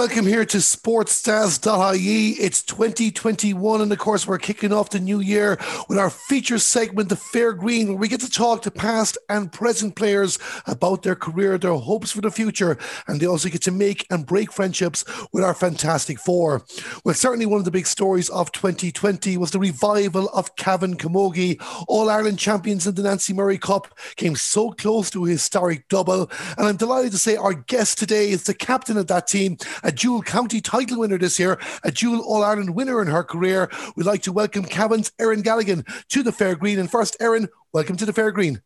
Welcome 0.00 0.24
here 0.24 0.46
to 0.46 0.56
sportsstars.ie. 0.56 2.30
It's 2.30 2.62
2021 2.62 3.82
and 3.82 3.92
of 3.92 3.98
course 3.98 4.26
we're 4.26 4.38
kicking 4.38 4.72
off 4.72 4.88
the 4.88 4.98
new 4.98 5.20
year 5.20 5.58
with 5.90 5.98
our 5.98 6.08
feature 6.08 6.58
segment, 6.58 7.10
The 7.10 7.16
Fair 7.16 7.52
Green, 7.52 7.88
where 7.88 7.96
we 7.98 8.08
get 8.08 8.20
to 8.22 8.30
talk 8.30 8.62
to 8.62 8.70
past 8.70 9.18
and 9.28 9.52
present 9.52 9.96
players 9.96 10.38
about 10.66 11.02
their 11.02 11.14
career, 11.14 11.58
their 11.58 11.74
hopes 11.74 12.12
for 12.12 12.22
the 12.22 12.30
future, 12.30 12.78
and 13.08 13.20
they 13.20 13.26
also 13.26 13.50
get 13.50 13.60
to 13.64 13.70
make 13.70 14.06
and 14.10 14.24
break 14.24 14.50
friendships 14.50 15.04
with 15.32 15.44
our 15.44 15.52
Fantastic 15.52 16.18
Four. 16.18 16.64
Well, 17.04 17.14
certainly 17.14 17.44
one 17.44 17.58
of 17.58 17.66
the 17.66 17.70
big 17.70 17.86
stories 17.86 18.30
of 18.30 18.52
2020 18.52 19.36
was 19.36 19.50
the 19.50 19.58
revival 19.58 20.30
of 20.30 20.56
Cavan 20.56 20.96
Camogie. 20.96 21.60
All-Ireland 21.88 22.38
champions 22.38 22.86
in 22.86 22.94
the 22.94 23.02
Nancy 23.02 23.34
Murray 23.34 23.58
Cup 23.58 23.94
came 24.16 24.34
so 24.34 24.70
close 24.70 25.10
to 25.10 25.26
a 25.26 25.28
historic 25.28 25.88
double, 25.88 26.30
and 26.56 26.66
I'm 26.66 26.78
delighted 26.78 27.12
to 27.12 27.18
say 27.18 27.36
our 27.36 27.52
guest 27.52 27.98
today 27.98 28.30
is 28.30 28.44
the 28.44 28.54
captain 28.54 28.96
of 28.96 29.06
that 29.08 29.26
team, 29.26 29.58
a 29.90 29.92
dual 29.92 30.22
county 30.22 30.60
title 30.60 31.00
winner 31.00 31.18
this 31.18 31.36
year, 31.36 31.58
a 31.82 31.90
dual 31.90 32.20
All 32.20 32.44
Ireland 32.44 32.76
winner 32.76 33.02
in 33.02 33.08
her 33.08 33.24
career. 33.24 33.68
We'd 33.96 34.06
like 34.06 34.22
to 34.22 34.32
welcome 34.32 34.62
Cavan's 34.62 35.10
Erin 35.18 35.42
Galligan 35.42 35.84
to 36.10 36.22
the 36.22 36.30
Fair 36.30 36.54
Green. 36.54 36.78
And 36.78 36.88
first, 36.88 37.16
Erin, 37.18 37.48
welcome 37.72 37.96
to 37.96 38.06
the 38.06 38.12
Fair 38.12 38.30
Green. 38.30 38.62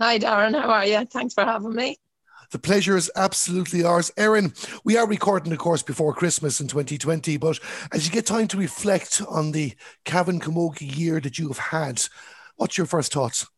Hi, 0.00 0.20
Darren. 0.20 0.52
How 0.52 0.70
are 0.70 0.86
you? 0.86 1.04
Thanks 1.06 1.34
for 1.34 1.42
having 1.42 1.74
me. 1.74 1.96
The 2.52 2.60
pleasure 2.60 2.96
is 2.96 3.10
absolutely 3.16 3.82
ours. 3.82 4.12
Erin, 4.16 4.52
we 4.84 4.96
are 4.96 5.08
recording, 5.08 5.52
of 5.52 5.58
course, 5.58 5.82
before 5.82 6.14
Christmas 6.14 6.60
in 6.60 6.68
2020, 6.68 7.38
but 7.38 7.58
as 7.90 8.06
you 8.06 8.12
get 8.12 8.24
time 8.24 8.46
to 8.46 8.56
reflect 8.56 9.20
on 9.28 9.50
the 9.50 9.74
Cavan 10.04 10.38
Camogie 10.38 10.96
year 10.96 11.18
that 11.18 11.40
you 11.40 11.48
have 11.48 11.58
had, 11.58 12.04
what's 12.54 12.78
your 12.78 12.86
first 12.86 13.12
thoughts? 13.12 13.48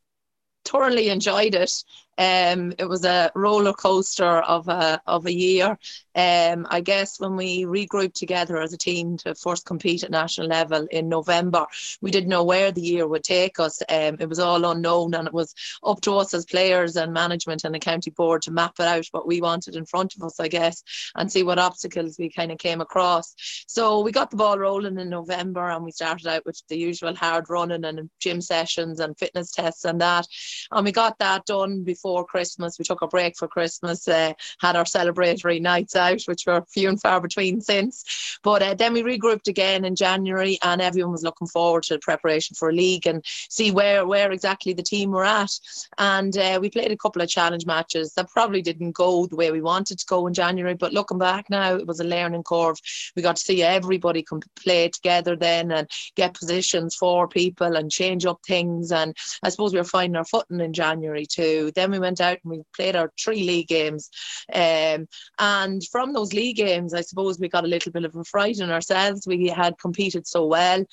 Thoroughly 0.64 1.10
enjoyed 1.10 1.54
it. 1.54 1.84
Um, 2.16 2.72
it 2.78 2.88
was 2.88 3.04
a 3.04 3.32
roller 3.34 3.72
coaster 3.72 4.24
of 4.24 4.68
a 4.68 5.00
of 5.06 5.26
a 5.26 5.32
year. 5.32 5.78
Um, 6.16 6.64
I 6.70 6.80
guess 6.80 7.18
when 7.18 7.34
we 7.34 7.64
regrouped 7.64 8.14
together 8.14 8.58
as 8.58 8.72
a 8.72 8.78
team 8.78 9.16
to 9.18 9.34
first 9.34 9.66
compete 9.66 10.04
at 10.04 10.12
national 10.12 10.46
level 10.46 10.86
in 10.92 11.08
November, 11.08 11.66
we 12.00 12.12
didn't 12.12 12.28
know 12.28 12.44
where 12.44 12.70
the 12.70 12.80
year 12.80 13.08
would 13.08 13.24
take 13.24 13.58
us. 13.58 13.82
Um, 13.88 14.16
it 14.20 14.28
was 14.28 14.38
all 14.38 14.64
unknown, 14.64 15.14
and 15.14 15.26
it 15.26 15.34
was 15.34 15.54
up 15.82 16.00
to 16.02 16.12
us 16.16 16.32
as 16.32 16.44
players 16.44 16.94
and 16.94 17.12
management 17.12 17.64
and 17.64 17.74
the 17.74 17.80
county 17.80 18.10
board 18.10 18.42
to 18.42 18.52
map 18.52 18.74
it 18.78 18.86
out 18.86 19.06
what 19.10 19.26
we 19.26 19.40
wanted 19.40 19.74
in 19.74 19.84
front 19.84 20.14
of 20.14 20.22
us, 20.22 20.38
I 20.38 20.46
guess, 20.46 20.84
and 21.16 21.30
see 21.30 21.42
what 21.42 21.58
obstacles 21.58 22.16
we 22.16 22.30
kind 22.30 22.52
of 22.52 22.58
came 22.58 22.80
across. 22.80 23.34
So 23.66 24.00
we 24.00 24.12
got 24.12 24.30
the 24.30 24.36
ball 24.36 24.58
rolling 24.58 25.00
in 25.00 25.10
November, 25.10 25.68
and 25.68 25.84
we 25.84 25.90
started 25.90 26.28
out 26.28 26.46
with 26.46 26.62
the 26.68 26.78
usual 26.78 27.16
hard 27.16 27.50
running 27.50 27.84
and 27.84 28.08
gym 28.20 28.40
sessions 28.40 29.00
and 29.00 29.18
fitness 29.18 29.50
tests 29.50 29.84
and 29.84 30.00
that, 30.00 30.28
and 30.70 30.84
we 30.84 30.92
got 30.92 31.18
that 31.18 31.44
done 31.46 31.82
before 31.82 32.03
before 32.04 32.24
Christmas. 32.24 32.78
We 32.78 32.84
took 32.84 33.00
a 33.00 33.08
break 33.08 33.34
for 33.34 33.48
Christmas, 33.48 34.06
uh, 34.06 34.34
had 34.60 34.76
our 34.76 34.84
celebratory 34.84 35.58
nights 35.60 35.96
out, 35.96 36.20
which 36.26 36.44
were 36.46 36.62
few 36.68 36.90
and 36.90 37.00
far 37.00 37.18
between 37.18 37.62
since. 37.62 38.38
But 38.42 38.62
uh, 38.62 38.74
then 38.74 38.92
we 38.92 39.02
regrouped 39.02 39.48
again 39.48 39.86
in 39.86 39.96
January, 39.96 40.58
and 40.62 40.82
everyone 40.82 41.12
was 41.12 41.22
looking 41.22 41.48
forward 41.48 41.84
to 41.84 41.94
the 41.94 42.00
preparation 42.00 42.56
for 42.56 42.68
a 42.68 42.74
league 42.74 43.06
and 43.06 43.24
see 43.48 43.70
where 43.70 44.06
where 44.06 44.32
exactly 44.32 44.74
the 44.74 44.82
team 44.82 45.12
were 45.12 45.24
at. 45.24 45.50
And 45.96 46.36
uh, 46.36 46.58
we 46.60 46.68
played 46.68 46.92
a 46.92 46.96
couple 46.96 47.22
of 47.22 47.28
challenge 47.28 47.64
matches 47.64 48.12
that 48.14 48.28
probably 48.28 48.60
didn't 48.60 48.92
go 48.92 49.24
the 49.24 49.36
way 49.36 49.50
we 49.50 49.62
wanted 49.62 49.98
to 49.98 50.06
go 50.06 50.26
in 50.26 50.34
January. 50.34 50.74
But 50.74 50.92
looking 50.92 51.18
back 51.18 51.48
now, 51.48 51.74
it 51.76 51.86
was 51.86 52.00
a 52.00 52.04
learning 52.04 52.42
curve. 52.42 52.76
We 53.16 53.22
got 53.22 53.36
to 53.36 53.42
see 53.42 53.62
everybody 53.62 54.22
come 54.22 54.42
play 54.56 54.90
together 54.90 55.36
then 55.36 55.72
and 55.72 55.88
get 56.16 56.34
positions 56.34 56.94
for 56.94 57.28
people 57.28 57.76
and 57.76 57.90
change 57.90 58.26
up 58.26 58.40
things. 58.46 58.92
And 58.92 59.16
I 59.42 59.48
suppose 59.48 59.72
we 59.72 59.78
were 59.78 59.84
finding 59.84 60.16
our 60.16 60.24
footing 60.26 60.60
in 60.60 60.74
January 60.74 61.24
too. 61.24 61.72
Then 61.74 61.93
we 61.94 62.00
went 62.00 62.20
out 62.20 62.38
and 62.42 62.50
we 62.50 62.62
played 62.74 62.96
our 62.96 63.12
three 63.20 63.44
league 63.44 63.68
games. 63.68 64.10
Um, 64.52 65.08
and 65.38 65.82
from 65.90 66.12
those 66.12 66.32
league 66.32 66.56
games, 66.56 66.94
I 66.94 67.00
suppose 67.00 67.38
we 67.38 67.48
got 67.48 67.64
a 67.64 67.68
little 67.68 67.92
bit 67.92 68.04
of 68.04 68.14
a 68.16 68.24
fright 68.24 68.58
in 68.58 68.70
ourselves. 68.70 69.26
We 69.26 69.48
had 69.48 69.78
competed 69.78 70.26
so 70.26 70.46
well. 70.46 70.84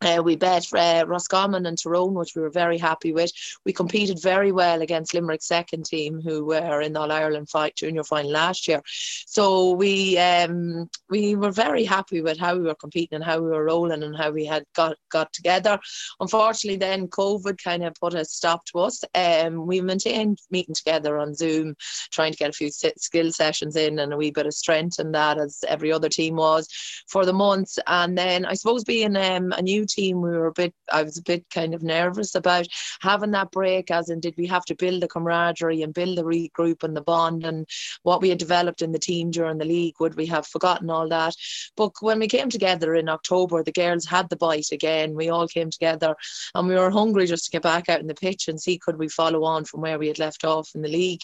Uh, 0.00 0.22
we 0.22 0.36
bet 0.36 0.66
uh, 0.74 1.04
Roscommon 1.06 1.66
and 1.66 1.78
Tyrone, 1.78 2.14
which 2.14 2.34
we 2.34 2.42
were 2.42 2.50
very 2.50 2.78
happy 2.78 3.12
with. 3.12 3.32
We 3.64 3.72
competed 3.72 4.20
very 4.22 4.52
well 4.52 4.82
against 4.82 5.14
Limerick's 5.14 5.46
second 5.46 5.86
team, 5.86 6.20
who 6.20 6.44
were 6.44 6.82
in 6.82 6.92
the 6.92 7.00
All 7.00 7.12
Ireland 7.12 7.48
fight 7.48 7.76
junior 7.76 8.04
final 8.04 8.30
last 8.30 8.68
year. 8.68 8.82
So 8.84 9.72
we 9.72 10.18
um, 10.18 10.90
we 11.08 11.34
were 11.34 11.50
very 11.50 11.84
happy 11.84 12.20
with 12.20 12.38
how 12.38 12.56
we 12.56 12.62
were 12.62 12.74
competing 12.74 13.16
and 13.16 13.24
how 13.24 13.40
we 13.40 13.48
were 13.48 13.64
rolling 13.64 14.02
and 14.02 14.16
how 14.16 14.30
we 14.30 14.44
had 14.44 14.64
got 14.74 14.96
got 15.10 15.32
together. 15.32 15.78
Unfortunately, 16.20 16.76
then 16.76 17.08
COVID 17.08 17.62
kind 17.62 17.84
of 17.84 17.94
put 17.94 18.14
a 18.14 18.24
stop 18.24 18.64
to 18.66 18.80
us. 18.80 19.02
Um, 19.14 19.66
we 19.66 19.80
maintained 19.80 20.40
meeting 20.50 20.74
together 20.74 21.18
on 21.18 21.34
Zoom, 21.34 21.74
trying 22.10 22.32
to 22.32 22.38
get 22.38 22.50
a 22.50 22.52
few 22.52 22.70
skill 22.70 23.32
sessions 23.32 23.76
in 23.76 23.98
and 23.98 24.12
a 24.12 24.16
wee 24.16 24.30
bit 24.30 24.46
of 24.46 24.54
strength 24.54 24.98
and 24.98 25.14
that, 25.14 25.38
as 25.38 25.64
every 25.66 25.90
other 25.90 26.08
team 26.08 26.36
was 26.36 26.68
for 27.08 27.24
the 27.24 27.32
months. 27.32 27.78
And 27.86 28.16
then 28.16 28.44
I 28.44 28.54
suppose 28.54 28.84
being 28.84 29.16
um, 29.16 29.52
a 29.52 29.62
new 29.62 29.85
team, 29.86 30.20
we 30.20 30.30
were 30.30 30.46
a 30.46 30.52
bit, 30.52 30.74
I 30.92 31.02
was 31.02 31.18
a 31.18 31.22
bit 31.22 31.44
kind 31.50 31.74
of 31.74 31.82
nervous 31.82 32.34
about 32.34 32.66
having 33.00 33.32
that 33.32 33.50
break, 33.50 33.90
as 33.90 34.10
in, 34.10 34.20
did 34.20 34.34
we 34.36 34.46
have 34.46 34.64
to 34.66 34.74
build 34.74 35.02
the 35.02 35.08
camaraderie 35.08 35.82
and 35.82 35.94
build 35.94 36.18
the 36.18 36.24
regroup 36.24 36.82
and 36.82 36.96
the 36.96 37.02
bond 37.02 37.44
and 37.44 37.66
what 38.02 38.20
we 38.20 38.28
had 38.28 38.38
developed 38.38 38.82
in 38.82 38.92
the 38.92 38.98
team 38.98 39.30
during 39.30 39.58
the 39.58 39.64
league? 39.64 39.94
Would 40.00 40.16
we 40.16 40.26
have 40.26 40.46
forgotten 40.46 40.90
all 40.90 41.08
that? 41.08 41.34
But 41.76 41.92
when 42.00 42.18
we 42.18 42.28
came 42.28 42.50
together 42.50 42.94
in 42.94 43.08
October, 43.08 43.62
the 43.62 43.72
girls 43.72 44.06
had 44.06 44.28
the 44.28 44.36
bite 44.36 44.72
again. 44.72 45.14
We 45.14 45.28
all 45.28 45.48
came 45.48 45.70
together 45.70 46.14
and 46.54 46.68
we 46.68 46.74
were 46.74 46.90
hungry 46.90 47.26
just 47.26 47.46
to 47.46 47.50
get 47.50 47.62
back 47.62 47.88
out 47.88 48.00
in 48.00 48.06
the 48.06 48.14
pitch 48.14 48.48
and 48.48 48.60
see 48.60 48.78
could 48.78 48.98
we 48.98 49.08
follow 49.08 49.44
on 49.44 49.64
from 49.64 49.80
where 49.80 49.98
we 49.98 50.08
had 50.08 50.18
left 50.18 50.44
off 50.44 50.70
in 50.74 50.82
the 50.82 50.88
league. 50.88 51.22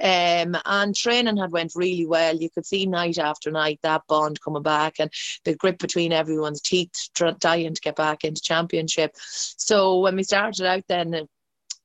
Um, 0.00 0.56
and 0.64 0.94
training 0.94 1.36
had 1.36 1.52
went 1.52 1.72
really 1.74 2.06
well. 2.06 2.36
You 2.36 2.50
could 2.50 2.66
see 2.66 2.86
night 2.86 3.18
after 3.18 3.50
night 3.50 3.80
that 3.82 4.02
bond 4.08 4.40
coming 4.40 4.62
back 4.62 4.94
and 4.98 5.10
the 5.44 5.54
grip 5.54 5.78
between 5.78 6.12
everyone's 6.12 6.60
teeth 6.60 6.90
dying 7.38 7.74
to 7.74 7.80
get 7.80 7.96
back 7.98 8.24
into 8.24 8.40
championship. 8.40 9.14
So 9.18 10.00
when 10.00 10.16
we 10.16 10.22
started 10.22 10.64
out 10.64 10.84
then 10.88 11.28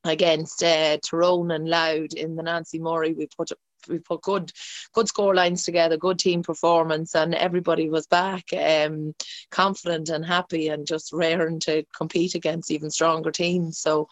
against 0.06 0.64
uh, 0.64 0.98
Tyrone 1.04 1.52
and 1.52 1.68
Louth 1.68 2.14
in 2.14 2.38
the 2.38 2.44
Nancy 2.44 2.80
Murray, 2.80 3.14
we 3.14 3.28
put 3.38 3.52
we 3.88 4.00
put 4.00 4.22
good 4.22 4.52
good 4.94 5.08
score 5.08 5.36
lines 5.36 5.64
together, 5.64 5.98
good 5.98 6.20
team 6.20 6.44
performance, 6.44 7.16
and 7.16 7.36
everybody 7.36 7.90
was 7.90 8.08
back 8.08 8.46
um, 8.54 9.14
confident 9.52 10.10
and 10.10 10.26
happy 10.26 10.68
and 10.70 10.86
just 10.88 11.12
raring 11.14 11.60
to 11.62 11.84
compete 11.96 12.36
against 12.36 12.72
even 12.72 12.90
stronger 12.90 13.32
teams. 13.32 13.78
So 13.80 14.08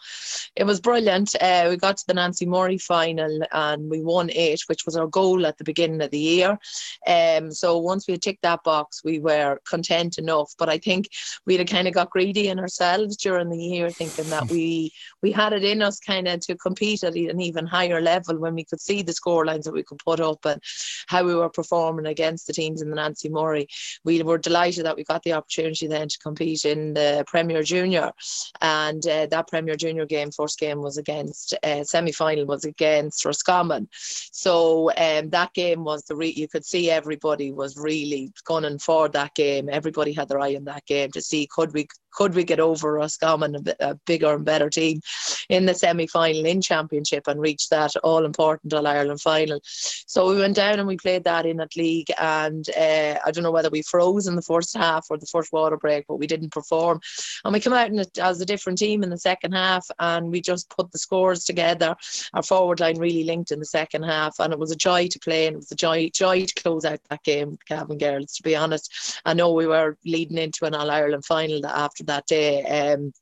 it 0.56 0.64
was 0.64 0.80
brilliant. 0.80 1.34
Uh, 1.40 1.66
we 1.70 1.76
got 1.76 1.96
to 1.98 2.06
the 2.06 2.14
Nancy 2.14 2.46
Murray 2.46 2.78
final 2.78 3.40
and 3.52 3.90
we 3.90 4.00
won 4.00 4.30
eight, 4.32 4.62
which 4.66 4.84
was 4.84 4.96
our 4.96 5.06
goal 5.06 5.46
at 5.46 5.58
the 5.58 5.64
beginning 5.64 6.02
of 6.02 6.10
the 6.10 6.18
year. 6.18 6.58
Um, 7.06 7.52
so 7.52 7.78
once 7.78 8.06
we 8.06 8.12
had 8.12 8.22
ticked 8.22 8.42
that 8.42 8.64
box, 8.64 9.02
we 9.04 9.18
were 9.18 9.58
content 9.68 10.18
enough. 10.18 10.52
But 10.58 10.68
I 10.68 10.78
think 10.78 11.08
we 11.46 11.56
had 11.56 11.68
kind 11.68 11.88
of 11.88 11.94
got 11.94 12.10
greedy 12.10 12.48
in 12.48 12.58
ourselves 12.58 13.16
during 13.16 13.48
the 13.48 13.58
year, 13.58 13.90
thinking 13.90 14.28
that 14.30 14.50
we 14.50 14.92
we 15.22 15.32
had 15.32 15.52
it 15.52 15.64
in 15.64 15.82
us 15.82 15.98
kind 15.98 16.28
of 16.28 16.40
to 16.40 16.56
compete 16.56 17.04
at 17.04 17.14
an 17.14 17.40
even 17.40 17.66
higher 17.66 18.00
level 18.00 18.38
when 18.38 18.54
we 18.54 18.64
could 18.64 18.80
see 18.80 19.02
the 19.02 19.12
score 19.12 19.44
that 19.64 19.72
we 19.72 19.82
could 19.82 19.98
put 19.98 20.20
up 20.20 20.44
and 20.44 20.60
how 21.06 21.24
we 21.24 21.34
were 21.34 21.48
performing 21.48 22.06
against 22.06 22.46
the 22.46 22.52
teams 22.52 22.82
in 22.82 22.90
the 22.90 22.96
Nancy 22.96 23.28
Murray. 23.28 23.66
We 24.04 24.22
were 24.22 24.38
delighted 24.38 24.84
that 24.86 24.96
we 24.96 25.04
got 25.04 25.22
the 25.22 25.32
opportunity 25.32 25.86
then 25.86 26.08
to 26.08 26.18
compete 26.18 26.64
in 26.64 26.94
the 26.94 27.24
Premier 27.26 27.62
Junior, 27.62 28.12
and 28.60 29.06
uh, 29.06 29.26
that 29.26 29.48
Premier 29.48 29.76
Junior 29.76 30.06
game, 30.06 30.30
first 30.30 30.58
game 30.58 30.80
was 30.82 30.98
against 30.98 31.54
uh, 31.62 31.84
semi 31.84 32.12
final 32.12 32.46
was 32.46 32.64
against 32.64 33.24
Roscommon. 33.24 33.88
So 33.92 34.90
um, 34.96 35.30
that 35.30 35.52
game 35.54 35.84
was 35.84 36.04
the 36.04 36.16
re- 36.16 36.34
you 36.36 36.48
could 36.48 36.64
see 36.64 36.90
everybody 36.90 37.52
was 37.52 37.76
really 37.76 38.32
gunning 38.44 38.78
for 38.78 39.08
that 39.10 39.34
game. 39.34 39.68
Everybody 39.70 40.12
had 40.12 40.28
their 40.28 40.40
eye 40.40 40.56
on 40.56 40.64
that 40.64 40.86
game 40.86 41.10
to 41.12 41.20
see 41.20 41.48
could 41.50 41.72
we 41.72 41.88
could 42.12 42.34
we 42.34 42.44
get 42.44 42.60
over 42.60 42.92
Roscommon, 42.92 43.56
a, 43.56 43.74
a 43.80 43.94
bigger 44.06 44.34
and 44.34 44.44
better 44.44 44.68
team, 44.70 45.00
in 45.48 45.66
the 45.66 45.74
semi 45.74 46.06
final 46.06 46.44
in 46.44 46.60
Championship 46.60 47.26
and 47.26 47.40
reach 47.40 47.68
that 47.70 47.96
all 47.96 48.24
important 48.24 48.72
All 48.74 48.86
Ireland 48.86 49.20
final. 49.20 49.51
So 49.62 50.28
we 50.28 50.38
went 50.38 50.56
down 50.56 50.78
and 50.78 50.88
we 50.88 50.96
played 50.96 51.24
that 51.24 51.46
in 51.46 51.60
at 51.60 51.76
league, 51.76 52.10
and 52.18 52.68
uh, 52.70 53.18
I 53.24 53.30
don't 53.30 53.42
know 53.42 53.50
whether 53.50 53.70
we 53.70 53.82
froze 53.82 54.26
in 54.26 54.36
the 54.36 54.42
first 54.42 54.76
half 54.76 55.06
or 55.10 55.18
the 55.18 55.26
first 55.26 55.52
water 55.52 55.76
break, 55.76 56.06
but 56.06 56.18
we 56.18 56.26
didn't 56.26 56.52
perform. 56.52 57.00
And 57.44 57.52
we 57.52 57.60
come 57.60 57.72
out 57.72 57.92
it 57.92 58.18
as 58.18 58.40
a 58.40 58.46
different 58.46 58.78
team 58.78 59.02
in 59.02 59.10
the 59.10 59.18
second 59.18 59.52
half, 59.52 59.86
and 59.98 60.30
we 60.30 60.40
just 60.40 60.70
put 60.70 60.90
the 60.92 60.98
scores 60.98 61.44
together. 61.44 61.96
Our 62.34 62.42
forward 62.42 62.80
line 62.80 62.98
really 62.98 63.24
linked 63.24 63.52
in 63.52 63.58
the 63.58 63.66
second 63.66 64.02
half, 64.04 64.36
and 64.38 64.52
it 64.52 64.58
was 64.58 64.70
a 64.70 64.76
joy 64.76 65.08
to 65.08 65.18
play, 65.18 65.46
and 65.46 65.54
it 65.54 65.58
was 65.58 65.72
a 65.72 65.76
joy 65.76 66.10
joy 66.10 66.44
to 66.44 66.54
close 66.54 66.84
out 66.84 67.00
that 67.08 67.22
game, 67.22 67.58
Cavan 67.66 67.98
girls. 67.98 68.34
To 68.34 68.42
be 68.42 68.56
honest, 68.56 69.20
I 69.24 69.34
know 69.34 69.52
we 69.52 69.66
were 69.66 69.96
leading 70.04 70.38
into 70.38 70.64
an 70.64 70.74
All 70.74 70.90
Ireland 70.90 71.24
final 71.24 71.64
after 71.66 72.04
that 72.04 72.26
day. 72.26 72.64
Um, 72.64 73.12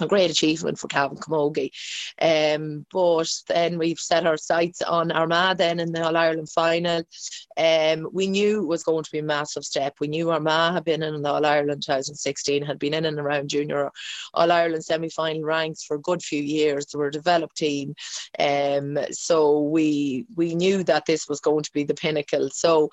a 0.00 0.06
great 0.06 0.30
achievement 0.30 0.78
for 0.78 0.88
Cavan 0.88 1.18
Camogie. 1.18 1.70
Um, 2.20 2.86
but 2.92 3.30
then 3.48 3.78
we've 3.78 3.98
set 3.98 4.26
our 4.26 4.36
sights 4.36 4.82
on 4.82 5.12
Armagh 5.12 5.58
then 5.58 5.80
in 5.80 5.92
the 5.92 6.04
All 6.04 6.16
Ireland 6.16 6.48
final. 6.50 7.02
Um, 7.56 8.08
we 8.12 8.26
knew 8.26 8.62
it 8.62 8.66
was 8.66 8.82
going 8.82 9.04
to 9.04 9.10
be 9.10 9.18
a 9.18 9.22
massive 9.22 9.64
step. 9.64 9.96
We 10.00 10.08
knew 10.08 10.30
Armagh 10.30 10.74
had 10.74 10.84
been 10.84 11.02
in 11.02 11.22
the 11.22 11.30
All 11.30 11.44
Ireland 11.44 11.82
2016, 11.84 12.62
had 12.62 12.78
been 12.78 12.94
in 12.94 13.04
and 13.04 13.18
around 13.18 13.48
junior 13.48 13.90
All 14.34 14.52
Ireland 14.52 14.84
semi 14.84 15.10
final 15.10 15.42
ranks 15.42 15.84
for 15.84 15.96
a 15.96 16.00
good 16.00 16.22
few 16.22 16.42
years. 16.42 16.86
They 16.86 16.98
were 16.98 17.08
a 17.08 17.12
developed 17.12 17.56
team. 17.56 17.94
Um, 18.38 18.98
so 19.10 19.62
we 19.62 20.26
we 20.36 20.54
knew 20.54 20.82
that 20.84 21.06
this 21.06 21.28
was 21.28 21.40
going 21.40 21.62
to 21.64 21.72
be 21.72 21.84
the 21.84 21.94
pinnacle. 21.94 22.50
So 22.50 22.90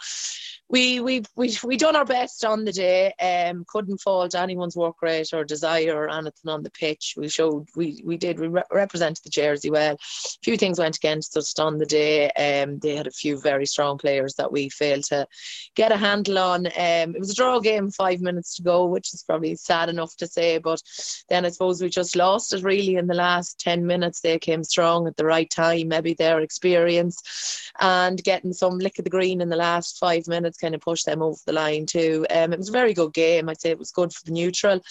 we 0.69 0.99
we 0.99 1.23
we 1.35 1.55
we 1.63 1.77
done 1.77 1.95
our 1.95 2.05
best 2.05 2.43
on 2.43 2.65
the 2.65 2.71
day. 2.71 3.13
Um, 3.21 3.65
couldn't 3.67 4.01
fault 4.01 4.35
anyone's 4.35 4.75
work 4.75 5.01
rate 5.01 5.33
or 5.33 5.43
desire 5.43 5.95
or 5.95 6.09
anything 6.09 6.49
on 6.49 6.63
the 6.63 6.71
pitch. 6.71 6.96
We 7.15 7.29
showed 7.29 7.67
we 7.75 8.01
we 8.05 8.17
did 8.17 8.39
we 8.39 8.47
re- 8.47 8.63
represented 8.71 9.23
the 9.23 9.29
jersey 9.29 9.69
well. 9.69 9.93
A 9.93 9.97
few 10.43 10.57
things 10.57 10.79
went 10.79 10.97
against 10.97 11.37
us 11.37 11.57
on 11.59 11.77
the 11.77 11.85
day. 11.85 12.29
Um, 12.31 12.79
they 12.79 12.95
had 12.95 13.07
a 13.07 13.11
few 13.11 13.39
very 13.39 13.65
strong 13.65 13.97
players 13.97 14.35
that 14.35 14.51
we 14.51 14.69
failed 14.69 15.03
to 15.05 15.27
get 15.75 15.91
a 15.91 15.97
handle 15.97 16.37
on. 16.37 16.67
Um, 16.67 17.15
it 17.15 17.19
was 17.19 17.31
a 17.31 17.35
draw 17.35 17.59
game, 17.59 17.91
five 17.91 18.21
minutes 18.21 18.55
to 18.55 18.63
go, 18.63 18.85
which 18.85 19.13
is 19.13 19.23
probably 19.23 19.55
sad 19.55 19.89
enough 19.89 20.15
to 20.17 20.27
say. 20.27 20.57
But 20.57 20.81
then 21.29 21.45
I 21.45 21.49
suppose 21.49 21.81
we 21.81 21.89
just 21.89 22.15
lost 22.15 22.53
it 22.53 22.63
really 22.63 22.95
in 22.95 23.07
the 23.07 23.13
last 23.13 23.59
ten 23.59 23.85
minutes. 23.85 24.21
They 24.21 24.39
came 24.39 24.63
strong 24.63 25.07
at 25.07 25.17
the 25.17 25.25
right 25.25 25.49
time. 25.49 25.89
Maybe 25.89 26.13
their 26.13 26.41
experience 26.41 27.71
and 27.79 28.23
getting 28.23 28.53
some 28.53 28.79
lick 28.79 28.97
of 28.97 29.03
the 29.03 29.09
green 29.09 29.41
in 29.41 29.49
the 29.49 29.55
last 29.55 29.97
five 29.99 30.27
minutes 30.27 30.57
kind 30.57 30.75
of 30.75 30.81
pushed 30.81 31.05
them 31.05 31.21
over 31.21 31.39
the 31.45 31.53
line 31.53 31.85
too. 31.85 32.25
Um, 32.29 32.53
it 32.53 32.59
was 32.59 32.69
a 32.69 32.73
very 32.73 32.93
good 32.93 33.13
game. 33.13 33.49
I'd 33.49 33.61
say 33.61 33.69
it 33.69 33.79
was 33.79 33.91
good 33.91 34.13
for 34.13 34.23
the 34.25 34.31
neutral. 34.31 34.81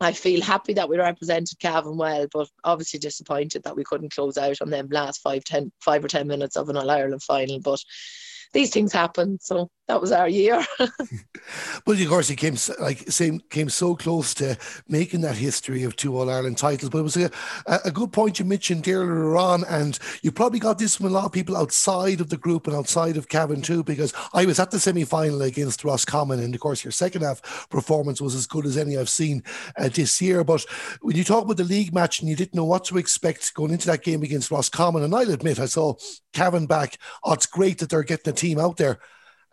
I 0.00 0.12
feel 0.12 0.42
happy 0.42 0.74
that 0.74 0.88
we 0.88 0.98
represented 0.98 1.58
Cavan 1.58 1.96
well, 1.96 2.26
but 2.32 2.48
obviously 2.64 3.00
disappointed 3.00 3.62
that 3.62 3.76
we 3.76 3.84
couldn't 3.84 4.14
close 4.14 4.36
out 4.36 4.60
on 4.60 4.68
them 4.68 4.88
last 4.90 5.22
five, 5.22 5.42
ten, 5.44 5.72
five 5.80 6.04
or 6.04 6.08
ten 6.08 6.26
minutes 6.26 6.56
of 6.56 6.68
an 6.68 6.76
All 6.76 6.90
Ireland 6.90 7.22
final. 7.22 7.60
But 7.60 7.82
these 8.56 8.70
things 8.70 8.92
happen. 8.92 9.38
So 9.40 9.70
that 9.86 10.00
was 10.00 10.12
our 10.12 10.28
year. 10.28 10.64
but 10.78 12.00
of 12.00 12.08
course, 12.08 12.26
he 12.26 12.34
came 12.34 12.56
like 12.80 13.10
same 13.10 13.38
came 13.50 13.68
so 13.68 13.94
close 13.94 14.32
to 14.34 14.56
making 14.88 15.20
that 15.20 15.36
history 15.36 15.84
of 15.84 15.94
two 15.94 16.16
All 16.16 16.30
Ireland 16.30 16.58
titles. 16.58 16.90
But 16.90 16.98
it 16.98 17.02
was 17.02 17.16
a, 17.18 17.30
a 17.84 17.90
good 17.90 18.12
point 18.12 18.38
you 18.38 18.46
mentioned 18.46 18.88
earlier 18.88 19.36
on, 19.36 19.64
and 19.64 19.98
you 20.22 20.32
probably 20.32 20.58
got 20.58 20.78
this 20.78 20.96
from 20.96 21.06
a 21.06 21.10
lot 21.10 21.26
of 21.26 21.32
people 21.32 21.56
outside 21.56 22.20
of 22.20 22.30
the 22.30 22.38
group 22.38 22.66
and 22.66 22.74
outside 22.74 23.16
of 23.16 23.28
Cavan 23.28 23.60
too, 23.60 23.84
because 23.84 24.14
I 24.32 24.46
was 24.46 24.58
at 24.58 24.70
the 24.70 24.80
semi 24.80 25.04
final 25.04 25.42
against 25.42 25.84
Roscommon, 25.84 26.40
and 26.40 26.54
of 26.54 26.60
course, 26.60 26.82
your 26.82 26.92
second 26.92 27.22
half 27.22 27.68
performance 27.68 28.20
was 28.20 28.34
as 28.34 28.46
good 28.46 28.64
as 28.64 28.78
any 28.78 28.96
I've 28.96 29.10
seen 29.10 29.44
uh, 29.76 29.88
this 29.88 30.20
year. 30.20 30.44
But 30.44 30.64
when 31.02 31.14
you 31.14 31.24
talk 31.24 31.44
about 31.44 31.58
the 31.58 31.64
league 31.64 31.92
match 31.92 32.20
and 32.20 32.28
you 32.28 32.36
didn't 32.36 32.54
know 32.54 32.64
what 32.64 32.86
to 32.86 32.96
expect 32.96 33.52
going 33.54 33.70
into 33.70 33.86
that 33.88 34.02
game 34.02 34.22
against 34.22 34.50
Roscommon, 34.50 35.02
and 35.02 35.14
I'll 35.14 35.30
admit 35.30 35.60
I 35.60 35.66
saw 35.66 35.94
Cavan 36.32 36.66
back. 36.66 36.98
Oh, 37.22 37.32
it's 37.32 37.46
great 37.46 37.78
that 37.78 37.88
they're 37.88 38.02
getting 38.02 38.32
a 38.32 38.36
team 38.36 38.45
out 38.54 38.76
there. 38.76 38.98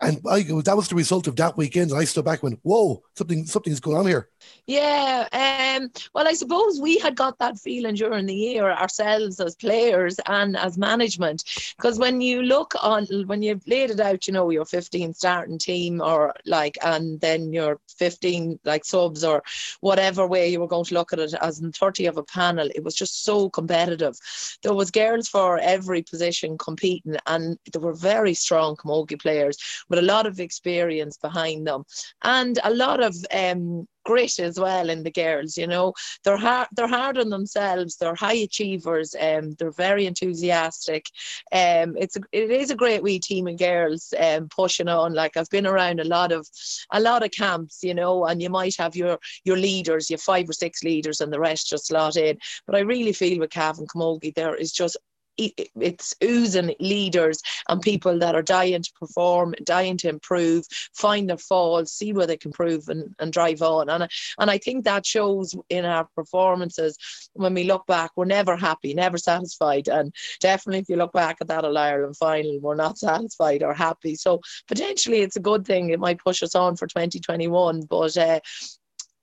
And 0.00 0.20
I, 0.28 0.42
that 0.42 0.76
was 0.76 0.88
the 0.88 0.94
result 0.94 1.26
of 1.28 1.36
that 1.36 1.56
weekend. 1.56 1.90
And 1.90 2.00
I 2.00 2.04
stood 2.04 2.24
back 2.24 2.42
and 2.42 2.50
went, 2.50 2.60
whoa, 2.62 3.02
something 3.16 3.46
something's 3.46 3.80
going 3.80 3.96
on 3.96 4.06
here. 4.06 4.28
Yeah. 4.66 5.28
Um, 5.32 5.90
well, 6.14 6.26
I 6.26 6.34
suppose 6.34 6.80
we 6.80 6.98
had 6.98 7.16
got 7.16 7.38
that 7.38 7.58
feeling 7.58 7.94
during 7.94 8.26
the 8.26 8.34
year 8.34 8.70
ourselves 8.70 9.40
as 9.40 9.54
players 9.54 10.16
and 10.26 10.56
as 10.56 10.76
management. 10.76 11.44
Because 11.76 11.98
when 11.98 12.20
you 12.20 12.42
look 12.42 12.74
on, 12.82 13.06
when 13.26 13.42
you've 13.42 13.66
laid 13.66 13.90
it 13.90 14.00
out, 14.00 14.26
you 14.26 14.32
know, 14.32 14.50
your 14.50 14.64
15 14.64 15.14
starting 15.14 15.58
team 15.58 16.00
or 16.00 16.34
like, 16.44 16.76
and 16.84 17.20
then 17.20 17.52
your 17.52 17.80
15 17.98 18.58
like 18.64 18.84
subs 18.84 19.22
or 19.22 19.42
whatever 19.80 20.26
way 20.26 20.48
you 20.48 20.60
were 20.60 20.68
going 20.68 20.84
to 20.84 20.94
look 20.94 21.12
at 21.12 21.18
it 21.18 21.34
as 21.34 21.60
in 21.60 21.72
30 21.72 22.06
of 22.06 22.16
a 22.16 22.22
panel, 22.24 22.68
it 22.74 22.82
was 22.82 22.94
just 22.94 23.24
so 23.24 23.48
competitive. 23.48 24.18
There 24.62 24.74
was 24.74 24.90
girls 24.90 25.28
for 25.28 25.58
every 25.58 26.02
position 26.02 26.58
competing 26.58 27.16
and 27.26 27.58
there 27.72 27.82
were 27.82 27.94
very 27.94 28.34
strong 28.34 28.76
camogie 28.76 29.20
players 29.20 29.56
with 29.88 29.98
a 29.98 30.02
lot 30.02 30.26
of 30.26 30.40
experience 30.40 31.16
behind 31.18 31.66
them 31.66 31.84
and 32.22 32.58
a 32.64 32.72
lot 32.72 33.02
of 33.02 33.14
um, 33.32 33.86
grit 34.04 34.38
as 34.38 34.60
well 34.60 34.90
in 34.90 35.02
the 35.02 35.10
girls. 35.10 35.56
You 35.56 35.66
know, 35.66 35.94
they're 36.22 36.36
hard. 36.36 36.68
They're 36.72 36.86
hard 36.86 37.18
on 37.18 37.30
themselves. 37.30 37.96
They're 37.96 38.14
high 38.14 38.34
achievers. 38.34 39.14
Um, 39.18 39.52
they're 39.58 39.72
very 39.72 40.06
enthusiastic. 40.06 41.06
Um, 41.52 41.96
it's 41.96 42.16
a, 42.16 42.20
it 42.32 42.50
is 42.50 42.70
a 42.70 42.76
great 42.76 43.02
wee 43.02 43.18
team 43.18 43.48
of 43.48 43.58
girls. 43.58 44.12
Um, 44.18 44.48
pushing 44.48 44.88
on. 44.88 45.14
Like 45.14 45.36
I've 45.36 45.50
been 45.50 45.66
around 45.66 46.00
a 46.00 46.04
lot 46.04 46.32
of 46.32 46.46
a 46.92 47.00
lot 47.00 47.24
of 47.24 47.30
camps. 47.30 47.82
You 47.82 47.94
know, 47.94 48.26
and 48.26 48.40
you 48.40 48.50
might 48.50 48.76
have 48.76 48.94
your 48.94 49.18
your 49.44 49.56
leaders, 49.56 50.10
your 50.10 50.18
five 50.18 50.48
or 50.48 50.52
six 50.52 50.84
leaders, 50.84 51.20
and 51.20 51.32
the 51.32 51.40
rest 51.40 51.68
just 51.70 51.88
slot 51.88 52.16
in. 52.16 52.38
But 52.66 52.76
I 52.76 52.80
really 52.80 53.12
feel 53.12 53.38
with 53.38 53.50
Cavan 53.50 53.86
Camogie, 53.86 54.34
there 54.34 54.54
is 54.54 54.72
just 54.72 54.96
it's 55.36 56.14
oozing 56.22 56.74
leaders 56.80 57.42
and 57.68 57.80
people 57.80 58.18
that 58.18 58.34
are 58.34 58.42
dying 58.42 58.82
to 58.82 58.92
perform, 58.98 59.54
dying 59.64 59.96
to 59.98 60.08
improve, 60.08 60.66
find 60.94 61.28
their 61.28 61.38
faults, 61.38 61.92
see 61.92 62.12
where 62.12 62.26
they 62.26 62.36
can 62.36 62.50
improve 62.50 62.88
and, 62.88 63.14
and 63.18 63.32
drive 63.32 63.62
on. 63.62 63.88
And, 63.88 64.08
and 64.38 64.50
I 64.50 64.58
think 64.58 64.84
that 64.84 65.04
shows 65.04 65.54
in 65.68 65.84
our 65.84 66.08
performances 66.14 66.96
when 67.34 67.54
we 67.54 67.64
look 67.64 67.86
back, 67.86 68.12
we're 68.16 68.24
never 68.24 68.56
happy, 68.56 68.94
never 68.94 69.18
satisfied. 69.18 69.88
And 69.88 70.14
definitely 70.40 70.80
if 70.80 70.88
you 70.88 70.96
look 70.96 71.12
back 71.12 71.38
at 71.40 71.48
that 71.48 71.64
All 71.64 71.76
Ireland 71.76 72.16
final, 72.16 72.60
we're 72.60 72.74
not 72.74 72.98
satisfied 73.04 73.62
or 73.62 73.74
happy. 73.74 74.14
So 74.14 74.40
potentially 74.68 75.20
it's 75.20 75.36
a 75.36 75.40
good 75.40 75.66
thing. 75.66 75.90
It 75.90 76.00
might 76.00 76.18
push 76.18 76.42
us 76.42 76.54
on 76.54 76.76
for 76.76 76.86
2021. 76.86 77.82
But 77.82 78.16
uh, 78.16 78.40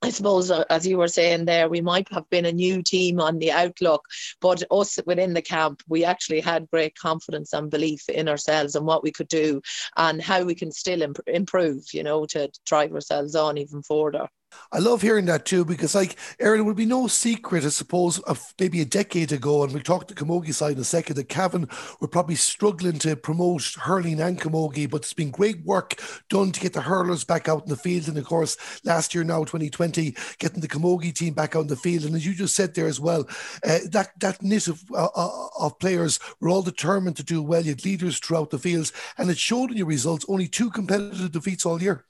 I 0.04 0.10
suppose, 0.10 0.50
uh, 0.50 0.64
as 0.68 0.84
you 0.84 0.98
were 0.98 1.06
saying 1.06 1.44
there, 1.44 1.68
we 1.68 1.80
might 1.80 2.10
have 2.12 2.28
been 2.28 2.44
a 2.44 2.52
new 2.52 2.82
team 2.82 3.20
on 3.20 3.38
the 3.38 3.52
outlook, 3.52 4.04
but 4.40 4.64
us 4.68 4.98
within 5.06 5.32
the 5.32 5.42
camp, 5.42 5.80
we 5.88 6.04
actually 6.04 6.40
had 6.40 6.68
great 6.70 6.96
confidence 6.96 7.52
and 7.52 7.70
belief 7.70 8.08
in 8.08 8.28
ourselves 8.28 8.74
and 8.74 8.84
what 8.84 9.04
we 9.04 9.12
could 9.12 9.28
do 9.28 9.62
and 9.96 10.20
how 10.20 10.42
we 10.42 10.56
can 10.56 10.72
still 10.72 11.02
imp- 11.02 11.20
improve, 11.28 11.84
you 11.92 12.02
know, 12.02 12.26
to 12.26 12.50
drive 12.66 12.92
ourselves 12.92 13.36
on 13.36 13.58
even 13.58 13.80
further. 13.82 14.28
I 14.70 14.78
love 14.78 15.02
hearing 15.02 15.26
that 15.26 15.44
too 15.44 15.64
because, 15.64 15.94
like, 15.94 16.16
Erin, 16.38 16.60
it 16.60 16.64
would 16.64 16.76
be 16.76 16.86
no 16.86 17.06
secret, 17.06 17.64
I 17.64 17.68
suppose, 17.68 18.18
of 18.20 18.54
maybe 18.58 18.80
a 18.80 18.86
decade 18.86 19.32
ago, 19.32 19.62
and 19.62 19.72
we'll 19.72 19.82
talk 19.82 20.08
the 20.08 20.14
Camogie 20.14 20.54
side 20.54 20.72
in 20.72 20.80
a 20.80 20.84
second, 20.84 21.16
that 21.16 21.28
Cavan 21.28 21.68
were 22.00 22.08
probably 22.08 22.34
struggling 22.34 22.98
to 23.00 23.16
promote 23.16 23.64
hurling 23.80 24.20
and 24.20 24.40
Camogie, 24.40 24.88
but 24.88 25.02
it's 25.02 25.12
been 25.12 25.30
great 25.30 25.64
work 25.64 26.00
done 26.30 26.52
to 26.52 26.60
get 26.60 26.72
the 26.72 26.80
hurlers 26.80 27.24
back 27.24 27.48
out 27.48 27.64
in 27.64 27.68
the 27.68 27.76
field. 27.76 28.08
And 28.08 28.18
of 28.18 28.24
course, 28.24 28.56
last 28.84 29.14
year 29.14 29.24
now, 29.24 29.40
2020, 29.40 30.14
getting 30.38 30.60
the 30.60 30.68
Camogie 30.68 31.14
team 31.14 31.34
back 31.34 31.56
out 31.56 31.62
in 31.62 31.66
the 31.66 31.76
field. 31.76 32.04
And 32.04 32.14
as 32.14 32.26
you 32.26 32.34
just 32.34 32.56
said 32.56 32.74
there 32.74 32.86
as 32.86 33.00
well, 33.00 33.26
uh, 33.66 33.78
that, 33.90 34.10
that 34.20 34.42
knit 34.42 34.68
of, 34.68 34.82
uh, 34.92 35.08
uh, 35.14 35.48
of 35.58 35.78
players 35.78 36.18
were 36.40 36.48
all 36.48 36.62
determined 36.62 37.16
to 37.16 37.22
do 37.22 37.42
well. 37.42 37.62
You 37.62 37.70
had 37.70 37.84
leaders 37.84 38.18
throughout 38.18 38.50
the 38.50 38.58
fields, 38.58 38.92
and 39.18 39.30
it 39.30 39.38
showed 39.38 39.70
in 39.70 39.76
your 39.76 39.86
results 39.86 40.24
only 40.28 40.48
two 40.48 40.70
competitive 40.70 41.32
defeats 41.32 41.66
all 41.66 41.82
year. 41.82 42.04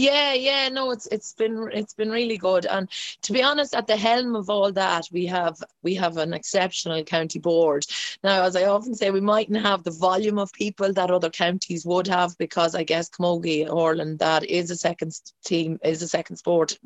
Yeah, 0.00 0.32
yeah, 0.32 0.70
no, 0.70 0.92
it's 0.92 1.06
it's 1.08 1.34
been 1.34 1.68
it's 1.74 1.92
been 1.92 2.10
really 2.10 2.38
good, 2.38 2.64
and 2.64 2.88
to 3.20 3.34
be 3.34 3.42
honest, 3.42 3.74
at 3.74 3.86
the 3.86 3.98
helm 3.98 4.34
of 4.34 4.48
all 4.48 4.72
that, 4.72 5.06
we 5.12 5.26
have 5.26 5.62
we 5.82 5.94
have 5.96 6.16
an 6.16 6.32
exceptional 6.32 7.04
county 7.04 7.38
board. 7.38 7.84
Now, 8.24 8.44
as 8.44 8.56
I 8.56 8.64
often 8.64 8.94
say, 8.94 9.10
we 9.10 9.20
mightn't 9.20 9.60
have 9.60 9.84
the 9.84 9.90
volume 9.90 10.38
of 10.38 10.54
people 10.54 10.90
that 10.94 11.10
other 11.10 11.28
counties 11.28 11.84
would 11.84 12.06
have 12.06 12.34
because 12.38 12.74
I 12.74 12.82
guess 12.82 13.10
Camogie, 13.10 13.70
Orland, 13.70 14.20
that 14.20 14.44
is 14.44 14.70
a 14.70 14.76
second 14.76 15.12
team, 15.44 15.78
is 15.84 16.00
a 16.00 16.08
second 16.08 16.36
sport 16.36 16.78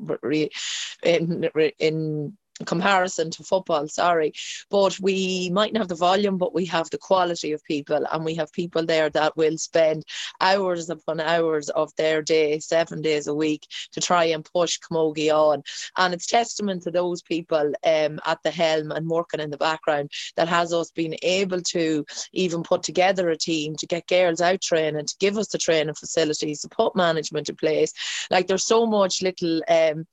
in 1.05 1.49
in 1.79 2.37
comparison 2.65 3.31
to 3.31 3.43
football, 3.43 3.89
sorry. 3.89 4.33
But 4.71 4.99
we 5.01 5.51
mightn't 5.51 5.79
have 5.79 5.89
the 5.89 5.95
volume, 5.95 6.39
but 6.39 6.55
we 6.55 6.67
have 6.67 6.89
the 6.91 6.99
quality 6.99 7.53
of 7.53 7.65
people, 7.65 8.07
and 8.11 8.25
we 8.25 8.35
have 8.37 8.53
people 8.53 8.87
there 8.87 9.11
that 9.11 9.37
will 9.37 9.59
spend 9.59 10.05
hours 10.41 10.89
upon 10.91 11.21
hours 11.21 11.69
of 11.71 11.91
their 11.97 12.23
day, 12.23 12.59
seven 12.61 13.03
days 13.03 13.27
a 13.27 13.35
week, 13.35 13.67
to 13.93 14.01
try 14.01 14.25
and 14.25 14.45
push 14.45 14.79
Camogie 14.79 15.35
on. 15.35 15.63
And 15.97 16.15
it's 16.15 16.27
testament 16.27 16.83
to 16.85 16.91
those 16.91 17.23
people 17.23 17.73
um, 17.85 18.21
at 18.27 18.39
the 18.45 18.51
helm 18.51 18.93
and 18.93 19.09
working 19.09 19.41
in 19.41 19.51
the 19.51 19.57
background 19.57 20.11
that 20.37 20.49
has 20.49 20.73
us 20.73 20.91
been 20.91 21.17
able 21.23 21.61
to 21.61 22.05
even 22.33 22.63
put 22.63 22.83
together 22.83 23.29
a 23.31 23.37
team 23.37 23.75
to 23.77 23.87
get 23.87 24.07
girls 24.07 24.41
out 24.41 24.61
training, 24.61 25.07
to 25.07 25.17
give 25.19 25.37
us 25.37 25.49
the 25.49 25.59
training 25.59 25.95
facilities, 25.95 26.61
to 26.61 26.69
put 26.69 26.97
management 26.97 27.49
in 27.49 27.57
place. 27.57 27.93
Like 28.31 28.47
there's 28.47 28.67
so 28.67 28.87
much 28.87 29.23
little 29.23 29.63
um, 29.69 30.07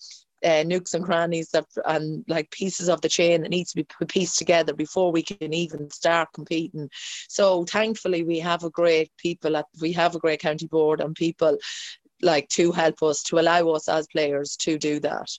uh, 0.43 0.63
nooks 0.63 0.93
and 0.93 1.05
crannies 1.05 1.49
that 1.49 1.65
and 1.85 2.23
like 2.27 2.49
pieces 2.51 2.89
of 2.89 3.01
the 3.01 3.09
chain 3.09 3.41
that 3.41 3.49
needs 3.49 3.71
to 3.71 3.83
be 3.83 4.05
pieced 4.07 4.37
together 4.37 4.73
before 4.73 5.11
we 5.11 5.23
can 5.23 5.53
even 5.53 5.89
start 5.91 6.29
competing. 6.33 6.89
So 7.27 7.65
thankfully 7.65 8.23
we 8.23 8.39
have 8.39 8.63
a 8.63 8.69
great 8.69 9.11
people 9.17 9.57
at 9.57 9.65
we 9.79 9.91
have 9.93 10.15
a 10.15 10.19
great 10.19 10.39
county 10.39 10.67
board 10.67 11.01
and 11.01 11.15
people 11.15 11.57
like 12.21 12.47
to 12.49 12.71
help 12.71 13.01
us 13.03 13.23
to 13.23 13.39
allow 13.39 13.69
us 13.69 13.87
as 13.87 14.07
players 14.07 14.55
to 14.57 14.77
do 14.77 14.99
that. 14.99 15.29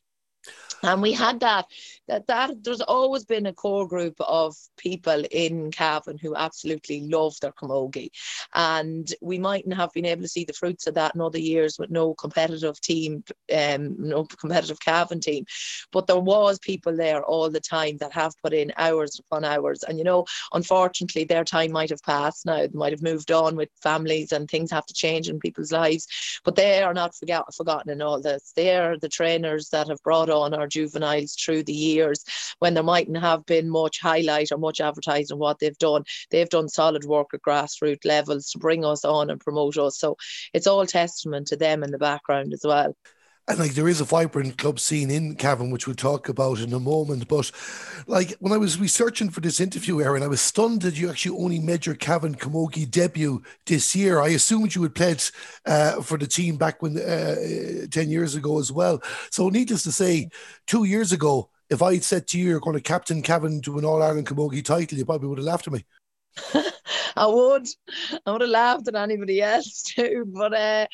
And 0.82 1.00
we 1.00 1.12
had 1.12 1.40
that, 1.40 1.66
that, 2.08 2.26
that 2.26 2.64
there's 2.64 2.80
always 2.80 3.24
been 3.24 3.46
a 3.46 3.52
core 3.52 3.86
group 3.86 4.16
of 4.20 4.56
people 4.76 5.22
in 5.30 5.70
Cavan 5.70 6.18
who 6.18 6.34
absolutely 6.34 7.02
love 7.02 7.38
their 7.40 7.52
camogie. 7.52 8.10
And 8.52 9.12
we 9.20 9.38
mightn't 9.38 9.76
have 9.76 9.92
been 9.92 10.06
able 10.06 10.22
to 10.22 10.28
see 10.28 10.44
the 10.44 10.52
fruits 10.52 10.88
of 10.88 10.94
that 10.94 11.14
in 11.14 11.20
other 11.20 11.38
years 11.38 11.78
with 11.78 11.90
no 11.90 12.14
competitive 12.14 12.80
team, 12.80 13.22
um, 13.54 13.94
no 13.98 14.24
competitive 14.24 14.80
Cavan 14.80 15.20
team. 15.20 15.44
But 15.92 16.08
there 16.08 16.18
was 16.18 16.58
people 16.58 16.96
there 16.96 17.22
all 17.22 17.48
the 17.48 17.60
time 17.60 17.98
that 17.98 18.12
have 18.12 18.32
put 18.42 18.52
in 18.52 18.72
hours 18.76 19.20
upon 19.20 19.44
hours. 19.44 19.84
And, 19.84 19.98
you 19.98 20.04
know, 20.04 20.24
unfortunately, 20.52 21.24
their 21.24 21.44
time 21.44 21.70
might 21.70 21.90
have 21.90 22.02
passed 22.02 22.44
now. 22.44 22.56
They 22.56 22.68
might 22.72 22.92
have 22.92 23.02
moved 23.02 23.30
on 23.30 23.54
with 23.54 23.68
families 23.80 24.32
and 24.32 24.50
things 24.50 24.72
have 24.72 24.86
to 24.86 24.94
change 24.94 25.28
in 25.28 25.38
people's 25.38 25.70
lives. 25.70 26.08
But 26.44 26.56
they 26.56 26.82
are 26.82 26.94
not 26.94 27.14
forget, 27.14 27.42
forgotten 27.54 27.92
in 27.92 28.02
all 28.02 28.20
this. 28.20 28.52
They 28.56 28.76
are 28.76 28.98
the 28.98 29.08
trainers 29.08 29.68
that 29.68 29.86
have 29.86 30.02
brought 30.02 30.31
on 30.32 30.54
our 30.54 30.66
juveniles 30.66 31.34
through 31.34 31.64
the 31.64 31.72
years 31.72 32.24
when 32.58 32.74
there 32.74 32.82
mightn't 32.82 33.18
have 33.18 33.44
been 33.46 33.68
much 33.68 34.00
highlight 34.00 34.52
or 34.52 34.58
much 34.58 34.80
advertising 34.80 35.38
what 35.38 35.58
they've 35.58 35.78
done. 35.78 36.04
They've 36.30 36.48
done 36.48 36.68
solid 36.68 37.04
work 37.04 37.28
at 37.34 37.42
grassroots 37.42 38.04
levels 38.04 38.50
to 38.50 38.58
bring 38.58 38.84
us 38.84 39.04
on 39.04 39.30
and 39.30 39.40
promote 39.40 39.78
us. 39.78 39.98
So 39.98 40.16
it's 40.52 40.66
all 40.66 40.86
testament 40.86 41.48
to 41.48 41.56
them 41.56 41.82
in 41.82 41.90
the 41.90 41.98
background 41.98 42.52
as 42.52 42.62
well 42.64 42.94
and 43.48 43.58
like 43.58 43.72
there 43.72 43.88
is 43.88 44.00
a 44.00 44.04
vibrant 44.04 44.56
club 44.56 44.78
scene 44.78 45.10
in 45.10 45.34
Cavan, 45.34 45.70
which 45.70 45.86
we'll 45.86 45.96
talk 45.96 46.28
about 46.28 46.60
in 46.60 46.72
a 46.72 46.80
moment. 46.80 47.26
But 47.26 47.50
like 48.06 48.34
when 48.38 48.52
I 48.52 48.56
was 48.56 48.78
researching 48.78 49.30
for 49.30 49.40
this 49.40 49.60
interview, 49.60 50.00
Erin, 50.00 50.22
I 50.22 50.28
was 50.28 50.40
stunned 50.40 50.82
that 50.82 50.98
you 50.98 51.10
actually 51.10 51.36
only 51.36 51.58
made 51.58 51.84
your 51.84 51.96
Cavan 51.96 52.36
Camogie 52.36 52.90
debut 52.90 53.42
this 53.66 53.96
year. 53.96 54.20
I 54.20 54.28
assumed 54.28 54.74
you 54.74 54.82
had 54.84 54.94
played 54.94 55.22
uh, 55.66 56.02
for 56.02 56.18
the 56.18 56.26
team 56.26 56.56
back 56.56 56.82
when 56.82 56.98
uh, 56.98 57.86
ten 57.90 58.10
years 58.10 58.36
ago 58.36 58.60
as 58.60 58.70
well. 58.70 59.02
So 59.30 59.48
needless 59.48 59.82
to 59.84 59.92
say, 59.92 60.28
two 60.66 60.84
years 60.84 61.10
ago, 61.12 61.50
if 61.68 61.82
I 61.82 61.94
had 61.94 62.04
said 62.04 62.26
to 62.28 62.38
you 62.38 62.50
you're 62.50 62.60
going 62.60 62.76
to 62.76 62.82
captain 62.82 63.22
Cavan 63.22 63.60
to 63.62 63.78
an 63.78 63.84
All 63.84 64.02
Ireland 64.02 64.26
Camogie 64.26 64.64
title, 64.64 64.98
you 64.98 65.04
probably 65.04 65.28
would 65.28 65.38
have 65.38 65.46
laughed 65.46 65.66
at 65.66 65.72
me. 65.72 65.84
I 67.16 67.26
would. 67.26 67.66
I 68.24 68.32
would 68.32 68.40
have 68.40 68.50
laughed 68.50 68.88
at 68.88 68.94
anybody 68.94 69.42
else 69.42 69.82
too. 69.86 70.24
But 70.26 70.54
uh, 70.54 70.86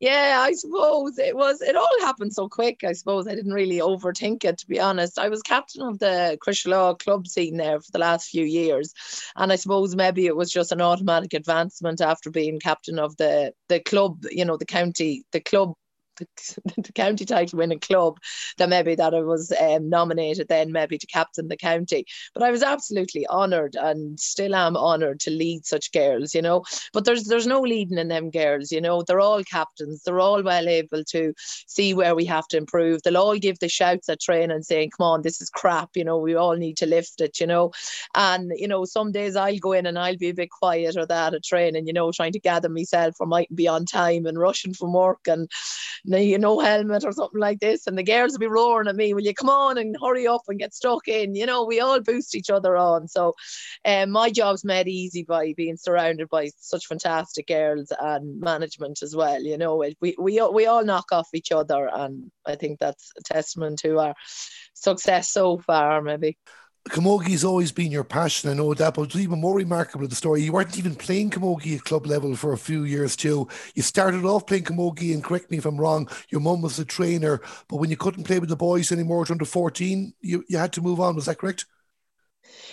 yeah, 0.00 0.38
I 0.40 0.52
suppose 0.52 1.18
it 1.18 1.36
was. 1.36 1.60
It 1.60 1.76
all 1.76 2.00
happened 2.00 2.32
so 2.32 2.48
quick. 2.48 2.84
I 2.84 2.92
suppose 2.92 3.26
I 3.26 3.34
didn't 3.34 3.52
really 3.52 3.78
overthink 3.78 4.44
it. 4.44 4.58
To 4.58 4.66
be 4.66 4.80
honest, 4.80 5.18
I 5.18 5.28
was 5.28 5.42
captain 5.42 5.82
of 5.82 5.98
the 5.98 6.38
Law 6.66 6.94
club 6.94 7.26
scene 7.26 7.56
there 7.56 7.80
for 7.80 7.90
the 7.92 7.98
last 7.98 8.30
few 8.30 8.44
years, 8.44 8.92
and 9.36 9.52
I 9.52 9.56
suppose 9.56 9.94
maybe 9.94 10.26
it 10.26 10.36
was 10.36 10.50
just 10.50 10.72
an 10.72 10.80
automatic 10.80 11.34
advancement 11.34 12.00
after 12.00 12.30
being 12.30 12.58
captain 12.58 12.98
of 12.98 13.16
the 13.16 13.52
the 13.68 13.80
club. 13.80 14.24
You 14.30 14.44
know, 14.44 14.56
the 14.56 14.66
county, 14.66 15.24
the 15.32 15.40
club 15.40 15.74
the, 16.18 16.26
the 16.82 16.92
county 16.92 17.24
title 17.24 17.58
winning 17.58 17.80
club 17.80 18.18
that 18.58 18.68
maybe 18.68 18.94
that 18.94 19.14
I 19.14 19.20
was 19.20 19.52
um, 19.52 19.88
nominated 19.88 20.48
then 20.48 20.72
maybe 20.72 20.98
to 20.98 21.06
captain 21.06 21.48
the 21.48 21.56
county. 21.56 22.04
But 22.34 22.42
I 22.42 22.50
was 22.50 22.62
absolutely 22.62 23.26
honoured 23.26 23.76
and 23.76 24.18
still 24.18 24.54
am 24.54 24.76
honoured 24.76 25.20
to 25.20 25.30
lead 25.30 25.66
such 25.66 25.92
girls, 25.92 26.34
you 26.34 26.42
know. 26.42 26.64
But 26.92 27.04
there's 27.04 27.24
there's 27.24 27.46
no 27.46 27.60
leading 27.60 27.98
in 27.98 28.08
them 28.08 28.30
girls, 28.30 28.72
you 28.72 28.80
know. 28.80 29.02
They're 29.02 29.20
all 29.20 29.42
captains. 29.44 30.02
They're 30.04 30.20
all 30.20 30.42
well 30.42 30.68
able 30.68 31.04
to 31.04 31.32
see 31.66 31.94
where 31.94 32.14
we 32.14 32.24
have 32.26 32.46
to 32.48 32.56
improve. 32.56 33.02
They'll 33.02 33.16
all 33.16 33.38
give 33.38 33.58
the 33.58 33.68
shouts 33.68 34.08
at 34.08 34.20
training 34.20 34.62
saying, 34.62 34.90
"Come 34.96 35.06
on, 35.06 35.22
this 35.22 35.40
is 35.40 35.50
crap," 35.50 35.90
you 35.94 36.04
know. 36.04 36.18
We 36.18 36.34
all 36.34 36.56
need 36.56 36.76
to 36.78 36.86
lift 36.86 37.20
it, 37.20 37.40
you 37.40 37.46
know. 37.46 37.72
And 38.14 38.52
you 38.56 38.68
know, 38.68 38.84
some 38.84 39.12
days 39.12 39.36
I'll 39.36 39.58
go 39.58 39.72
in 39.72 39.86
and 39.86 39.98
I'll 39.98 40.16
be 40.16 40.30
a 40.30 40.34
bit 40.34 40.50
quiet 40.50 40.96
or 40.96 41.06
that 41.06 41.34
at 41.34 41.44
training, 41.44 41.86
you 41.86 41.92
know, 41.92 42.12
trying 42.12 42.32
to 42.32 42.40
gather 42.40 42.68
myself 42.68 43.16
or 43.20 43.26
might 43.26 43.54
be 43.54 43.68
on 43.68 43.84
time 43.84 44.26
and 44.26 44.38
rushing 44.38 44.74
from 44.74 44.92
work 44.92 45.20
and 45.26 45.50
you 46.16 46.38
know, 46.38 46.58
helmet 46.58 47.04
or 47.04 47.12
something 47.12 47.40
like 47.40 47.60
this. 47.60 47.86
And 47.86 47.96
the 47.96 48.02
girls 48.02 48.32
will 48.32 48.38
be 48.38 48.46
roaring 48.46 48.88
at 48.88 48.96
me, 48.96 49.12
will 49.14 49.22
you 49.22 49.34
come 49.34 49.50
on 49.50 49.78
and 49.78 49.96
hurry 50.02 50.26
up 50.26 50.42
and 50.48 50.58
get 50.58 50.74
stuck 50.74 51.06
in? 51.08 51.34
You 51.34 51.46
know, 51.46 51.64
we 51.64 51.80
all 51.80 52.00
boost 52.00 52.34
each 52.34 52.50
other 52.50 52.76
on. 52.76 53.08
So 53.08 53.34
um, 53.84 54.10
my 54.10 54.30
job's 54.30 54.64
made 54.64 54.88
easy 54.88 55.22
by 55.22 55.54
being 55.56 55.76
surrounded 55.76 56.28
by 56.28 56.50
such 56.58 56.86
fantastic 56.86 57.46
girls 57.46 57.92
and 57.98 58.40
management 58.40 59.02
as 59.02 59.14
well. 59.14 59.42
You 59.42 59.58
know, 59.58 59.84
we, 60.00 60.16
we, 60.18 60.40
we 60.40 60.66
all 60.66 60.84
knock 60.84 61.12
off 61.12 61.28
each 61.34 61.52
other. 61.52 61.88
And 61.92 62.30
I 62.46 62.56
think 62.56 62.78
that's 62.78 63.12
a 63.18 63.22
testament 63.22 63.80
to 63.80 63.98
our 63.98 64.14
success 64.74 65.30
so 65.30 65.58
far, 65.58 66.00
maybe. 66.00 66.38
Camogie's 66.88 67.44
always 67.44 67.72
been 67.72 67.92
your 67.92 68.04
passion, 68.04 68.50
I 68.50 68.54
know 68.54 68.72
that, 68.74 68.94
but 68.94 69.14
even 69.14 69.40
more 69.40 69.56
remarkable 69.56 70.04
of 70.04 70.10
the 70.10 70.16
story, 70.16 70.42
you 70.42 70.52
weren't 70.52 70.78
even 70.78 70.94
playing 70.94 71.30
Camogie 71.30 71.76
at 71.76 71.84
club 71.84 72.06
level 72.06 72.34
for 72.36 72.52
a 72.52 72.58
few 72.58 72.84
years 72.84 73.16
too. 73.16 73.48
You 73.74 73.82
started 73.82 74.24
off 74.24 74.46
playing 74.46 74.64
Camogie, 74.64 75.14
and 75.14 75.22
correct 75.22 75.50
me 75.50 75.58
if 75.58 75.66
I'm 75.66 75.76
wrong, 75.78 76.08
your 76.30 76.40
mum 76.40 76.62
was 76.62 76.78
a 76.78 76.84
trainer, 76.84 77.40
but 77.68 77.76
when 77.76 77.90
you 77.90 77.96
couldn't 77.96 78.24
play 78.24 78.38
with 78.38 78.48
the 78.48 78.56
boys 78.56 78.92
anymore 78.92 79.22
at 79.22 79.30
under 79.30 79.44
14, 79.44 80.14
you, 80.20 80.44
you 80.48 80.58
had 80.58 80.72
to 80.74 80.80
move 80.80 81.00
on, 81.00 81.14
was 81.14 81.26
that 81.26 81.38
correct? 81.38 81.66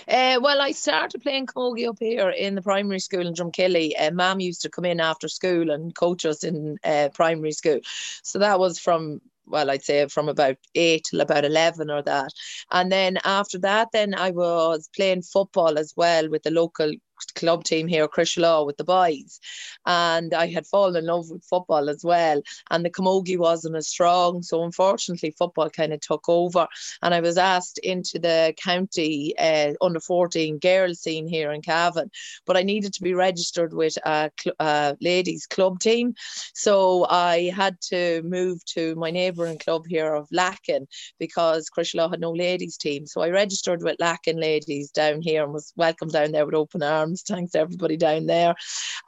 Uh, 0.07 0.39
well, 0.41 0.61
I 0.61 0.71
started 0.71 1.21
playing 1.21 1.47
camogie 1.47 1.89
up 1.89 1.97
here 1.99 2.29
in 2.29 2.55
the 2.55 2.61
primary 2.61 2.99
school 2.99 3.25
in 3.25 3.33
Drumkilly. 3.33 3.93
Uh, 3.99 4.11
Mum 4.11 4.39
used 4.39 4.61
to 4.61 4.69
come 4.69 4.85
in 4.85 4.99
after 4.99 5.27
school 5.27 5.71
and 5.71 5.95
coach 5.95 6.25
us 6.25 6.43
in 6.43 6.77
uh, 6.83 7.09
primary 7.13 7.51
school. 7.51 7.79
So 8.23 8.39
that 8.39 8.59
was 8.59 8.79
from 8.79 9.21
well, 9.47 9.69
I'd 9.69 9.83
say 9.83 10.07
from 10.07 10.29
about 10.29 10.57
eight 10.75 11.05
till 11.09 11.21
about 11.21 11.45
11 11.45 11.89
or 11.89 12.01
that. 12.03 12.31
And 12.71 12.91
then 12.91 13.17
after 13.23 13.57
that, 13.59 13.89
then 13.93 14.13
I 14.15 14.31
was 14.31 14.89
playing 14.95 15.23
football 15.23 15.77
as 15.77 15.93
well 15.95 16.29
with 16.29 16.43
the 16.43 16.51
local 16.51 16.91
club 17.35 17.63
team 17.63 17.87
here, 17.87 18.07
Law, 18.37 18.63
with 18.63 18.77
the 18.77 18.83
boys. 18.83 19.39
And 19.85 20.33
I 20.33 20.47
had 20.47 20.65
fallen 20.65 20.95
in 20.95 21.05
love 21.05 21.29
with 21.29 21.43
football 21.43 21.89
as 21.89 22.03
well. 22.03 22.41
And 22.71 22.83
the 22.83 22.89
camogie 22.89 23.37
wasn't 23.37 23.75
as 23.75 23.87
strong. 23.87 24.41
So 24.41 24.63
unfortunately, 24.63 25.35
football 25.37 25.69
kind 25.69 25.93
of 25.93 26.01
took 26.01 26.27
over. 26.27 26.67
And 27.01 27.13
I 27.13 27.21
was 27.21 27.37
asked 27.37 27.77
into 27.79 28.19
the 28.19 28.53
county 28.61 29.33
uh, 29.37 29.73
under 29.81 29.99
14 29.99 30.59
girls 30.59 31.01
scene 31.01 31.27
here 31.27 31.51
in 31.51 31.61
Cavan. 31.61 32.09
But 32.45 32.57
I 32.57 32.63
needed 32.63 32.93
to 32.93 33.03
be 33.03 33.13
registered 33.13 33.73
with 33.73 33.97
a, 34.05 34.31
cl- 34.39 34.97
ladies' 35.01 35.45
club 35.45 35.79
team. 35.79 36.15
So 36.53 37.05
I 37.09 37.51
had 37.55 37.79
to 37.89 38.21
move 38.23 38.63
to 38.73 38.95
my 38.95 39.11
neighbouring 39.11 39.57
club 39.57 39.85
here 39.87 40.13
of 40.13 40.27
Lacken 40.29 40.87
because 41.19 41.69
Law 41.93 42.09
had 42.09 42.19
no 42.19 42.31
ladies' 42.31 42.77
team. 42.77 43.05
So 43.05 43.21
I 43.21 43.29
registered 43.29 43.83
with 43.83 43.97
Lacken 43.99 44.39
ladies 44.39 44.91
down 44.91 45.21
here 45.21 45.43
and 45.43 45.53
was 45.53 45.73
welcomed 45.75 46.11
down 46.11 46.31
there 46.31 46.45
with 46.45 46.55
open 46.55 46.83
arms 46.83 47.14
Thanks 47.23 47.51
to 47.53 47.59
everybody 47.59 47.97
down 47.97 48.25
there. 48.25 48.55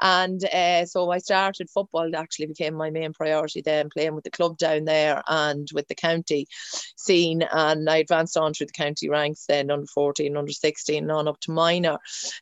And 0.01 0.43
uh, 0.45 0.85
so 0.85 1.11
I 1.11 1.17
started 1.19 1.69
football, 1.69 2.07
it 2.07 2.15
actually 2.15 2.47
became 2.47 2.73
my 2.73 2.89
main 2.89 3.13
priority 3.13 3.61
then, 3.61 3.89
playing 3.89 4.15
with 4.15 4.23
the 4.23 4.31
club 4.31 4.57
down 4.57 4.85
there 4.85 5.23
and 5.27 5.67
with 5.73 5.87
the 5.87 5.95
county 5.95 6.47
scene. 6.95 7.43
And 7.51 7.89
I 7.89 7.97
advanced 7.97 8.37
on 8.37 8.53
through 8.53 8.67
the 8.67 8.73
county 8.73 9.09
ranks 9.09 9.45
then, 9.47 9.71
under 9.71 9.87
14, 9.87 10.35
under 10.37 10.51
16, 10.51 11.09
on 11.09 11.27
up 11.27 11.39
to 11.41 11.51
minor. 11.51 11.97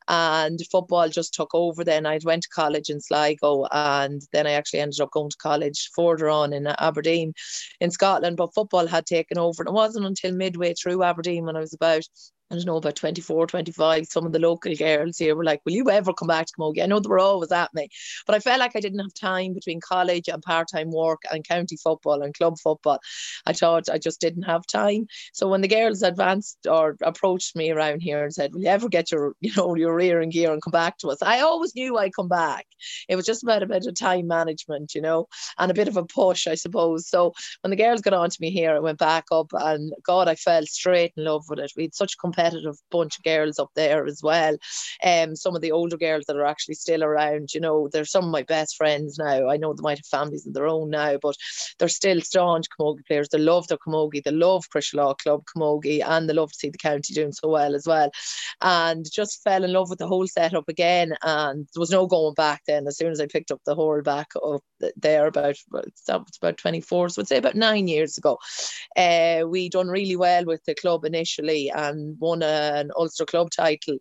And 0.07 0.59
football 0.71 1.09
just 1.09 1.33
took 1.33 1.53
over 1.53 1.83
then. 1.83 2.05
I 2.05 2.19
went 2.23 2.43
to 2.43 2.49
college 2.49 2.89
in 2.89 2.99
Sligo 2.99 3.65
and 3.71 4.21
then 4.31 4.47
I 4.47 4.51
actually 4.51 4.79
ended 4.79 5.01
up 5.01 5.11
going 5.11 5.29
to 5.29 5.37
college 5.37 5.89
further 5.95 6.29
on 6.29 6.53
in 6.53 6.67
Aberdeen 6.67 7.33
in 7.79 7.91
Scotland. 7.91 8.37
But 8.37 8.53
football 8.53 8.87
had 8.87 9.05
taken 9.05 9.37
over. 9.37 9.63
And 9.63 9.69
it 9.69 9.73
wasn't 9.73 10.05
until 10.05 10.33
midway 10.33 10.73
through 10.73 11.03
Aberdeen 11.03 11.45
when 11.45 11.55
I 11.55 11.61
was 11.61 11.73
about 11.73 12.07
I 12.51 12.55
don't 12.55 12.65
know, 12.65 12.77
about 12.77 12.95
24, 12.95 13.47
25, 13.47 14.05
some 14.05 14.25
of 14.27 14.31
the 14.31 14.37
local 14.37 14.75
girls 14.75 15.17
here 15.17 15.35
were 15.35 15.43
like, 15.43 15.61
Will 15.65 15.73
you 15.73 15.89
ever 15.89 16.13
come 16.13 16.27
back 16.27 16.45
to 16.45 16.53
Camogie? 16.53 16.83
I 16.83 16.85
know 16.85 16.99
they 16.99 17.09
were 17.09 17.17
always 17.17 17.51
at 17.51 17.73
me, 17.73 17.89
but 18.27 18.35
I 18.35 18.39
felt 18.39 18.59
like 18.59 18.75
I 18.75 18.79
didn't 18.81 18.99
have 18.99 19.15
time 19.15 19.53
between 19.53 19.79
college 19.81 20.27
and 20.27 20.43
part 20.43 20.67
time 20.71 20.91
work 20.91 21.23
and 21.31 21.47
county 21.47 21.75
football 21.75 22.21
and 22.21 22.35
club 22.35 22.59
football. 22.59 22.99
I 23.47 23.53
thought 23.53 23.89
I 23.89 23.97
just 23.97 24.21
didn't 24.21 24.43
have 24.43 24.67
time. 24.67 25.07
So 25.33 25.49
when 25.49 25.61
the 25.61 25.67
girls 25.67 26.03
advanced 26.03 26.67
or 26.69 26.97
approached 27.01 27.55
me 27.55 27.71
around 27.71 28.01
here 28.01 28.23
and 28.23 28.33
said, 28.33 28.53
Will 28.53 28.61
you 28.61 28.67
ever 28.67 28.89
get 28.89 29.11
your, 29.11 29.33
you 29.39 29.51
know, 29.57 29.73
your 29.75 29.95
rear 29.95 30.21
and 30.21 30.31
gear 30.31 30.53
and 30.53 30.61
come 30.61 30.71
back 30.71 30.99
to 30.99 31.07
us? 31.09 31.23
I 31.23 31.39
always 31.39 31.73
knew 31.73 31.97
I'd 31.97 32.15
come 32.15 32.29
back. 32.29 32.67
It 33.09 33.15
was 33.15 33.25
just 33.25 33.41
about 33.41 33.63
a 33.63 33.67
bit 33.67 33.87
of 33.87 33.95
time 33.95 34.27
management, 34.27 34.93
you 34.93 35.01
know, 35.01 35.27
and 35.57 35.71
a 35.71 35.75
bit 35.75 35.87
of 35.87 35.97
a 35.97 36.05
push, 36.05 36.45
I 36.45 36.53
suppose. 36.53 37.09
So 37.09 37.33
when 37.61 37.71
the 37.71 37.75
girls 37.75 38.01
got 38.01 38.13
on 38.13 38.29
to 38.29 38.37
me 38.39 38.51
here, 38.51 38.75
I 38.75 38.79
went 38.79 38.99
back 38.99 39.25
up 39.31 39.47
and 39.51 39.91
God, 40.03 40.27
I 40.27 40.35
fell 40.35 40.63
straight 40.67 41.13
in 41.17 41.23
love 41.23 41.45
with 41.49 41.57
it. 41.57 41.71
We 41.75 41.83
had 41.83 41.95
such 41.95 42.17
competitive 42.35 42.75
bunch 42.91 43.17
of 43.17 43.23
girls 43.23 43.59
up 43.59 43.69
there 43.75 44.05
as 44.05 44.21
well. 44.21 44.57
Um, 45.03 45.35
some 45.35 45.55
of 45.55 45.61
the 45.61 45.71
older 45.71 45.97
girls 45.97 46.25
that 46.27 46.35
are 46.35 46.45
actually 46.45 46.75
still 46.75 47.03
around, 47.03 47.53
you 47.53 47.59
know, 47.59 47.89
they're 47.91 48.05
some 48.05 48.25
of 48.25 48.31
my 48.31 48.43
best 48.43 48.75
friends 48.75 49.17
now. 49.17 49.49
I 49.49 49.57
know 49.57 49.73
they 49.73 49.81
might 49.81 49.97
have 49.97 50.05
families 50.05 50.45
of 50.45 50.53
their 50.53 50.67
own 50.67 50.89
now, 50.89 51.17
but 51.21 51.35
they're 51.79 51.87
still 51.87 52.21
staunch 52.21 52.65
camogie 52.79 53.05
players. 53.07 53.29
They 53.29 53.37
love 53.37 53.67
their 53.67 53.77
camogie, 53.77 54.23
they 54.23 54.31
love 54.31 54.65
Law 54.93 55.13
Club 55.15 55.43
camogie, 55.55 56.03
and 56.05 56.29
they 56.29 56.33
love 56.33 56.51
to 56.51 56.57
see 56.57 56.69
the 56.69 56.77
county 56.77 57.13
doing 57.13 57.31
so 57.31 57.49
well 57.49 57.75
as 57.75 57.85
well. 57.87 58.11
And 58.61 59.05
just 59.11 59.43
fell 59.43 59.63
in 59.63 59.73
love 59.73 59.89
with 59.89 59.99
the 59.99 60.07
whole 60.07 60.27
setup 60.27 60.69
again. 60.69 61.13
And 61.23 61.67
there 61.73 61.79
was 61.79 61.91
no 61.91 62.07
going 62.07 62.33
back 62.33 62.63
then. 62.67 62.87
As 62.87 62.97
soon 62.97 63.11
as 63.11 63.21
I 63.21 63.27
picked 63.27 63.51
up 63.51 63.61
the 63.65 63.75
whole 63.75 64.01
back 64.01 64.27
up 64.43 64.61
there 64.97 65.27
about 65.27 65.55
was 65.71 66.37
about 66.41 66.57
24, 66.57 67.09
so 67.09 67.21
I'd 67.21 67.27
say 67.27 67.37
about 67.37 67.55
nine 67.55 67.87
years 67.87 68.17
ago. 68.17 68.37
Uh, 68.95 69.43
we 69.47 69.69
done 69.69 69.87
really 69.87 70.15
well 70.15 70.45
with 70.45 70.63
the 70.65 70.75
club 70.75 71.05
initially 71.05 71.69
and 71.69 72.17
won 72.25 72.43
an 72.43 72.91
Ulster 72.97 73.25
club 73.25 73.51
title. 73.51 73.95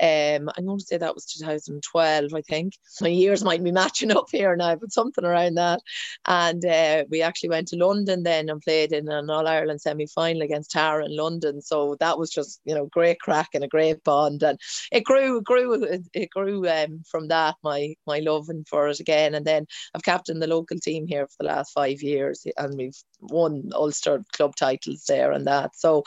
Um, 0.00 0.50
I'm 0.56 0.66
going 0.66 0.78
to 0.78 0.84
say 0.84 0.98
that 0.98 1.14
was 1.14 1.26
2012, 1.26 2.34
I 2.34 2.40
think. 2.42 2.74
My 3.00 3.08
years 3.08 3.44
might 3.44 3.64
be 3.64 3.72
matching 3.72 4.10
up 4.16 4.26
here 4.30 4.54
now, 4.56 4.74
but 4.74 4.92
something 4.92 5.24
around 5.24 5.54
that. 5.54 5.80
And 6.26 6.64
uh, 6.64 7.04
we 7.08 7.22
actually 7.22 7.50
went 7.50 7.68
to 7.68 7.76
London 7.76 8.22
then 8.22 8.48
and 8.48 8.60
played 8.60 8.92
in 8.92 9.08
an 9.08 9.30
All 9.30 9.46
Ireland 9.46 9.80
semi 9.80 10.06
final 10.06 10.42
against 10.42 10.72
Tara 10.72 11.06
in 11.06 11.16
London. 11.16 11.62
So 11.62 11.96
that 12.00 12.18
was 12.18 12.30
just 12.30 12.60
you 12.64 12.74
know 12.74 12.86
great 12.86 13.20
crack 13.20 13.48
and 13.54 13.64
a 13.64 13.68
great 13.68 14.02
bond, 14.04 14.42
and 14.42 14.58
it 14.92 15.04
grew, 15.04 15.40
grew, 15.42 16.00
it 16.12 16.30
grew 16.30 16.68
um, 16.68 17.02
from 17.08 17.28
that 17.28 17.56
my 17.62 17.94
my 18.06 18.18
love 18.18 18.48
for 18.68 18.88
it 18.88 19.00
again. 19.00 19.34
And 19.34 19.46
then 19.46 19.66
I've 19.94 20.02
captained 20.02 20.42
the 20.42 20.46
local 20.46 20.78
team 20.78 21.06
here 21.06 21.26
for 21.26 21.36
the 21.40 21.48
last 21.48 21.72
five 21.72 22.02
years, 22.02 22.46
and 22.56 22.76
we've 22.76 22.96
won 23.20 23.70
Ulster 23.74 24.24
club 24.32 24.56
titles 24.56 25.04
there 25.06 25.32
and 25.32 25.46
that. 25.46 25.76
So, 25.76 26.04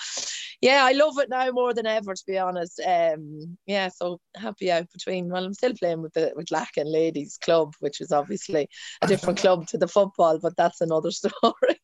yeah, 0.62 0.84
I 0.84 0.94
love 0.94 1.18
it 1.20 1.30
now 1.30 1.52
more 1.54 1.74
than 1.74 1.86
ever, 1.86 2.14
to 2.14 2.24
be 2.28 2.38
honest. 2.38 2.82
Um, 2.86 3.58
yeah, 3.66 3.90
so 3.90 4.20
happy 4.36 4.72
out 4.72 4.92
between. 4.92 5.30
Well, 5.30 5.46
I'm 5.46 5.54
still 5.54 5.74
playing 5.74 6.02
with 6.02 6.14
the 6.14 6.34
with 6.36 6.48
Lacken 6.48 6.92
Ladies 6.92 7.38
Club, 7.38 7.74
which 7.80 8.02
is 8.02 8.12
obviously 8.12 8.68
a 9.02 9.08
different 9.08 9.40
club 9.40 9.68
to 9.68 9.78
the 9.78 9.88
football, 9.88 10.40
but 10.40 10.56
that's 10.58 10.82
another 10.82 11.12
story. 11.12 11.32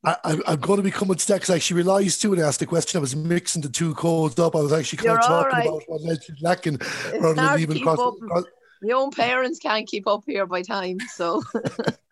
I, 0.03 0.17
am 0.47 0.59
going 0.59 0.77
to 0.77 0.83
be 0.83 0.91
coming 0.91 1.15
to 1.15 1.27
that 1.27 1.35
because 1.35 1.49
I 1.49 1.55
actually 1.55 1.77
realised 1.77 2.21
too 2.21 2.31
when 2.31 2.41
I 2.41 2.47
asked 2.47 2.59
the 2.59 2.65
question, 2.65 2.97
I 2.97 3.01
was 3.01 3.15
mixing 3.15 3.61
the 3.61 3.69
two 3.69 3.93
codes 3.95 4.39
up. 4.39 4.55
I 4.55 4.61
was 4.61 4.73
actually 4.73 4.97
kind 4.97 5.07
You're 5.07 5.19
of 5.19 5.25
talking 5.25 5.57
right. 5.57 5.67
about 5.67 5.83
what 5.87 6.01
led 6.01 6.21
to 6.23 6.33
Lacken 6.43 7.21
rather 7.21 7.33
than 7.35 7.55
leaving 7.55 7.81
across. 7.81 8.45
Your 8.81 8.97
own 8.97 9.11
parents 9.11 9.59
can't 9.59 9.87
keep 9.87 10.07
up 10.07 10.23
here 10.25 10.45
by 10.45 10.61
time, 10.61 10.99
so. 11.13 11.43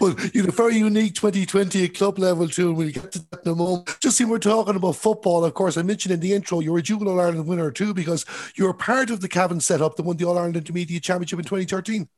but 0.00 0.34
you 0.34 0.42
know, 0.42 0.50
very 0.50 0.76
unique 0.76 1.14
2020 1.14 1.84
at 1.84 1.94
club 1.94 2.18
level 2.18 2.48
too. 2.48 2.72
We'll 2.72 2.90
get 2.90 3.12
to 3.12 3.18
that 3.30 3.44
in 3.44 3.52
a 3.52 3.54
moment. 3.54 3.96
Just 4.00 4.16
see, 4.16 4.24
we're 4.24 4.38
talking 4.38 4.76
about 4.76 4.96
football. 4.96 5.44
Of 5.44 5.54
course, 5.54 5.76
I 5.76 5.82
mentioned 5.82 6.12
in 6.12 6.20
the 6.20 6.32
intro 6.32 6.60
you're 6.60 6.78
a 6.78 6.82
dual 6.82 7.08
All 7.08 7.20
Ireland 7.20 7.46
winner 7.46 7.70
too 7.70 7.94
because 7.94 8.24
you're 8.56 8.74
part 8.74 9.10
of 9.10 9.20
the 9.20 9.28
Cavan 9.28 9.60
setup 9.60 9.96
that 9.96 10.02
won 10.02 10.16
the 10.16 10.24
All 10.24 10.36
Ireland 10.36 10.56
Intermediate 10.56 11.02
Championship 11.02 11.38
in 11.38 11.44
2013. 11.44 12.08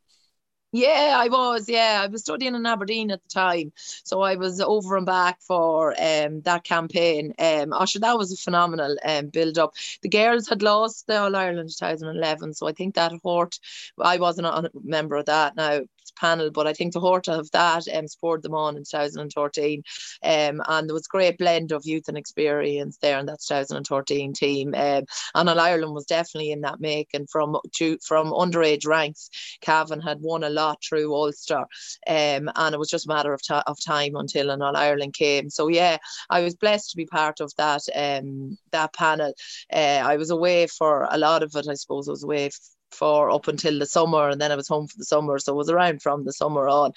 Yeah, 0.71 1.16
I 1.18 1.28
was. 1.28 1.66
Yeah, 1.66 2.02
I 2.04 2.09
was 2.09 2.21
studying 2.21 2.54
in 2.54 2.66
Aberdeen 2.66 3.11
at 3.11 3.23
the 3.23 3.28
time, 3.30 3.73
so 3.76 4.21
I 4.21 4.37
was 4.37 4.61
over 4.61 4.99
and 4.99 5.07
back 5.07 5.40
for 5.40 5.92
um, 5.99 6.42
that 6.42 6.62
campaign. 6.62 7.33
Um, 7.38 7.73
oh, 7.73 7.87
that 8.00 8.18
was 8.18 8.33
a 8.33 8.37
phenomenal 8.37 8.95
um, 9.02 9.28
build 9.28 9.57
up. 9.57 9.73
The 10.02 10.11
girls 10.11 10.47
had 10.47 10.61
lost 10.62 11.07
the 11.07 11.23
All 11.23 11.35
Ireland 11.35 11.71
2011, 11.71 12.52
so 12.52 12.68
I 12.68 12.73
think 12.73 12.97
that 12.97 13.12
hurt. 13.25 13.59
I 13.99 14.18
wasn't 14.18 14.49
a 14.49 14.71
member 14.85 15.16
of 15.16 15.26
that 15.26 15.57
now 15.57 15.80
panel, 16.18 16.50
but 16.50 16.66
I 16.66 16.72
think 16.72 16.92
the 16.92 17.00
Horta 17.00 17.32
of 17.32 17.50
that 17.52 17.84
um, 17.94 18.08
spurred 18.08 18.42
them 18.42 18.54
on 18.54 18.76
in 18.76 18.84
2013. 18.84 19.82
Um, 20.22 20.62
and 20.66 20.88
there 20.88 20.94
was 20.94 21.06
a 21.06 21.10
great 21.10 21.38
blend 21.38 21.72
of 21.72 21.87
youth 21.87 22.08
and 22.08 22.18
experience 22.18 22.98
there 23.00 23.18
in 23.18 23.26
that 23.26 23.40
2013 23.40 24.32
team. 24.32 24.75
Um, 24.75 25.04
and 25.34 25.50
Ireland 25.50 25.94
was 25.94 26.06
definitely 26.06 26.52
in 26.52 26.62
that 26.62 26.80
make. 26.80 27.10
And 27.14 27.28
from 27.28 27.56
to, 27.76 27.98
from 28.02 28.30
underage 28.30 28.87
ranks, 28.87 29.30
Cavan 29.60 30.00
had 30.00 30.20
won 30.20 30.44
a 30.44 30.50
lot 30.50 30.78
through 30.82 31.14
Ulster. 31.14 31.64
Um, 32.06 32.50
and 32.54 32.75
it 32.75 32.78
was 32.78 32.90
just 32.90 33.06
a 33.06 33.12
matter 33.12 33.32
of, 33.32 33.40
of 33.66 33.78
time 33.84 34.16
until 34.16 34.50
an 34.50 34.62
All 34.62 34.76
Ireland 34.76 35.14
came. 35.14 35.50
So 35.50 35.68
yeah, 35.68 35.98
I 36.30 36.40
was 36.40 36.54
blessed 36.54 36.90
to 36.90 36.96
be 36.96 37.06
part 37.06 37.40
of 37.40 37.52
that 37.56 37.82
um, 37.94 38.58
that 38.72 38.92
panel. 38.92 39.32
Uh, 39.72 40.02
I 40.04 40.16
was 40.16 40.30
away 40.30 40.66
for 40.66 41.06
a 41.10 41.18
lot 41.18 41.42
of 41.42 41.54
it. 41.54 41.68
I 41.68 41.75
suppose 41.75 42.08
I 42.08 42.12
was 42.12 42.25
away 42.25 42.50
for 42.92 43.30
up 43.30 43.49
until 43.49 43.78
the 43.78 43.87
summer 43.87 44.28
and 44.28 44.40
then 44.40 44.52
I 44.52 44.57
was 44.57 44.68
home 44.68 44.87
for 44.87 44.97
the 44.99 45.04
summer 45.04 45.38
so 45.38 45.52
I 45.52 45.57
was 45.57 45.71
around 45.71 46.02
from 46.02 46.25
the 46.25 46.33
summer 46.33 46.68
on. 46.68 46.92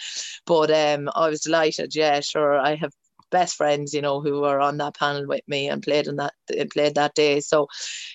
But 0.46 0.72
um 0.72 1.10
I 1.16 1.30
was 1.30 1.42
delighted 1.42 1.96
yeah 1.96 2.20
sure 2.22 2.60
I 2.60 2.76
have 2.76 2.92
best 3.32 3.56
friends 3.56 3.94
you 3.94 4.02
know 4.02 4.22
who 4.22 4.42
were 4.42 4.60
on 4.60 4.78
that 4.78 4.96
panel 4.96 5.26
with 5.26 5.42
me 5.48 5.70
and 5.70 5.82
played 5.82 6.08
in 6.08 6.18
that 6.18 6.34
played 6.72 6.96
that 6.96 7.16
day. 7.16 7.40
So 7.40 7.68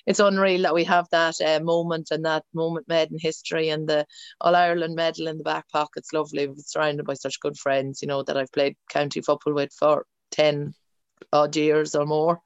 it's 0.07 0.21
unreal 0.21 0.63
that 0.63 0.75
we 0.75 0.85
have 0.85 1.07
that 1.11 1.41
uh, 1.41 1.61
moment 1.61 2.09
and 2.11 2.25
that 2.25 2.45
moment 2.55 2.87
made 2.89 3.11
in 3.11 3.19
history 3.19 3.71
and 3.71 3.89
the 3.89 4.07
All 4.41 4.55
Ireland 4.55 4.95
medal 4.95 5.27
in 5.27 5.39
the 5.39 5.45
back 5.45 5.69
pocket. 5.71 6.01
It's 6.01 6.13
lovely. 6.13 6.47
We're 6.47 6.55
surrounded 6.59 7.07
by 7.07 7.15
such 7.15 7.41
good 7.41 7.57
friends 7.59 8.03
you 8.03 8.09
know 8.09 8.23
that 8.23 8.37
I've 8.37 8.53
played 8.53 8.77
county 8.91 9.23
football 9.23 9.55
with 9.55 9.73
for 9.73 10.05
10 10.33 10.75
odd 11.33 11.57
years 11.57 11.95
or 11.95 12.07
more 12.07 12.41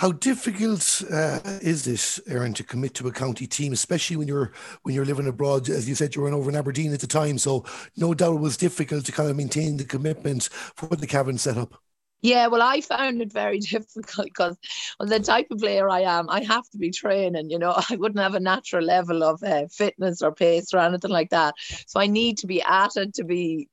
how 0.00 0.12
difficult 0.12 1.02
uh, 1.12 1.40
is 1.60 1.84
this, 1.84 2.18
Erin, 2.26 2.54
to 2.54 2.64
commit 2.64 2.94
to 2.94 3.08
a 3.08 3.12
county 3.12 3.46
team, 3.46 3.74
especially 3.74 4.16
when 4.16 4.26
you're 4.26 4.50
when 4.80 4.94
you're 4.94 5.04
living 5.04 5.28
abroad? 5.28 5.68
As 5.68 5.86
you 5.86 5.94
said, 5.94 6.14
you 6.14 6.22
were 6.22 6.30
over 6.30 6.48
in 6.48 6.56
Aberdeen 6.56 6.94
at 6.94 7.00
the 7.00 7.06
time, 7.06 7.36
so 7.36 7.66
no 7.98 8.14
doubt 8.14 8.36
it 8.36 8.40
was 8.40 8.56
difficult 8.56 9.04
to 9.04 9.12
kind 9.12 9.28
of 9.28 9.36
maintain 9.36 9.76
the 9.76 9.84
commitment 9.84 10.44
for 10.74 10.96
the 10.96 11.06
Cavan 11.06 11.36
setup. 11.36 11.74
Yeah, 12.22 12.48
well, 12.48 12.60
I 12.60 12.82
found 12.82 13.22
it 13.22 13.32
very 13.32 13.58
difficult 13.60 14.26
because 14.26 14.56
on 14.98 15.08
the 15.08 15.20
type 15.20 15.46
of 15.50 15.58
player 15.58 15.88
I 15.88 16.00
am, 16.00 16.28
I 16.28 16.42
have 16.44 16.68
to 16.70 16.78
be 16.78 16.90
training. 16.90 17.48
You 17.50 17.58
know, 17.58 17.74
I 17.90 17.96
wouldn't 17.96 18.20
have 18.20 18.34
a 18.34 18.40
natural 18.40 18.84
level 18.84 19.22
of 19.22 19.42
uh, 19.42 19.66
fitness 19.70 20.20
or 20.20 20.32
pace 20.32 20.74
or 20.74 20.78
anything 20.80 21.10
like 21.10 21.30
that. 21.30 21.54
So 21.86 21.98
I 22.00 22.06
need 22.08 22.38
to 22.38 22.46
be 22.46 22.62
at 22.62 22.96
it 22.96 23.14
to 23.14 23.24
be 23.24 23.68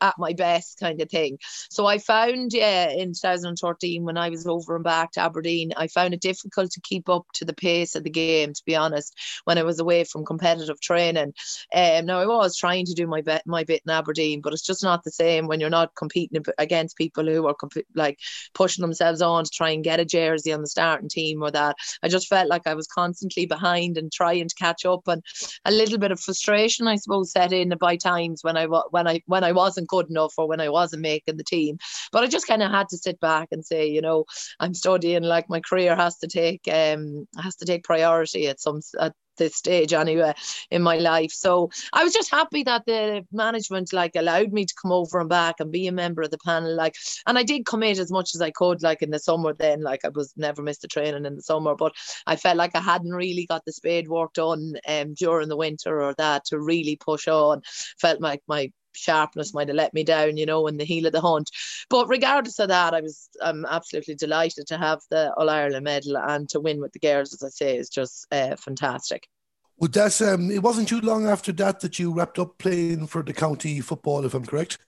at 0.00 0.18
my 0.18 0.32
best, 0.32 0.78
kind 0.80 1.00
of 1.00 1.10
thing. 1.10 1.38
So 1.70 1.86
I 1.86 1.98
found, 1.98 2.52
yeah, 2.52 2.90
in 2.90 3.12
2013 3.14 4.04
when 4.04 4.16
I 4.16 4.30
was 4.30 4.46
over 4.46 4.74
and 4.74 4.84
back 4.84 5.12
to 5.12 5.20
Aberdeen, 5.20 5.72
I 5.76 5.86
found 5.86 6.14
it 6.14 6.20
difficult 6.20 6.72
to 6.72 6.80
keep 6.80 7.08
up 7.08 7.26
to 7.34 7.44
the 7.44 7.54
pace 7.54 7.94
of 7.94 8.02
the 8.04 8.10
game. 8.10 8.52
To 8.52 8.62
be 8.66 8.74
honest, 8.74 9.16
when 9.44 9.58
I 9.58 9.62
was 9.62 9.78
away 9.78 10.04
from 10.04 10.24
competitive 10.24 10.80
training, 10.80 11.34
um, 11.74 12.06
now 12.06 12.20
I 12.20 12.26
was 12.26 12.56
trying 12.56 12.86
to 12.86 12.94
do 12.94 13.06
my 13.06 13.20
bit, 13.22 13.42
my 13.46 13.64
bit 13.64 13.82
in 13.86 13.92
Aberdeen, 13.92 14.40
but 14.40 14.52
it's 14.52 14.66
just 14.66 14.82
not 14.82 15.04
the 15.04 15.10
same 15.10 15.46
when 15.46 15.60
you're 15.60 15.70
not 15.70 15.94
competing 15.94 16.42
against 16.58 16.96
people 16.96 17.24
who 17.24 17.46
are 17.46 17.54
comp- 17.54 17.86
like 17.94 18.18
pushing 18.54 18.82
themselves 18.82 19.22
on 19.22 19.44
to 19.44 19.50
try 19.50 19.70
and 19.70 19.84
get 19.84 20.00
a 20.00 20.04
jersey 20.04 20.52
on 20.52 20.60
the 20.60 20.66
starting 20.66 21.08
team 21.08 21.42
or 21.42 21.50
that. 21.50 21.76
I 22.02 22.08
just 22.08 22.28
felt 22.28 22.48
like 22.48 22.66
I 22.66 22.74
was 22.74 22.86
constantly 22.86 23.46
behind 23.46 23.98
and 23.98 24.10
trying 24.12 24.48
to 24.48 24.54
catch 24.54 24.84
up, 24.84 25.06
and 25.08 25.22
a 25.64 25.70
little 25.70 25.98
bit 25.98 26.12
of 26.12 26.20
frustration, 26.20 26.88
I 26.88 26.96
suppose, 26.96 27.32
set 27.32 27.52
in 27.52 27.72
by 27.80 27.96
times 27.96 28.40
when 28.42 28.56
I 28.56 28.66
when 28.66 29.06
I 29.06 29.20
when 29.26 29.44
I 29.44 29.52
wasn't 29.52 29.88
good 29.88 30.08
enough 30.10 30.34
or 30.38 30.48
when 30.48 30.60
I 30.60 30.68
wasn't 30.68 31.02
making 31.02 31.36
the 31.36 31.44
team. 31.44 31.78
But 32.12 32.24
I 32.24 32.26
just 32.26 32.46
kind 32.46 32.62
of 32.62 32.70
had 32.70 32.88
to 32.90 32.98
sit 32.98 33.20
back 33.20 33.48
and 33.52 33.64
say, 33.64 33.88
you 33.88 34.00
know, 34.00 34.24
I'm 34.60 34.74
studying. 34.74 35.22
Like 35.22 35.48
my 35.48 35.60
career 35.60 35.96
has 35.96 36.18
to 36.18 36.28
take 36.28 36.62
um 36.68 37.26
has 37.42 37.56
to 37.56 37.66
take 37.66 37.84
priority 37.84 38.48
at 38.48 38.60
some 38.60 38.80
at 39.00 39.14
this 39.36 39.56
stage 39.56 39.92
anyway 39.92 40.34
in 40.70 40.82
my 40.82 40.98
life. 40.98 41.32
So 41.32 41.70
I 41.92 42.04
was 42.04 42.12
just 42.12 42.30
happy 42.30 42.62
that 42.64 42.84
the 42.86 43.24
management 43.32 43.92
like 43.92 44.16
allowed 44.16 44.52
me 44.52 44.64
to 44.64 44.74
come 44.80 44.92
over 44.92 45.20
and 45.20 45.28
back 45.28 45.56
and 45.60 45.72
be 45.72 45.86
a 45.86 45.92
member 45.92 46.22
of 46.22 46.30
the 46.30 46.38
panel. 46.44 46.74
Like, 46.74 46.94
and 47.26 47.38
I 47.38 47.42
did 47.42 47.66
commit 47.66 47.98
as 47.98 48.10
much 48.10 48.34
as 48.34 48.40
I 48.40 48.50
could. 48.50 48.82
Like 48.82 49.02
in 49.02 49.10
the 49.10 49.18
summer, 49.18 49.54
then 49.54 49.82
like 49.82 50.04
I 50.04 50.08
was 50.08 50.32
never 50.36 50.62
missed 50.62 50.84
a 50.84 50.88
training 50.88 51.26
in 51.26 51.36
the 51.36 51.42
summer, 51.42 51.74
but 51.74 51.92
I 52.26 52.36
felt 52.36 52.56
like 52.56 52.74
I 52.74 52.80
hadn't 52.80 53.12
really 53.12 53.46
got 53.46 53.64
the 53.64 53.72
spade 53.72 54.08
work 54.08 54.32
done 54.34 54.74
um 54.88 55.14
during 55.14 55.48
the 55.48 55.56
winter 55.56 56.02
or 56.02 56.14
that 56.18 56.44
to 56.46 56.60
really 56.60 56.96
push 56.96 57.28
on. 57.28 57.62
Felt 57.98 58.20
like 58.20 58.42
my 58.46 58.70
sharpness 58.92 59.54
might 59.54 59.68
have 59.68 59.76
let 59.76 59.94
me 59.94 60.04
down, 60.04 60.36
you 60.36 60.46
know, 60.46 60.66
in 60.66 60.76
the 60.76 60.84
heel 60.84 61.06
of 61.06 61.12
the 61.12 61.20
hunt. 61.20 61.50
But 61.88 62.08
regardless 62.08 62.58
of 62.58 62.68
that, 62.68 62.94
I 62.94 63.00
was 63.00 63.28
I'm 63.40 63.64
absolutely 63.66 64.14
delighted 64.14 64.66
to 64.68 64.78
have 64.78 65.00
the 65.10 65.32
All 65.34 65.50
Ireland 65.50 65.84
medal 65.84 66.16
and 66.16 66.48
to 66.50 66.60
win 66.60 66.80
with 66.80 66.92
the 66.92 66.98
girls, 66.98 67.32
as 67.32 67.42
I 67.42 67.48
say, 67.48 67.76
is 67.76 67.88
just 67.88 68.26
uh, 68.32 68.56
fantastic. 68.56 69.28
Well, 69.76 69.90
that's 69.92 70.20
um, 70.20 70.50
it 70.50 70.62
wasn't 70.62 70.88
too 70.88 71.00
long 71.00 71.26
after 71.26 71.50
that 71.52 71.80
that 71.80 71.98
you 71.98 72.12
wrapped 72.12 72.38
up 72.38 72.58
playing 72.58 73.08
for 73.08 73.22
the 73.22 73.32
county 73.32 73.80
football, 73.80 74.24
if 74.24 74.34
I'm 74.34 74.46
correct. 74.46 74.78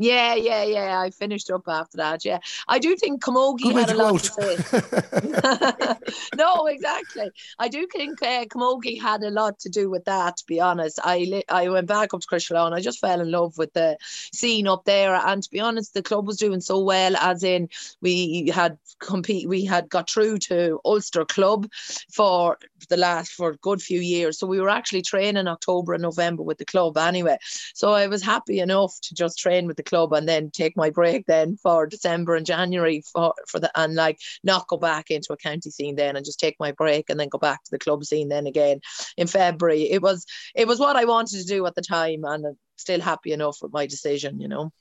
Yeah, 0.00 0.36
yeah, 0.36 0.62
yeah. 0.62 1.00
I 1.00 1.10
finished 1.10 1.50
up 1.50 1.64
after 1.66 1.96
that. 1.96 2.24
Yeah, 2.24 2.38
I 2.68 2.78
do 2.78 2.94
think 2.94 3.20
Camogie 3.20 3.72
had 3.72 3.90
a 3.90 3.96
lot 3.96 4.20
to 4.20 5.96
say. 6.06 6.30
no, 6.36 6.66
exactly. 6.66 7.30
I 7.58 7.66
do 7.68 7.84
think 7.92 8.22
uh, 8.22 8.44
Camogie 8.44 9.00
had 9.00 9.24
a 9.24 9.30
lot 9.30 9.58
to 9.60 9.68
do 9.68 9.90
with 9.90 10.04
that. 10.04 10.36
To 10.36 10.44
be 10.46 10.60
honest, 10.60 11.00
I 11.02 11.18
li- 11.18 11.44
I 11.48 11.68
went 11.68 11.88
back 11.88 12.14
up 12.14 12.20
to 12.20 12.28
Crosserlough 12.28 12.72
I 12.72 12.80
just 12.80 13.00
fell 13.00 13.20
in 13.20 13.32
love 13.32 13.58
with 13.58 13.72
the 13.72 13.98
scene 14.00 14.68
up 14.68 14.84
there. 14.84 15.14
And 15.14 15.42
to 15.42 15.50
be 15.50 15.58
honest, 15.58 15.94
the 15.94 16.02
club 16.02 16.28
was 16.28 16.36
doing 16.36 16.60
so 16.60 16.78
well. 16.78 17.16
As 17.16 17.42
in, 17.42 17.68
we 18.00 18.52
had 18.54 18.78
compete, 19.00 19.48
we 19.48 19.64
had 19.64 19.88
got 19.88 20.08
through 20.08 20.38
to 20.38 20.80
Ulster 20.84 21.24
Club 21.24 21.68
for 22.12 22.56
the 22.88 22.96
last 22.96 23.32
for 23.32 23.50
a 23.50 23.56
good 23.56 23.82
few 23.82 24.00
years. 24.00 24.38
So 24.38 24.46
we 24.46 24.60
were 24.60 24.70
actually 24.70 25.02
training 25.02 25.48
October 25.48 25.94
and 25.94 26.02
November 26.02 26.44
with 26.44 26.58
the 26.58 26.64
club 26.64 26.96
anyway. 26.96 27.38
So 27.74 27.92
I 27.92 28.06
was 28.06 28.22
happy 28.22 28.60
enough 28.60 28.94
to 29.02 29.14
just 29.14 29.38
train 29.38 29.66
with 29.66 29.76
the 29.76 29.87
club 29.88 30.12
and 30.12 30.28
then 30.28 30.50
take 30.50 30.76
my 30.76 30.90
break 30.90 31.26
then 31.26 31.56
for 31.62 31.86
December 31.86 32.34
and 32.36 32.46
January 32.46 33.02
for 33.12 33.34
for 33.46 33.58
the 33.58 33.70
and 33.74 33.94
like 33.94 34.18
not 34.44 34.68
go 34.68 34.76
back 34.76 35.10
into 35.10 35.32
a 35.32 35.36
county 35.36 35.70
scene 35.70 35.96
then 35.96 36.16
and 36.16 36.24
just 36.24 36.40
take 36.40 36.56
my 36.60 36.72
break 36.72 37.08
and 37.08 37.18
then 37.18 37.28
go 37.28 37.38
back 37.38 37.62
to 37.64 37.70
the 37.70 37.78
club 37.78 38.04
scene 38.04 38.28
then 38.28 38.46
again 38.46 38.80
in 39.16 39.26
February. 39.26 39.90
It 39.90 40.02
was 40.02 40.24
it 40.54 40.68
was 40.68 40.78
what 40.78 40.96
I 40.96 41.04
wanted 41.04 41.38
to 41.40 41.44
do 41.44 41.66
at 41.66 41.74
the 41.74 41.82
time 41.82 42.24
and 42.24 42.46
I'm 42.46 42.58
still 42.76 43.00
happy 43.00 43.32
enough 43.32 43.58
with 43.62 43.72
my 43.72 43.86
decision, 43.86 44.40
you 44.40 44.48
know. 44.48 44.72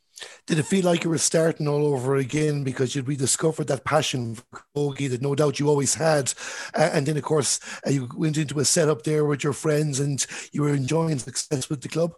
Did 0.48 0.58
it 0.58 0.64
feel 0.64 0.86
like 0.86 1.04
you 1.04 1.10
were 1.10 1.18
starting 1.20 1.68
all 1.68 1.86
over 1.86 2.16
again 2.16 2.64
because 2.64 2.96
you'd 2.96 3.08
rediscovered 3.08 3.68
that 3.68 3.84
passion 3.84 4.36
for 4.36 4.64
camogie 4.76 5.10
that 5.10 5.22
no 5.22 5.36
doubt 5.36 5.60
you 5.60 5.70
always 5.70 5.96
had? 5.96 6.34
And 6.74 7.06
then, 7.06 7.18
of 7.18 7.24
course, 7.24 7.60
uh, 7.86 7.92
you 7.92 8.10
went 8.16 8.38
into 8.38 8.60
a 8.60 8.66
setup 8.66 9.04
there 9.04 9.26
with 9.26 9.44
your 9.44 9.54
friends 9.54 10.00
and 10.00 10.26
you 10.52 10.64
were 10.64 10.74
enjoying 10.74 11.20
success 11.20 11.70
with 11.70 11.82
the 11.82 11.90
club? 11.90 12.14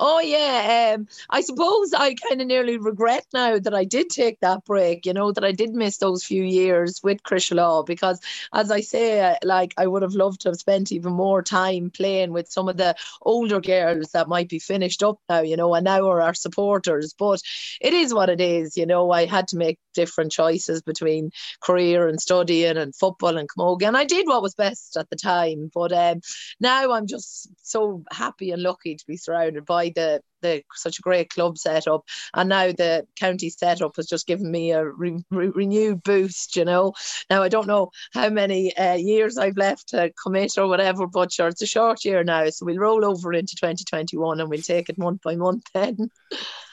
Oh 0.00 0.20
yeah, 0.20 0.94
um, 0.94 1.08
I 1.28 1.40
suppose 1.40 1.92
I 1.92 2.14
kind 2.14 2.40
of 2.40 2.46
nearly 2.46 2.78
regret 2.78 3.26
now 3.34 3.58
that 3.58 3.74
I 3.74 3.82
did 3.84 4.10
take 4.10 4.38
that 4.40 4.64
break. 4.64 5.04
You 5.06 5.12
know 5.12 5.32
that 5.32 5.42
I 5.44 5.50
did 5.50 5.74
miss 5.74 5.98
those 5.98 6.22
few 6.22 6.44
years 6.44 7.00
with 7.02 7.18
Law 7.50 7.82
because, 7.82 8.20
as 8.52 8.70
I 8.70 8.80
say, 8.80 9.20
uh, 9.20 9.34
like 9.42 9.74
I 9.76 9.88
would 9.88 10.02
have 10.02 10.14
loved 10.14 10.42
to 10.42 10.50
have 10.50 10.56
spent 10.56 10.92
even 10.92 11.12
more 11.14 11.42
time 11.42 11.90
playing 11.90 12.32
with 12.32 12.48
some 12.48 12.68
of 12.68 12.76
the 12.76 12.94
older 13.22 13.60
girls 13.60 14.12
that 14.12 14.28
might 14.28 14.48
be 14.48 14.60
finished 14.60 15.02
up 15.02 15.18
now. 15.28 15.40
You 15.40 15.56
know, 15.56 15.74
and 15.74 15.84
now 15.84 16.06
are 16.08 16.22
our 16.22 16.34
supporters. 16.34 17.12
But 17.18 17.42
it 17.80 17.92
is 17.92 18.14
what 18.14 18.30
it 18.30 18.40
is. 18.40 18.76
You 18.76 18.86
know, 18.86 19.10
I 19.10 19.26
had 19.26 19.48
to 19.48 19.56
make 19.56 19.80
different 19.98 20.30
choices 20.30 20.80
between 20.80 21.30
career 21.60 22.06
and 22.06 22.20
studying 22.20 22.76
and 22.76 22.94
football 22.94 23.36
and 23.36 23.48
camogie, 23.48 23.88
and 23.88 23.96
I 23.96 24.04
did 24.04 24.28
what 24.28 24.42
was 24.42 24.54
best 24.54 24.96
at 24.96 25.10
the 25.10 25.16
time. 25.16 25.70
But 25.74 25.92
um, 25.92 26.20
now 26.60 26.92
I'm 26.92 27.08
just 27.08 27.48
so 27.62 28.04
happy 28.12 28.52
and 28.52 28.62
lucky 28.62 28.94
to 28.94 29.06
be 29.06 29.16
surrounded 29.16 29.64
by 29.66 29.92
the 29.94 30.22
the 30.40 30.62
such 30.74 31.00
a 31.00 31.02
great 31.02 31.30
club 31.30 31.58
setup, 31.58 32.04
and 32.32 32.48
now 32.48 32.68
the 32.68 33.06
county 33.16 33.50
setup 33.50 33.96
has 33.96 34.06
just 34.06 34.26
given 34.28 34.50
me 34.50 34.70
a 34.70 34.84
re, 34.84 35.18
re, 35.30 35.48
renewed 35.48 36.02
boost. 36.04 36.54
You 36.54 36.64
know, 36.64 36.92
now 37.28 37.42
I 37.42 37.48
don't 37.48 37.66
know 37.66 37.90
how 38.12 38.30
many 38.30 38.76
uh, 38.76 38.94
years 38.94 39.36
I've 39.36 39.56
left 39.56 39.88
to 39.88 40.12
commit 40.22 40.56
or 40.56 40.68
whatever, 40.68 41.08
but 41.08 41.32
sure, 41.32 41.48
it's 41.48 41.62
a 41.62 41.66
short 41.66 42.04
year 42.04 42.22
now, 42.22 42.48
so 42.50 42.66
we'll 42.66 42.78
roll 42.78 43.04
over 43.04 43.32
into 43.32 43.56
2021 43.56 44.40
and 44.40 44.48
we'll 44.48 44.62
take 44.62 44.88
it 44.88 44.98
month 44.98 45.22
by 45.22 45.34
month 45.34 45.64
then. 45.74 46.10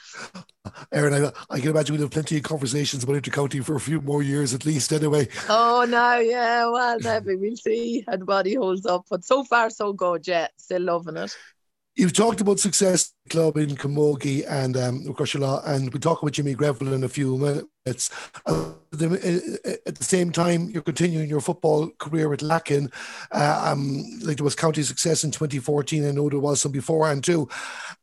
Erin, 0.92 1.14
I, 1.24 1.32
I, 1.50 1.60
can 1.60 1.70
imagine 1.70 1.94
we'll 1.94 2.04
have 2.04 2.10
plenty 2.10 2.36
of 2.36 2.42
conversations 2.42 3.04
about 3.04 3.22
intercounty 3.22 3.64
for 3.64 3.76
a 3.76 3.80
few 3.80 4.00
more 4.00 4.22
years 4.22 4.54
at 4.54 4.64
least, 4.64 4.92
anyway. 4.92 5.28
Oh, 5.48 5.86
no, 5.88 6.18
yeah, 6.18 6.68
well, 6.68 6.98
maybe 7.00 7.36
we'll 7.36 7.56
see 7.56 8.04
how 8.06 8.16
the 8.16 8.24
body 8.24 8.54
holds 8.54 8.86
up. 8.86 9.06
But 9.08 9.24
so 9.24 9.44
far, 9.44 9.70
so 9.70 9.92
good, 9.92 10.26
yeah, 10.26 10.48
still 10.56 10.82
loving 10.82 11.16
it. 11.16 11.36
You've 11.96 12.12
talked 12.12 12.42
about 12.42 12.60
success 12.60 13.14
club 13.30 13.56
in 13.56 13.70
Camogie 13.70 14.44
and 14.46 14.76
um, 14.76 14.96
and 15.64 15.94
we 15.94 15.98
talk 15.98 16.20
about 16.20 16.32
Jimmy 16.32 16.54
Greville 16.54 16.92
in 16.92 17.04
a 17.04 17.08
few 17.08 17.38
minutes. 17.38 18.10
Uh, 18.44 18.72
at 18.92 19.94
the 19.94 20.04
same 20.04 20.30
time, 20.30 20.68
you're 20.68 20.82
continuing 20.82 21.30
your 21.30 21.40
football 21.40 21.88
career 21.98 22.34
at 22.34 22.40
Lacken. 22.40 22.92
Uh, 23.32 23.72
um, 23.72 24.04
like 24.20 24.36
there 24.36 24.44
was 24.44 24.54
county 24.54 24.82
success 24.82 25.24
in 25.24 25.30
2014. 25.30 26.06
I 26.06 26.10
know 26.10 26.28
there 26.28 26.38
was 26.38 26.60
some 26.60 26.72
beforehand 26.72 27.24
too. 27.24 27.48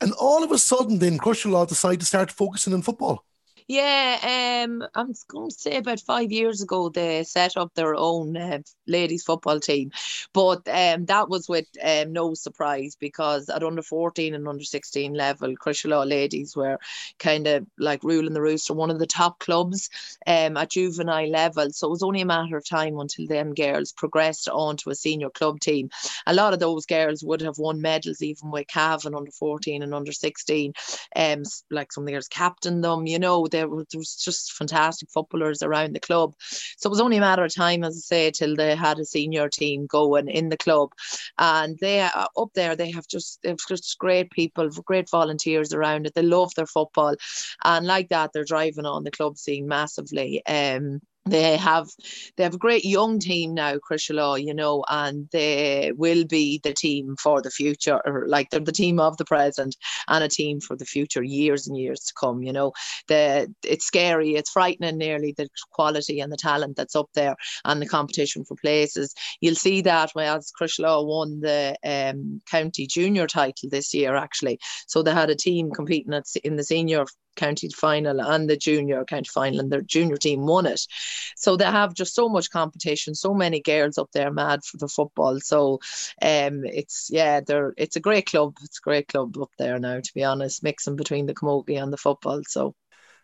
And 0.01 0.11
all 0.13 0.43
of 0.43 0.51
a 0.51 0.57
sudden, 0.57 0.97
then 0.97 1.19
Crosserlough 1.19 1.67
decided 1.67 1.99
to 1.99 2.05
start 2.07 2.31
focusing 2.31 2.73
on 2.73 2.81
football. 2.81 3.23
Yeah, 3.67 4.63
um, 4.65 4.85
I'm 4.93 5.13
going 5.27 5.49
to 5.49 5.55
say 5.55 5.77
about 5.77 5.99
five 6.01 6.31
years 6.31 6.61
ago 6.61 6.89
they 6.89 7.23
set 7.23 7.55
up 7.57 7.73
their 7.73 7.95
own 7.95 8.35
uh, 8.35 8.59
ladies 8.87 9.23
football 9.23 9.59
team, 9.59 9.91
but 10.33 10.67
um, 10.67 11.05
that 11.05 11.29
was 11.29 11.47
with 11.47 11.65
um, 11.83 12.11
no 12.13 12.33
surprise 12.33 12.95
because 12.99 13.49
at 13.49 13.63
under 13.63 13.81
14 13.81 14.33
and 14.35 14.47
under 14.47 14.63
16 14.63 15.13
level, 15.13 15.55
Law 15.85 16.03
ladies 16.03 16.55
were 16.55 16.77
kind 17.19 17.47
of 17.47 17.65
like 17.77 18.03
ruling 18.03 18.33
the 18.33 18.41
roost 18.41 18.53
rooster, 18.53 18.73
one 18.73 18.91
of 18.91 18.99
the 18.99 19.07
top 19.07 19.39
clubs 19.39 19.89
um, 20.27 20.57
at 20.57 20.69
juvenile 20.71 21.29
level. 21.29 21.69
So 21.71 21.87
it 21.87 21.91
was 21.91 22.03
only 22.03 22.21
a 22.21 22.25
matter 22.25 22.57
of 22.57 22.67
time 22.67 22.99
until 22.99 23.27
them 23.27 23.53
girls 23.53 23.91
progressed 23.91 24.49
on 24.49 24.77
to 24.77 24.89
a 24.91 24.95
senior 24.95 25.29
club 25.29 25.59
team. 25.59 25.89
A 26.27 26.33
lot 26.33 26.53
of 26.53 26.59
those 26.59 26.85
girls 26.85 27.23
would 27.23 27.41
have 27.41 27.57
won 27.57 27.81
medals 27.81 28.21
even 28.21 28.51
with 28.51 28.67
Cavan 28.67 29.15
under 29.15 29.31
14 29.31 29.81
and 29.83 29.93
under 29.93 30.11
16. 30.11 30.73
Um, 31.15 31.43
like 31.71 31.91
some 31.91 32.03
of 32.03 32.05
the 32.07 32.13
girls 32.13 32.27
captained 32.27 32.83
them, 32.83 33.07
you 33.07 33.19
know 33.19 33.47
there 33.53 33.69
was, 33.69 33.85
there 33.91 33.99
was 33.99 34.15
just 34.15 34.51
fantastic 34.53 35.09
footballers 35.09 35.63
around 35.63 35.93
the 35.95 36.01
club. 36.01 36.33
So 36.77 36.87
it 36.87 36.89
was 36.89 36.99
only 36.99 37.17
a 37.17 37.21
matter 37.21 37.45
of 37.45 37.55
time, 37.55 37.85
as 37.85 37.95
I 37.95 38.01
say, 38.01 38.31
till 38.31 38.55
they 38.55 38.75
had 38.75 38.99
a 38.99 39.05
senior 39.05 39.47
team 39.47 39.85
going 39.85 40.27
in 40.27 40.49
the 40.49 40.57
club. 40.57 40.89
And 41.37 41.77
they 41.79 42.01
uh, 42.01 42.27
up 42.37 42.49
there, 42.55 42.75
they 42.75 42.91
have 42.91 43.07
just 43.07 43.39
they've 43.41 43.55
just 43.69 43.97
great 43.99 44.31
people, 44.31 44.69
great 44.69 45.09
volunteers 45.09 45.73
around 45.73 46.05
it. 46.05 46.13
They 46.15 46.23
love 46.23 46.51
their 46.55 46.67
football, 46.67 47.15
and 47.63 47.85
like 47.85 48.09
that, 48.09 48.31
they're 48.33 48.43
driving 48.43 48.85
on 48.85 49.03
the 49.03 49.11
club 49.11 49.37
scene 49.37 49.67
massively. 49.67 50.45
Um, 50.45 50.99
they 51.25 51.55
have 51.55 51.87
they 52.35 52.43
have 52.43 52.55
a 52.55 52.57
great 52.57 52.83
young 52.83 53.19
team 53.19 53.53
now, 53.53 53.77
Law, 54.09 54.35
you 54.35 54.53
know, 54.53 54.83
and 54.89 55.29
they 55.31 55.93
will 55.95 56.25
be 56.25 56.59
the 56.63 56.73
team 56.73 57.15
for 57.21 57.41
the 57.41 57.49
future, 57.49 58.01
or 58.05 58.25
like 58.27 58.49
they're 58.49 58.59
the 58.59 58.71
team 58.73 58.99
of 58.99 59.15
the 59.17 59.25
present 59.25 59.75
and 60.09 60.23
a 60.23 60.27
team 60.27 60.59
for 60.59 60.75
the 60.75 60.85
future, 60.85 61.23
years 61.23 61.67
and 61.67 61.77
years 61.77 62.01
to 62.01 62.13
come. 62.19 62.43
You 62.43 62.51
know, 62.51 62.73
the 63.07 63.53
it's 63.63 63.85
scary, 63.85 64.35
it's 64.35 64.51
frightening, 64.51 64.97
nearly 64.97 65.33
the 65.37 65.47
quality 65.71 66.19
and 66.19 66.31
the 66.31 66.37
talent 66.37 66.75
that's 66.75 66.95
up 66.95 67.09
there 67.13 67.35
and 67.63 67.81
the 67.81 67.87
competition 67.87 68.43
for 68.43 68.55
places. 68.57 69.13
You'll 69.39 69.55
see 69.55 69.81
that 69.81 70.11
as 70.17 70.51
Law 70.79 71.03
won 71.03 71.39
the 71.39 71.77
um, 71.85 72.41
county 72.49 72.85
junior 72.85 73.27
title 73.27 73.69
this 73.69 73.93
year, 73.93 74.15
actually. 74.15 74.59
So 74.87 75.01
they 75.01 75.13
had 75.13 75.29
a 75.29 75.35
team 75.35 75.71
competing 75.71 76.13
at, 76.13 76.25
in 76.43 76.57
the 76.57 76.63
senior 76.63 77.05
county 77.35 77.69
final 77.69 78.21
and 78.21 78.49
the 78.49 78.57
junior 78.57 79.03
county 79.05 79.29
final, 79.33 79.59
and 79.59 79.71
their 79.71 79.81
junior 79.81 80.17
team 80.17 80.45
won 80.45 80.65
it. 80.65 80.81
So 81.35 81.55
they 81.55 81.65
have 81.65 81.93
just 81.93 82.15
so 82.15 82.29
much 82.29 82.49
competition, 82.49 83.15
so 83.15 83.33
many 83.33 83.61
girls 83.61 83.97
up 83.97 84.09
there 84.13 84.31
mad 84.31 84.63
for 84.63 84.77
the 84.77 84.87
football. 84.87 85.39
So 85.39 85.79
um, 86.21 86.65
it's 86.65 87.09
yeah, 87.11 87.41
they're 87.41 87.73
it's 87.77 87.95
a 87.95 87.99
great 88.01 88.25
club. 88.25 88.57
It's 88.63 88.79
a 88.79 88.87
great 88.87 89.07
club 89.07 89.37
up 89.37 89.51
there 89.57 89.79
now, 89.79 89.99
to 89.99 90.13
be 90.13 90.23
honest, 90.23 90.63
mixing 90.63 90.95
between 90.95 91.25
the 91.25 91.33
camogie 91.33 91.81
and 91.81 91.91
the 91.91 91.97
football. 91.97 92.41
So, 92.47 92.75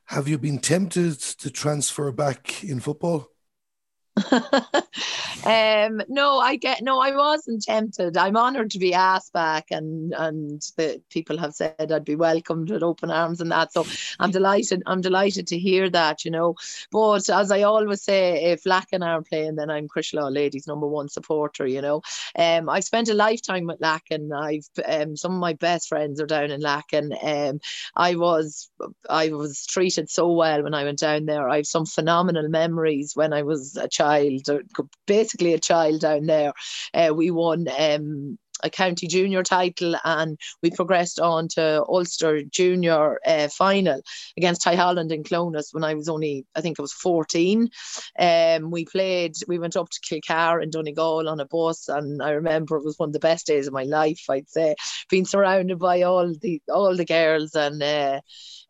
have 0.06 0.28
you 0.28 0.38
been 0.38 0.60
tempted 0.60 1.19
to 1.19 1.50
transfer 1.50 2.12
back 2.12 2.63
in 2.63 2.80
football? 2.80 3.30
um, 5.46 6.02
no, 6.10 6.40
I 6.40 6.58
get 6.60 6.82
no. 6.82 7.00
I 7.00 7.16
wasn't 7.16 7.64
tempted. 7.64 8.18
I'm 8.18 8.38
honoured 8.38 8.72
to 8.72 8.80
be 8.80 8.94
asked 8.94 9.34
back, 9.34 9.68
and 9.72 10.14
and 10.14 10.62
the 10.78 11.02
people 11.10 11.38
have 11.38 11.54
said 11.54 11.92
I'd 11.92 12.06
be 12.06 12.16
welcomed 12.16 12.70
with 12.70 12.84
open 12.84 13.12
arms 13.12 13.42
and 13.42 13.52
that. 13.52 13.74
So 13.74 13.86
I'm 14.20 14.32
delighted. 14.32 14.84
I'm 14.86 15.02
delighted 15.02 15.48
to 15.48 15.60
hear 15.60 15.90
that. 15.90 16.26
You 16.26 16.32
know, 16.32 16.56
but 16.92 17.30
as 17.30 17.52
I 17.52 17.64
always 17.64 18.04
say, 18.04 18.52
if 18.52 18.64
Lacken 18.64 19.06
aren't 19.06 19.30
playing, 19.30 19.56
then 19.56 19.70
I'm 19.70 19.88
Law 20.14 20.28
ladies' 20.28 20.68
number 20.68 20.88
one 20.88 21.10
supporter. 21.10 21.66
You 21.68 21.82
know, 21.82 22.02
um, 22.38 22.70
I've 22.70 22.84
spent 22.84 23.10
a 23.10 23.14
lifetime 23.14 23.68
with 23.68 23.80
Lacken. 23.80 24.32
I've 24.36 24.68
um, 24.86 25.16
some 25.16 25.34
of 25.34 25.40
my 25.40 25.54
best 25.54 25.88
friends 25.88 26.20
are 26.20 26.26
down 26.26 26.52
in 26.52 26.62
Lacken. 26.62 27.12
Um, 27.24 27.60
I 27.96 28.16
was 28.16 28.70
I 29.10 29.30
was 29.30 29.66
treated 29.66 30.10
so 30.10 30.32
well 30.32 30.64
when 30.64 30.74
I 30.74 30.84
went 30.84 31.00
down 31.00 31.26
there. 31.26 31.48
I 31.50 31.58
have 31.58 31.68
some 31.68 31.86
phenomenal 31.86 32.50
memories 32.50 33.16
when 33.16 33.34
I 33.34 33.44
was 33.44 33.78
a 33.78 33.88
child 33.88 34.09
child, 34.10 34.63
basically 35.06 35.54
a 35.54 35.60
child 35.60 36.02
down 36.02 36.26
there. 36.26 36.54
Uh, 36.93 37.13
we 37.13 37.32
won 37.32 37.67
um, 37.78 38.38
a 38.63 38.69
county 38.69 39.08
junior 39.08 39.43
title 39.43 39.95
and 40.04 40.38
we 40.62 40.72
progressed 40.72 41.19
on 41.19 41.48
to 41.48 41.84
Ulster 41.88 42.41
junior 42.43 43.19
uh, 43.26 43.48
final 43.48 44.02
against 44.38 44.63
High 44.63 44.76
Holland 44.76 45.12
in 45.12 45.24
Clones 45.24 45.69
when 45.72 45.84
I 45.84 45.93
was 45.93 46.10
only 46.10 46.45
I 46.56 46.62
think 46.62 46.80
I 46.80 46.82
was 46.82 46.93
14 46.93 47.69
um, 48.19 48.72
we 48.72 48.86
played 48.86 49.34
we 49.48 49.60
went 49.60 49.78
up 49.78 49.89
to 49.89 50.00
Kilcar 50.02 50.62
in 50.62 50.69
Donegal 50.69 51.30
on 51.30 51.39
a 51.39 51.45
bus 51.45 51.88
and 51.88 52.22
I 52.22 52.32
remember 52.32 52.78
it 52.78 52.86
was 52.86 53.00
one 53.00 53.10
of 53.10 53.13
the 53.13 53.19
best 53.19 53.48
days 53.48 53.67
of 53.67 53.74
my 53.74 53.84
life 53.84 54.26
I'd 54.30 54.50
say 54.50 54.76
being 55.10 55.26
surrounded 55.26 55.80
by 55.80 56.02
all 56.04 56.34
the 56.41 56.62
all 56.72 56.95
the 56.95 57.06
girls 57.06 57.56
and 57.56 57.82
uh, 57.82 58.22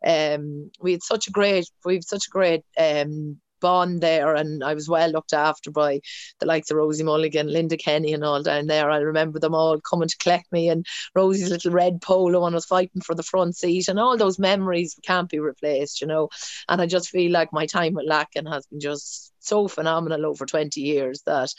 um, 0.06 0.70
we 0.80 0.92
had 0.92 1.02
such 1.02 1.28
a 1.28 1.30
great 1.32 1.68
we 1.84 1.94
had 1.94 2.04
such 2.04 2.26
a 2.26 2.30
great 2.30 2.62
um, 2.78 3.40
bond 3.60 4.00
there 4.00 4.34
and 4.34 4.64
I 4.64 4.74
was 4.74 4.88
well 4.88 5.10
looked 5.10 5.32
after 5.32 5.70
by 5.70 6.00
the 6.38 6.46
likes 6.46 6.70
of 6.70 6.76
Rosie 6.76 7.04
Mulligan, 7.04 7.46
Linda 7.46 7.76
Kenny 7.76 8.12
and 8.12 8.24
all 8.24 8.42
down 8.42 8.66
there. 8.66 8.90
I 8.90 8.98
remember 8.98 9.38
them 9.38 9.54
all 9.54 9.80
coming 9.80 10.08
to 10.08 10.16
collect 10.18 10.50
me 10.52 10.68
and 10.68 10.86
Rosie's 11.14 11.50
little 11.50 11.72
red 11.72 12.00
polo 12.02 12.44
and 12.46 12.54
was 12.54 12.66
fighting 12.66 13.02
for 13.02 13.14
the 13.14 13.22
front 13.22 13.56
seat 13.56 13.88
and 13.88 13.98
all 13.98 14.16
those 14.16 14.38
memories 14.38 14.96
can't 15.02 15.28
be 15.28 15.38
replaced, 15.38 16.00
you 16.00 16.06
know. 16.06 16.28
And 16.68 16.80
I 16.80 16.86
just 16.86 17.10
feel 17.10 17.32
like 17.32 17.52
my 17.52 17.66
time 17.66 17.94
with 17.94 18.08
Lacken 18.08 18.50
has 18.52 18.66
been 18.66 18.80
just 18.80 19.29
so 19.40 19.68
phenomenal 19.68 20.26
over 20.26 20.46
20 20.46 20.80
years 20.80 21.22
that 21.26 21.52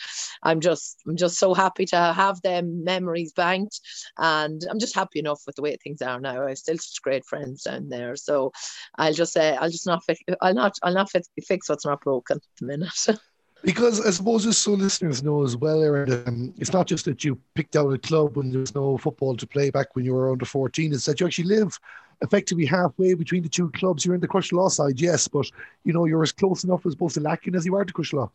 I'm 0.43 0.59
just 0.59 0.97
I'm 1.07 1.17
just 1.17 1.37
so 1.37 1.53
happy 1.53 1.85
to 1.87 1.97
have 1.97 2.41
them 2.41 2.83
memories 2.83 3.33
banked 3.33 3.79
and 4.17 4.61
I'm 4.69 4.79
just 4.79 4.95
happy 4.95 5.19
enough 5.19 5.41
with 5.45 5.55
the 5.55 5.61
way 5.61 5.77
things 5.77 6.01
are 6.01 6.19
now. 6.19 6.45
I've 6.45 6.57
still 6.57 6.77
such 6.77 7.01
great 7.01 7.25
friends 7.25 7.63
down 7.63 7.89
there. 7.89 8.15
So 8.15 8.51
I'll 8.95 9.13
just 9.13 9.33
say 9.33 9.55
I'll 9.55 9.69
just 9.69 9.87
not 9.87 10.03
fix 10.03 10.21
I'll 10.41 10.53
not 10.53 10.77
I'll 10.83 10.93
not 10.93 11.11
fix 11.11 11.69
what's 11.69 11.85
not 11.85 12.01
broken 12.01 12.37
at 12.37 12.43
the 12.59 12.65
minute. 12.65 13.07
Because 13.63 14.03
I 14.03 14.09
suppose 14.09 14.43
just 14.43 14.63
so 14.63 14.71
listeners 14.71 15.21
know 15.21 15.43
as 15.43 15.55
well, 15.55 15.83
Erin, 15.83 16.23
um, 16.25 16.53
it's 16.57 16.73
not 16.73 16.87
just 16.87 17.05
that 17.05 17.23
you 17.23 17.39
picked 17.53 17.75
out 17.75 17.93
a 17.93 17.97
club 17.99 18.35
when 18.35 18.51
there's 18.51 18.73
no 18.73 18.97
football 18.97 19.35
to 19.37 19.45
play 19.45 19.69
back 19.69 19.95
when 19.95 20.03
you 20.03 20.15
were 20.15 20.31
under 20.31 20.45
14, 20.45 20.91
it's 20.91 21.05
that 21.05 21.19
you 21.19 21.27
actually 21.27 21.55
live 21.55 21.79
effectively 22.21 22.65
halfway 22.65 23.13
between 23.13 23.43
the 23.43 23.49
two 23.49 23.69
clubs. 23.71 24.05
You're 24.05 24.15
in 24.15 24.21
the 24.21 24.27
Crosserlough 24.27 24.71
side, 24.71 24.99
yes, 24.99 25.27
but 25.27 25.49
you 25.83 25.93
know, 25.93 26.05
you're 26.05 26.23
as 26.23 26.31
close 26.31 26.63
enough 26.63 26.85
as 26.85 26.95
both 26.95 27.13
to 27.13 27.19
Lacken 27.19 27.55
as 27.55 27.65
you 27.65 27.75
are 27.75 27.85
to 27.85 27.93
Crosserlough. 27.93 28.31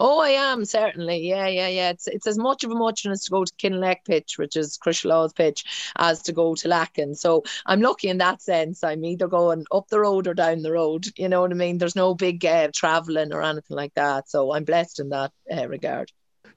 Oh, 0.00 0.20
I 0.20 0.30
am 0.30 0.64
certainly. 0.64 1.28
Yeah, 1.28 1.46
yeah, 1.46 1.68
yeah. 1.68 1.90
It's 1.90 2.08
it's 2.08 2.26
as 2.26 2.38
much 2.38 2.64
of 2.64 2.70
a 2.70 2.74
muchness 2.74 3.24
to 3.24 3.30
go 3.30 3.44
to 3.44 3.52
Kilnaleck 3.54 4.04
pitch, 4.04 4.36
which 4.36 4.56
is 4.56 4.78
Law's 5.04 5.32
pitch, 5.32 5.92
as 5.96 6.22
to 6.22 6.32
go 6.32 6.54
to 6.56 6.68
Lacken. 6.68 7.16
So 7.16 7.44
I'm 7.64 7.80
lucky 7.80 8.08
in 8.08 8.18
that 8.18 8.42
sense. 8.42 8.82
I'm 8.82 9.04
either 9.04 9.28
going 9.28 9.64
up 9.70 9.88
the 9.88 10.00
road 10.00 10.26
or 10.26 10.34
down 10.34 10.62
the 10.62 10.72
road. 10.72 11.06
You 11.16 11.28
know 11.28 11.42
what 11.42 11.52
I 11.52 11.54
mean? 11.54 11.78
There's 11.78 11.96
no 11.96 12.14
big 12.14 12.44
uh, 12.44 12.70
traveling 12.74 13.32
or 13.32 13.42
anything 13.42 13.76
like 13.76 13.94
that. 13.94 14.28
So 14.28 14.52
I'm 14.52 14.64
blessed 14.64 15.00
in 15.00 15.10
that 15.10 15.32
uh, 15.56 15.68
regard. 15.68 16.10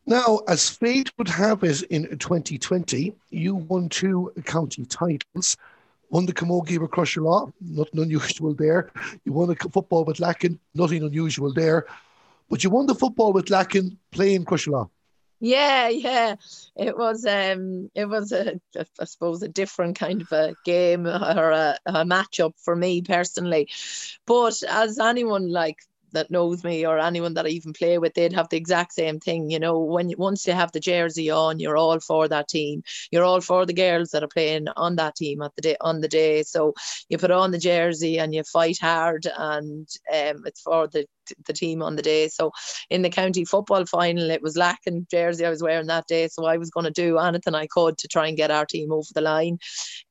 Now, 0.06 0.40
as 0.48 0.70
fate 0.70 1.12
would 1.20 1.28
have 1.28 1.64
it, 1.64 1.84
in 1.84 2.18
2020, 2.18 3.14
you 3.30 3.56
won 3.56 3.90
two 3.90 4.34
county 4.46 4.86
titles 4.86 5.56
won 6.10 6.26
the 6.26 6.34
Camogie 6.34 6.78
with 6.78 6.92
Crosserlough, 6.92 7.52
nothing 7.62 8.02
unusual 8.02 8.54
there. 8.54 8.92
You 9.26 9.34
won 9.34 9.50
the 9.50 9.56
football 9.56 10.06
with 10.06 10.18
Lacken, 10.18 10.58
nothing 10.74 11.04
unusual 11.04 11.54
there. 11.54 11.86
But 12.50 12.64
you 12.64 12.70
won 12.70 12.88
the 12.88 12.96
football 12.96 13.32
with 13.34 13.46
Lacken 13.46 13.98
playing 14.12 14.46
Crosserlough. 14.46 14.90
Yeah, 15.42 15.88
yeah. 15.88 16.36
It 16.76 16.98
was 16.98 17.26
um 17.26 17.90
it 17.96 18.06
was 18.06 18.32
a 18.34 18.60
I 19.00 19.06
suppose 19.06 19.42
a 19.42 19.48
different 19.48 19.98
kind 19.98 20.22
of 20.22 20.32
a 20.34 20.54
game 20.66 21.08
or 21.08 21.52
a, 21.52 21.78
a 21.86 22.04
matchup 22.04 22.54
for 22.58 22.76
me 22.76 23.02
personally. 23.02 23.70
But 24.26 24.62
as 24.64 25.00
anyone 25.00 25.50
like 25.50 25.78
that 26.14 26.32
knows 26.32 26.64
me 26.64 26.86
or 26.86 27.00
anyone 27.00 27.34
that 27.36 27.46
I 27.46 27.50
even 27.50 27.74
play 27.74 27.98
with, 27.98 28.14
they'd 28.14 28.34
have 28.34 28.50
the 28.50 28.58
exact 28.58 28.94
same 28.94 29.20
thing. 29.20 29.50
You 29.50 29.60
know, 29.60 29.80
when 29.80 30.12
once 30.18 30.46
you 30.48 30.54
have 30.54 30.72
the 30.72 30.80
jersey 30.80 31.30
on, 31.30 31.60
you're 31.60 31.78
all 31.78 32.00
for 32.00 32.28
that 32.28 32.48
team. 32.48 32.84
You're 33.12 33.24
all 33.24 33.42
for 33.42 33.66
the 33.66 33.74
girls 33.74 34.10
that 34.12 34.24
are 34.24 34.28
playing 34.28 34.68
on 34.76 34.96
that 34.98 35.16
team 35.16 35.42
at 35.42 35.56
the 35.56 35.62
day 35.62 35.76
on 35.82 36.02
the 36.02 36.08
day. 36.08 36.44
So 36.44 36.74
you 37.10 37.18
put 37.18 37.32
on 37.32 37.52
the 37.52 37.58
jersey 37.58 38.20
and 38.20 38.34
you 38.34 38.44
fight 38.44 38.78
hard, 38.82 39.28
and 39.38 39.88
um, 40.14 40.44
it's 40.46 40.62
for 40.62 40.88
the 40.88 41.06
the 41.46 41.54
team 41.54 41.82
on 41.82 41.96
the 41.96 42.02
day. 42.02 42.28
So 42.28 42.52
in 42.90 43.02
the 43.02 43.10
county 43.10 43.46
football 43.46 43.86
final, 43.86 44.30
it 44.30 44.42
was 44.42 44.56
Lacken 44.56 45.10
jersey 45.10 45.46
I 45.46 45.50
was 45.50 45.64
wearing 45.64 45.88
that 45.88 46.08
day. 46.08 46.28
So 46.28 46.46
I 46.46 46.58
was 46.58 46.70
going 46.70 46.86
to 46.86 46.92
do 46.92 47.18
anything 47.18 47.56
I 47.56 47.68
could 47.68 47.98
to 48.00 48.08
try 48.08 48.28
and 48.28 48.38
get 48.38 48.52
our 48.52 48.66
team 48.66 48.92
over 48.92 49.08
the 49.14 49.22
line. 49.22 49.58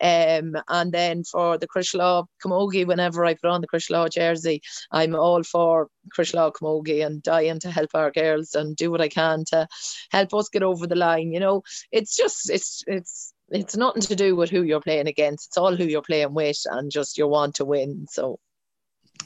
Um, 0.00 0.56
and 0.68 0.92
then 0.92 1.24
for 1.24 1.58
the 1.58 1.68
Crosserlough 1.68 2.26
Camogie, 2.44 2.86
whenever 2.86 3.24
I 3.24 3.34
put 3.34 3.50
on 3.50 3.60
the 3.60 3.68
Crosserlough 3.68 4.12
jersey, 4.12 4.60
I'm 4.92 5.14
all 5.14 5.42
for 5.42 5.88
Crosserlough 6.16 6.52
Camogie 6.52 7.04
and 7.04 7.22
dying 7.22 7.60
to 7.60 7.70
help 7.70 7.90
our 7.94 8.10
girls 8.10 8.54
and 8.54 8.76
do 8.76 8.90
what 8.90 9.00
I 9.00 9.08
can 9.08 9.44
to 9.46 9.66
help 10.10 10.34
us 10.34 10.48
get 10.48 10.62
over 10.62 10.86
the 10.86 10.96
line. 10.96 11.32
You 11.32 11.40
know, 11.40 11.62
it's 11.92 12.16
just 12.16 12.50
it's 12.50 12.82
it's 12.86 13.34
it's 13.50 13.76
nothing 13.76 14.02
to 14.02 14.16
do 14.16 14.36
with 14.36 14.50
who 14.50 14.62
you're 14.62 14.80
playing 14.80 15.06
against. 15.06 15.48
It's 15.48 15.58
all 15.58 15.74
who 15.74 15.84
you're 15.84 16.02
playing 16.02 16.34
with 16.34 16.58
and 16.66 16.90
just 16.90 17.18
you 17.18 17.26
want 17.26 17.54
to 17.56 17.64
win. 17.64 18.06
So 18.10 18.38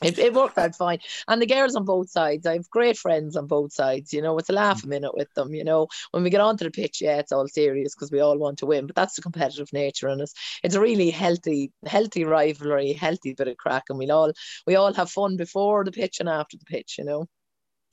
it, 0.02 0.18
it 0.18 0.34
worked 0.34 0.58
out 0.58 0.74
fine. 0.74 0.98
And 1.28 1.40
the 1.40 1.46
girls 1.46 1.74
on 1.76 1.84
both 1.84 2.10
sides, 2.10 2.46
I 2.46 2.54
have 2.54 2.70
great 2.70 2.98
friends 2.98 3.36
on 3.36 3.46
both 3.46 3.72
sides. 3.72 4.12
You 4.12 4.22
know, 4.22 4.38
it's 4.38 4.50
a 4.50 4.54
laugh 4.54 4.84
a 4.84 4.88
minute 4.88 5.14
with 5.14 5.32
them. 5.34 5.54
You 5.54 5.64
know, 5.64 5.88
when 6.10 6.22
we 6.22 6.30
get 6.30 6.40
onto 6.40 6.64
the 6.64 6.70
pitch, 6.70 7.00
yeah, 7.00 7.18
it's 7.18 7.32
all 7.32 7.48
serious 7.48 7.94
because 7.94 8.10
we 8.10 8.20
all 8.20 8.38
want 8.38 8.58
to 8.58 8.66
win. 8.66 8.86
But 8.86 8.96
that's 8.96 9.14
the 9.14 9.22
competitive 9.22 9.72
nature 9.72 10.08
in 10.08 10.20
us. 10.20 10.32
It's 10.62 10.74
a 10.74 10.80
really 10.80 11.10
healthy, 11.10 11.72
healthy 11.86 12.24
rivalry, 12.24 12.92
healthy 12.92 13.34
bit 13.34 13.48
of 13.48 13.56
crack, 13.56 13.84
and 13.88 13.98
we 13.98 14.10
all 14.10 14.32
we 14.66 14.76
all 14.76 14.92
have 14.94 15.10
fun 15.10 15.36
before 15.36 15.84
the 15.84 15.92
pitch 15.92 16.20
and 16.20 16.28
after 16.28 16.56
the 16.56 16.64
pitch. 16.64 16.96
You 16.98 17.04
know. 17.04 17.26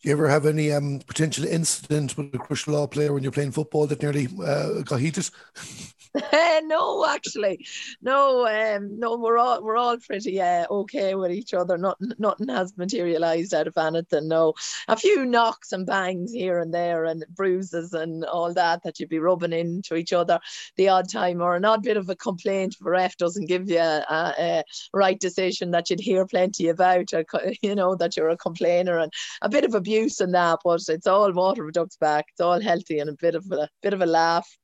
Do 0.02 0.08
you 0.08 0.14
ever 0.14 0.30
have 0.30 0.46
any 0.46 0.72
um, 0.72 1.02
potential 1.06 1.44
incident 1.44 2.16
with 2.16 2.34
a 2.34 2.38
Crosserlough 2.38 2.90
player 2.90 3.12
when 3.12 3.22
you're 3.22 3.34
playing 3.34 3.52
football 3.52 3.86
that 3.88 4.02
nearly 4.02 4.30
uh, 4.42 4.82
got 4.82 5.02
heated? 5.02 5.30
no, 6.64 7.06
actually, 7.08 7.66
no, 8.02 8.48
um, 8.48 9.00
no. 9.00 9.18
We're 9.18 9.38
all 9.38 9.64
we're 9.64 9.78
all 9.78 9.98
pretty 9.98 10.40
uh, 10.42 10.66
okay 10.70 11.16
with 11.16 11.32
each 11.32 11.54
other. 11.54 11.78
Nothing, 11.78 12.14
nothing 12.18 12.50
has 12.50 12.78
materialised 12.78 13.54
out 13.54 13.68
of 13.68 13.78
anything. 13.78 14.28
No, 14.28 14.54
a 14.88 14.96
few 14.96 15.26
knocks 15.26 15.72
and 15.72 15.86
bangs 15.86 16.32
here 16.32 16.60
and 16.60 16.74
there, 16.74 17.06
and 17.06 17.26
bruises 17.30 17.94
and 17.94 18.26
all 18.26 18.54
that 18.54 18.84
that 18.84 19.00
you'd 19.00 19.10
be 19.10 19.20
rubbing 19.20 19.54
into 19.54 19.96
each 19.96 20.14
other 20.14 20.40
the 20.76 20.90
odd 20.90 21.10
time, 21.10 21.42
or 21.42 21.56
an 21.56 21.66
odd 21.66 21.84
bit 21.84 21.98
of 21.98 22.10
a 22.10 22.16
complaint 22.16 22.76
if 22.80 22.86
a 22.86 22.90
ref 22.90 23.18
doesn't 23.18 23.48
give 23.48 23.70
you 23.70 23.80
a, 23.80 24.06
a, 24.10 24.34
a 24.40 24.64
right 24.94 25.20
decision 25.20 25.72
that 25.72 25.90
you'd 25.90 26.00
hear 26.00 26.26
plenty 26.26 26.68
about. 26.68 27.14
Or, 27.14 27.26
you 27.62 27.76
know 27.76 27.96
that 27.96 28.18
you're 28.18 28.30
a 28.30 28.38
complainer 28.38 29.00
and 29.00 29.12
a 29.42 29.50
bit 29.50 29.66
of 29.66 29.74
abuse 29.74 30.20
and 30.20 30.34
that, 30.34 30.60
but 30.64 30.82
it's 30.90 31.08
all 31.08 31.32
water 31.32 31.70
ducks 31.72 31.98
back. 31.98 32.26
It's 32.30 32.42
all 32.42 32.62
healthy 32.62 33.00
and 33.00 33.10
a 33.10 33.14
bit 33.14 33.36
of 33.36 33.46
a 33.52 33.70
bit 33.82 33.94
of 33.94 34.02
a 34.02 34.06
laugh 34.06 34.58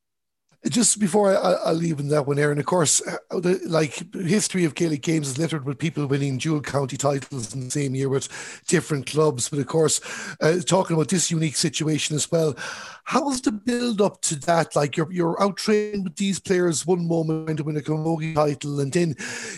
just 0.69 0.99
before 0.99 1.35
I, 1.35 1.53
I 1.53 1.71
leave 1.71 1.99
in 1.99 2.07
that 2.09 2.25
one, 2.25 2.39
Erin, 2.39 2.57
of 2.57 2.65
course, 2.65 3.01
uh, 3.07 3.39
the 3.39 3.59
like 3.67 4.13
history 4.13 4.65
of 4.65 4.75
Gaelic 4.75 5.01
games 5.01 5.29
is 5.29 5.37
littered 5.37 5.65
with 5.65 5.77
people 5.77 6.07
winning 6.07 6.37
dual 6.37 6.61
county 6.61 6.97
titles 6.97 7.53
in 7.53 7.65
the 7.65 7.71
same 7.71 7.93
year 7.93 8.09
with 8.09 8.63
different 8.67 9.05
clubs. 9.05 9.49
But 9.49 9.59
of 9.59 9.67
course, 9.67 10.01
uh, 10.41 10.59
talking 10.65 10.95
about 10.95 11.09
this 11.09 11.29
unique 11.29 11.55
situation 11.55 12.15
as 12.15 12.31
well, 12.31 12.55
how's 13.03 13.41
the 13.41 13.51
build 13.51 14.01
up 14.01 14.21
to 14.21 14.35
that? 14.41 14.75
Like 14.75 14.97
you're 14.97 15.11
you're 15.11 15.41
out 15.41 15.57
training 15.57 16.03
with 16.03 16.15
these 16.15 16.39
players 16.39 16.85
one 16.85 17.07
moment 17.07 17.57
to 17.57 17.63
win 17.63 17.77
a 17.77 17.81
Camogie 17.81 18.33
title, 18.33 18.79
and 18.79 18.91
then 18.91 19.15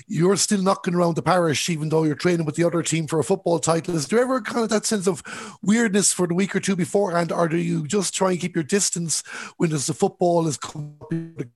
you're 0.08 0.36
still 0.36 0.62
knocking 0.62 0.94
around 0.94 1.16
the 1.16 1.22
parish, 1.22 1.70
even 1.70 1.90
though 1.90 2.04
you're 2.04 2.16
training 2.16 2.46
with 2.46 2.56
the 2.56 2.66
other 2.66 2.84
team 2.84 3.08
for 3.08 3.20
a 3.20 3.24
football 3.24 3.60
title. 3.60 3.96
Is 3.96 4.08
there 4.08 4.20
ever 4.20 4.42
kind 4.42 4.64
of 4.64 4.70
that 4.70 4.86
sense 4.86 5.08
of 5.08 5.24
weirdness 5.62 6.12
for 6.12 6.28
the 6.28 6.34
week 6.34 6.56
or 6.56 6.60
two 6.60 6.76
beforehand, 6.76 7.32
or 7.32 7.48
do 7.48 7.58
you 7.58 7.88
just 7.88 8.14
try 8.14 8.32
and 8.32 8.40
keep 8.40 8.56
your 8.56 8.64
distance 8.64 9.24
when 9.56 9.70
the 9.70 9.80
football 9.80 10.48
is 10.48 10.58
coming? 10.58 10.97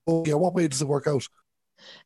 What 0.06 0.54
way 0.54 0.68
does 0.68 0.82
it 0.82 0.88
work 0.88 1.08
out? 1.08 1.28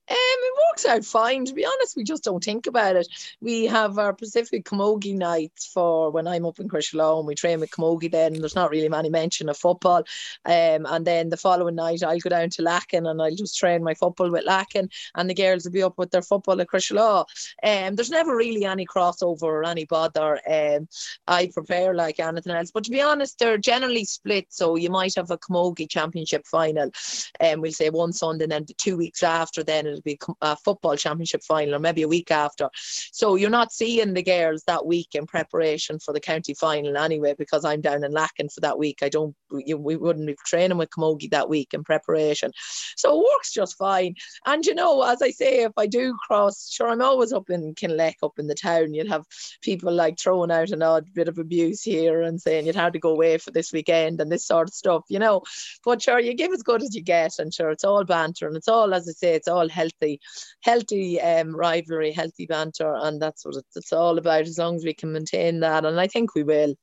Um, 0.08 0.15
it 0.18 0.54
works 0.70 0.86
out 0.86 1.04
fine. 1.04 1.46
To 1.46 1.54
be 1.54 1.65
honest, 1.65 1.98
we 1.98 2.04
just 2.04 2.24
don't 2.24 2.44
think 2.44 2.68
about 2.68 2.96
it. 2.96 3.08
We 3.41 3.65
have 3.65 3.98
our 3.98 4.13
Pacific 4.13 4.63
Camogie 4.63 5.18
nights 5.18 5.65
for 5.65 6.12
when 6.12 6.28
I'm 6.28 6.46
up 6.46 6.60
in 6.60 6.70
Crosserlough 6.70 7.20
and 7.20 7.28
we 7.28 7.34
train 7.34 7.60
with 7.60 7.72
Camogie 7.72 8.12
then, 8.12 8.34
there's 8.34 8.56
not 8.56 8.70
really 8.70 8.89
many 8.89 9.10
mention 9.10 9.50
of 9.50 9.58
football. 9.58 10.04
Um, 10.46 10.86
and 10.86 11.06
then 11.06 11.30
the 11.30 11.38
following 11.38 11.76
night, 11.76 12.04
I'll 12.04 12.20
go 12.20 12.30
down 12.30 12.52
to 12.52 12.62
Lacken 12.62 13.10
and 13.10 13.20
I'll 13.20 13.36
just 13.36 13.58
train 13.58 13.84
my 13.84 13.96
football 13.96 14.30
with 14.30 14.46
Lacken, 14.46 14.91
and 15.15 15.30
the 15.30 15.34
girls 15.34 15.65
will 15.65 15.72
be 15.72 15.82
up 15.82 15.98
with 15.98 16.12
their 16.12 16.22
football 16.22 16.62
at 16.62 16.68
Crosserlough. 16.68 17.26
Um, 17.63 17.96
there's 17.96 18.12
never 18.12 18.36
really 18.36 18.65
any 18.65 18.86
crossover 18.86 19.44
or 19.44 19.65
any 19.65 19.86
bother. 19.86 20.39
Um, 20.48 20.88
I 21.28 21.50
prepare 21.52 21.96
like 21.96 22.20
anything 22.20 22.54
else. 22.54 22.70
But 22.72 22.84
to 22.84 22.91
be 22.91 23.02
honest, 23.02 23.39
they're 23.39 23.58
generally 23.58 24.06
split. 24.06 24.48
So 24.50 24.76
you 24.76 24.91
might 24.91 25.15
have 25.15 25.32
a 25.32 25.38
Camogie 25.38 25.89
Championship 25.89 26.46
final, 26.46 26.91
and 27.39 27.56
um, 27.56 27.62
we'll 27.62 27.72
say 27.72 27.89
one 27.89 28.13
Sunday, 28.13 28.44
and 28.44 28.52
then 28.52 28.65
two 28.78 28.98
weeks 28.98 29.24
after, 29.24 29.63
then 29.63 29.94
it'll 29.95 30.03
be 30.03 30.19
a 30.41 30.55
football 30.58 30.95
championship 30.95 31.43
final 31.43 31.75
or 31.75 31.79
maybe 31.79 32.03
a 32.03 32.08
week 32.08 32.31
after. 32.31 32.69
So 32.73 33.36
you're 33.36 33.49
not 33.49 33.71
seeing 33.71 34.13
the 34.13 34.23
girls 34.23 34.63
that 34.67 34.86
week 34.86 35.10
in 35.13 35.25
preparation 35.25 35.99
for 35.99 36.13
the 36.13 36.19
county 36.19 36.53
final 36.53 36.97
anyway, 36.97 37.36
because 37.38 37.65
I'm 37.65 37.81
down 37.81 38.03
in 38.03 38.12
Lacken 38.12 38.53
for 38.53 38.62
that 38.62 38.77
week. 38.77 38.99
I 39.01 39.10
don't, 39.10 39.36
we 39.49 39.73
wouldn't 39.73 40.27
be 40.27 40.36
training 40.45 40.77
with 40.77 40.89
Camogie 40.89 41.31
that 41.31 41.49
week 41.49 41.73
in 41.73 41.84
preparation. 41.84 42.51
So 42.95 43.19
it 43.19 43.25
works 43.25 43.51
just 43.51 43.77
fine. 43.77 44.15
And 44.45 44.65
you 44.65 44.75
know, 44.75 45.01
as 45.03 45.21
I 45.21 45.31
say, 45.31 45.63
if 45.63 45.73
I 45.77 45.88
do 45.88 46.15
cross, 46.27 46.69
sure, 46.71 46.89
I'm 46.89 47.01
always 47.01 47.34
up 47.34 47.49
in 47.49 47.73
Kilnaleck, 47.75 48.15
up 48.23 48.38
in 48.38 48.47
the 48.47 48.55
town. 48.55 48.93
You'd 48.93 49.10
have 49.10 49.25
people 49.62 49.93
like 49.93 50.19
throwing 50.19 50.51
out 50.51 50.71
an 50.71 50.81
odd 50.81 51.13
bit 51.13 51.27
of 51.27 51.38
abuse 51.38 51.81
here 51.81 52.21
and 52.21 52.41
saying 52.41 52.65
you'd 52.65 52.75
have 52.75 52.93
to 52.93 52.99
go 52.99 53.10
away 53.10 53.38
for 53.38 53.51
this 53.51 53.71
weekend 53.71 54.21
and 54.21 54.31
this 54.31 54.45
sort 54.45 54.67
of 54.67 54.73
stuff, 54.73 55.03
you 55.10 55.19
know. 55.19 55.41
But 55.84 56.01
sure, 56.01 56.19
you 56.19 56.34
give 56.34 56.51
as 56.51 56.63
good 56.63 56.81
as 56.81 56.95
you 56.95 57.01
get, 57.01 57.39
and 57.39 57.53
sure, 57.53 57.69
it's 57.69 57.84
all 57.84 58.03
banter 58.03 58.47
and 58.47 58.55
it's 58.55 58.67
all, 58.67 58.93
as 58.93 59.08
I 59.08 59.12
say, 59.12 59.34
it's 59.34 59.47
all 59.47 59.67
healthy, 59.86 60.19
healthy 60.62 61.21
um, 61.21 61.56
rivalry, 61.56 62.12
healthy 62.12 62.45
banter, 62.45 62.93
and 63.02 63.21
that's 63.21 63.45
what 63.45 63.56
it's, 63.56 63.76
it's 63.76 63.93
all 63.93 64.17
about. 64.17 64.41
As 64.41 64.58
long 64.58 64.76
as 64.76 64.86
we 64.86 64.93
can 64.93 65.12
maintain 65.12 65.60
that, 65.62 65.86
and 65.86 66.00
I 66.00 66.08
think 66.08 66.36
we 66.36 66.43
will 66.43 66.76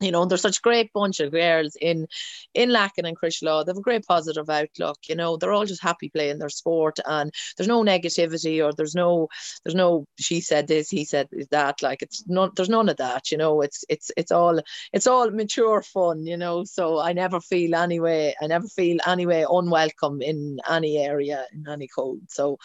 you 0.00 0.10
know, 0.10 0.24
there's 0.24 0.42
such 0.42 0.58
a 0.58 0.62
great 0.62 0.92
bunch 0.92 1.20
of 1.20 1.32
girls 1.32 1.76
in 1.80 2.06
in 2.52 2.70
Lacken 2.70 3.06
and 3.06 3.16
Crosserlough. 3.18 3.64
They 3.64 3.70
have 3.70 3.78
a 3.78 3.82
great 3.82 4.04
positive 4.06 4.50
outlook. 4.50 4.98
You 5.08 5.14
know, 5.14 5.36
they're 5.36 5.52
all 5.52 5.64
just 5.66 5.82
happy 5.82 6.08
playing 6.10 6.38
their 6.38 6.48
sport, 6.48 6.98
and 7.06 7.32
there's 7.56 7.68
no 7.68 7.82
negativity 7.84 8.64
or 8.64 8.72
there's 8.72 8.94
no 8.94 9.28
there's 9.64 9.74
no 9.74 10.04
she 10.18 10.40
said 10.40 10.66
this, 10.66 10.90
he 10.90 11.04
said 11.04 11.28
that. 11.50 11.82
Like 11.82 12.02
it's 12.02 12.24
not 12.26 12.56
there's 12.56 12.68
none 12.68 12.88
of 12.88 12.96
that. 12.98 13.30
You 13.30 13.38
know, 13.38 13.60
it's 13.60 13.84
it's 13.88 14.10
it's 14.16 14.32
all 14.32 14.60
it's 14.92 15.06
all 15.06 15.30
mature 15.30 15.82
fun. 15.82 16.26
You 16.26 16.36
know, 16.36 16.64
so 16.64 17.00
I 17.00 17.12
never 17.12 17.40
feel 17.40 17.74
anyway 17.74 18.34
I 18.40 18.46
never 18.48 18.66
feel 18.68 18.98
anyway 19.06 19.44
unwelcome 19.48 20.22
in 20.22 20.58
any 20.68 20.98
area 20.98 21.46
in 21.52 21.66
any 21.68 21.88
code. 21.88 22.30
So 22.30 22.58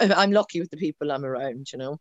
I'm 0.00 0.32
lucky 0.32 0.60
with 0.60 0.70
the 0.70 0.76
people 0.76 1.12
I'm 1.12 1.24
around. 1.24 1.72
You 1.72 1.78
know 1.78 1.98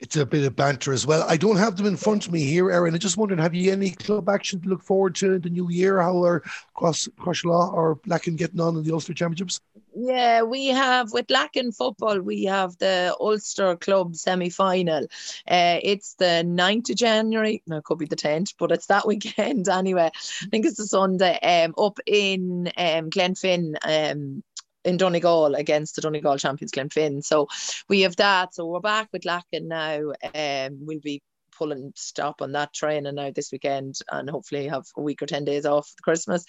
it's 0.00 0.16
a 0.16 0.24
bit 0.24 0.44
of 0.44 0.56
banter 0.56 0.92
as 0.92 1.06
well. 1.06 1.24
I 1.28 1.36
don't 1.36 1.58
have 1.58 1.76
them 1.76 1.86
in 1.86 1.96
front 1.96 2.26
of 2.26 2.32
me 2.32 2.42
here, 2.42 2.70
Erin. 2.70 2.94
I 2.94 2.98
just 2.98 3.18
wondering, 3.18 3.38
have 3.38 3.54
you 3.54 3.70
any 3.70 3.90
club 3.90 4.30
action 4.30 4.60
to 4.62 4.68
look 4.68 4.82
forward 4.82 5.14
to 5.16 5.34
in 5.34 5.42
the 5.42 5.50
new 5.50 5.70
year? 5.70 6.00
How 6.00 6.24
are 6.24 6.42
Cross 6.74 7.08
Crosserlough 7.18 7.72
or 7.74 7.96
Lacken 8.06 8.36
getting 8.36 8.60
on 8.60 8.76
in 8.76 8.82
the 8.82 8.92
Ulster 8.92 9.12
Championships? 9.12 9.60
Yeah, 9.94 10.42
we 10.42 10.68
have 10.68 11.12
with 11.12 11.26
Lacken 11.26 11.76
football, 11.76 12.20
we 12.20 12.44
have 12.44 12.78
the 12.78 13.14
Ulster 13.20 13.76
Club 13.76 14.16
semi 14.16 14.48
final. 14.48 15.04
Uh, 15.46 15.78
it's 15.82 16.14
the 16.14 16.44
9th 16.46 16.90
of 16.90 16.96
January. 16.96 17.62
No, 17.66 17.78
it 17.78 17.84
could 17.84 17.98
be 17.98 18.06
the 18.06 18.16
10th, 18.16 18.54
but 18.58 18.72
it's 18.72 18.86
that 18.86 19.06
weekend 19.06 19.68
anyway. 19.68 20.10
I 20.14 20.46
think 20.46 20.64
it's 20.64 20.78
the 20.78 20.86
Sunday 20.86 21.38
um, 21.40 21.74
up 21.76 21.98
in 22.06 22.68
um, 22.78 23.10
Glenfin. 23.10 23.74
Um, 23.82 24.42
in 24.84 24.96
Donegal 24.96 25.54
against 25.54 25.96
the 25.96 26.02
Donegal 26.02 26.38
champions 26.38 26.72
Glenfin. 26.72 27.22
So 27.24 27.48
we 27.88 28.02
have 28.02 28.16
that. 28.16 28.54
So 28.54 28.66
we're 28.66 28.80
back 28.80 29.08
with 29.12 29.22
Lacken 29.22 29.66
now. 29.66 30.12
Um, 30.34 30.78
we'll 30.80 31.00
be 31.00 31.22
pulling 31.60 31.92
stop 31.94 32.40
on 32.40 32.52
that 32.52 32.72
train 32.72 33.06
and 33.06 33.16
now 33.16 33.30
this 33.30 33.52
weekend 33.52 33.98
and 34.10 34.30
hopefully 34.30 34.66
have 34.68 34.86
a 34.96 35.02
week 35.02 35.20
or 35.20 35.26
10 35.26 35.44
days 35.44 35.66
off 35.66 35.92
Christmas. 36.02 36.44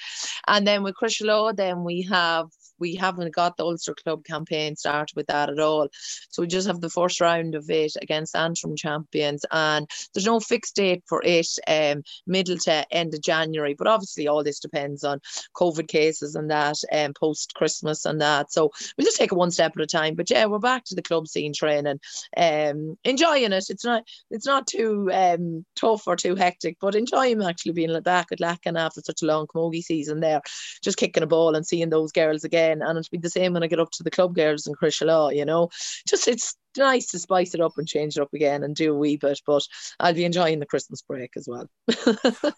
And 0.48 0.66
then 0.66 0.84
with 0.84 0.96
Law, 1.22 1.52
then 1.52 1.84
we 1.84 2.04
have 2.04 2.48
we 2.82 2.96
haven't 2.96 3.34
got 3.34 3.56
the 3.56 3.64
Ulster 3.64 3.94
Club 3.94 4.26
campaign 4.26 4.76
started 4.76 5.16
with 5.16 5.28
that 5.28 5.50
at 5.50 5.60
all. 5.60 5.88
So 6.30 6.42
we 6.42 6.48
just 6.48 6.68
have 6.68 6.82
the 6.82 6.90
first 6.90 7.22
round 7.22 7.56
of 7.56 7.70
it 7.70 7.94
against 8.02 8.36
Antrim 8.36 8.76
champions, 8.76 9.46
and 9.52 9.88
there's 10.14 10.26
no 10.26 10.40
fixed 10.40 10.76
date 10.76 11.04
for 11.08 11.22
it, 11.24 11.48
um, 11.68 12.04
middle 12.28 12.58
to 12.58 12.86
end 12.92 13.14
of 13.14 13.22
January. 13.22 13.76
But 13.78 13.88
obviously, 13.88 14.28
all 14.28 14.44
this 14.44 14.60
depends 14.60 15.04
on 15.04 15.22
COVID 15.56 15.88
cases 15.88 16.36
and 16.36 16.50
that, 16.50 16.78
um, 16.92 17.14
post 17.14 17.54
Christmas 17.54 18.06
and 18.06 18.20
that. 18.20 18.52
So 18.52 18.72
we'll 18.98 19.06
just 19.06 19.18
take 19.18 19.32
it 19.32 19.36
one 19.38 19.52
step 19.52 19.74
at 19.78 19.84
a 19.84 19.88
time. 19.88 20.16
But 20.16 20.30
yeah, 20.30 20.48
we're 20.48 20.60
back 20.60 20.84
to 20.86 20.96
the 20.96 21.02
club 21.04 21.28
scene 21.28 21.54
training, 21.54 22.00
um, 22.36 22.98
enjoying 23.04 23.52
it. 23.54 23.70
It's 23.70 23.86
not 23.86 24.04
it's 24.32 24.48
not 24.48 24.66
too 24.66 25.10
um 25.14 25.66
tough 25.76 26.08
or 26.08 26.16
too 26.16 26.36
hectic, 26.36 26.78
but 26.82 26.96
enjoying 26.96 27.44
actually 27.44 27.74
being 27.74 28.02
back 28.02 28.32
at 28.32 28.40
Lacken 28.40 28.80
after 28.80 29.02
such 29.02 29.22
a 29.22 29.26
long 29.26 29.46
camogie 29.46 29.84
season 29.84 30.20
there, 30.20 30.42
just 30.84 30.98
kicking 30.98 31.24
a 31.24 31.28
ball 31.28 31.56
and 31.56 31.66
seeing 31.66 31.90
those 31.90 32.12
girls 32.12 32.44
again 32.44 32.71
again. 32.72 32.88
And 32.88 32.98
it'll 32.98 33.10
be 33.12 33.18
the 33.18 33.30
same 33.30 33.54
when 33.54 33.64
I 33.64 33.68
get 33.68 33.80
up 33.80 33.92
to 33.92 34.04
the 34.04 34.12
club 34.12 34.36
girls 34.36 34.68
in 34.68 34.74
Crosserlough, 34.74 35.36
you 35.36 35.46
know. 35.46 35.70
Just 36.08 36.28
it's 36.28 36.56
nice 36.78 37.08
to 37.08 37.20
spice 37.20 37.54
it 37.54 37.62
up 37.62 37.78
and 37.78 37.88
change 37.88 38.18
it 38.18 38.22
up 38.22 38.34
again 38.34 38.64
and 38.64 38.76
do 38.76 38.94
a 38.94 38.98
wee 38.98 39.18
bit, 39.18 39.40
but 39.46 39.64
I'll 40.00 40.14
be 40.14 40.26
enjoying 40.26 40.60
the 40.60 40.66
Christmas 40.66 41.02
break 41.02 41.32
as 41.38 41.48
well. 41.48 41.70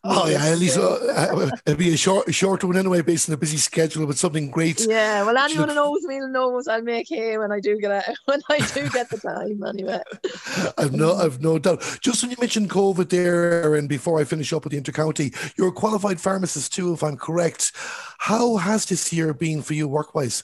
oh 0.03 0.27
yeah, 0.27 0.45
at 0.45 0.57
least 0.57 0.77
uh, 0.77 1.49
it'll 1.65 1.77
be 1.77 1.93
a 1.93 1.97
short, 1.97 2.33
short 2.33 2.63
one 2.63 2.77
anyway, 2.77 3.01
based 3.01 3.29
on 3.29 3.33
a 3.33 3.37
busy 3.37 3.57
schedule, 3.57 4.05
but 4.07 4.17
something 4.17 4.51
great. 4.51 4.85
Yeah, 4.87 5.23
well, 5.23 5.37
anyone 5.37 5.69
who 5.69 5.75
knows 5.75 6.03
me 6.03 6.19
knows 6.19 6.67
I'll 6.67 6.81
make 6.81 7.07
hay 7.09 7.37
when 7.37 7.51
I 7.51 7.59
do 7.59 7.77
get 7.79 7.91
out, 7.91 8.15
when 8.25 8.41
I 8.49 8.59
do 8.59 8.89
get 8.89 9.09
the 9.09 9.17
time. 9.17 9.63
Anyway, 9.63 10.01
I've 10.77 10.93
no, 10.93 11.15
I've 11.15 11.41
no 11.41 11.59
doubt. 11.59 11.99
Just 12.01 12.21
when 12.21 12.31
you 12.31 12.37
mentioned 12.39 12.69
COVID 12.69 13.09
there, 13.09 13.75
and 13.75 13.89
before 13.89 14.19
I 14.19 14.23
finish 14.23 14.53
up 14.53 14.63
with 14.63 14.73
the 14.73 14.81
intercounty, 14.81 15.35
you're 15.57 15.69
a 15.69 15.71
qualified 15.71 16.19
pharmacist 16.19 16.73
too, 16.73 16.93
if 16.93 17.03
I'm 17.03 17.17
correct. 17.17 17.71
How 18.19 18.57
has 18.57 18.85
this 18.85 19.11
year 19.11 19.33
been 19.33 19.61
for 19.61 19.73
you 19.73 19.87
work-wise? 19.87 20.43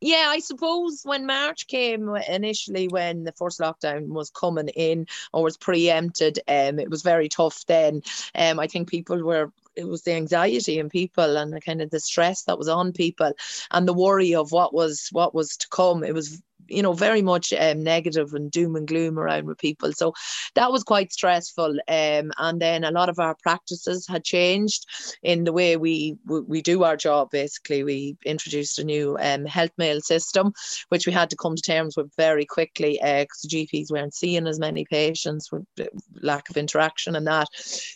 Yeah, 0.00 0.26
I 0.28 0.38
suppose 0.38 1.02
when 1.04 1.26
March 1.26 1.66
came 1.66 2.14
initially, 2.28 2.88
when 2.88 3.24
the 3.24 3.32
first 3.32 3.60
lockdown 3.60 4.08
was 4.08 4.30
coming 4.30 4.68
in 4.68 5.06
or 5.32 5.42
was 5.42 5.56
preempted, 5.56 6.38
um, 6.46 6.78
it 6.78 6.90
was 6.90 7.02
very 7.02 7.28
tough 7.28 7.64
then. 7.66 8.02
Um, 8.34 8.60
I 8.60 8.66
think 8.66 8.88
people 8.88 9.22
were 9.22 9.52
it 9.76 9.86
was 9.86 10.02
the 10.02 10.12
anxiety 10.12 10.80
in 10.80 10.88
people 10.88 11.36
and 11.36 11.52
the 11.52 11.60
kind 11.60 11.80
of 11.80 11.90
the 11.90 12.00
stress 12.00 12.42
that 12.42 12.58
was 12.58 12.68
on 12.68 12.92
people 12.92 13.32
and 13.70 13.86
the 13.86 13.92
worry 13.92 14.34
of 14.34 14.50
what 14.50 14.74
was 14.74 15.08
what 15.12 15.34
was 15.34 15.56
to 15.56 15.68
come. 15.68 16.02
It 16.02 16.14
was 16.14 16.42
you 16.68 16.82
know, 16.82 16.92
very 16.92 17.22
much 17.22 17.52
um, 17.52 17.82
negative 17.82 18.34
and 18.34 18.50
doom 18.50 18.76
and 18.76 18.86
gloom 18.86 19.18
around 19.18 19.46
with 19.46 19.58
people. 19.58 19.92
So 19.92 20.14
that 20.54 20.72
was 20.72 20.84
quite 20.84 21.12
stressful. 21.12 21.78
Um, 21.88 22.32
and 22.38 22.60
then 22.60 22.84
a 22.84 22.90
lot 22.90 23.08
of 23.08 23.18
our 23.18 23.36
practices 23.42 24.06
had 24.06 24.24
changed 24.24 24.86
in 25.22 25.44
the 25.44 25.52
way 25.52 25.76
we 25.76 26.16
we 26.26 26.62
do 26.62 26.84
our 26.84 26.96
job. 26.96 27.30
Basically, 27.30 27.84
we 27.84 28.16
introduced 28.24 28.78
a 28.78 28.84
new 28.84 29.16
um, 29.20 29.44
health 29.46 29.72
mail 29.78 30.00
system, 30.00 30.52
which 30.88 31.06
we 31.06 31.12
had 31.12 31.30
to 31.30 31.36
come 31.36 31.56
to 31.56 31.62
terms 31.62 31.96
with 31.96 32.10
very 32.16 32.44
quickly 32.44 32.98
because 33.02 33.44
uh, 33.44 33.48
GPs 33.48 33.90
weren't 33.90 34.14
seeing 34.14 34.46
as 34.46 34.58
many 34.58 34.84
patients 34.84 35.50
with 35.50 35.64
lack 36.20 36.48
of 36.50 36.56
interaction 36.56 37.16
and 37.16 37.26
that. 37.26 37.48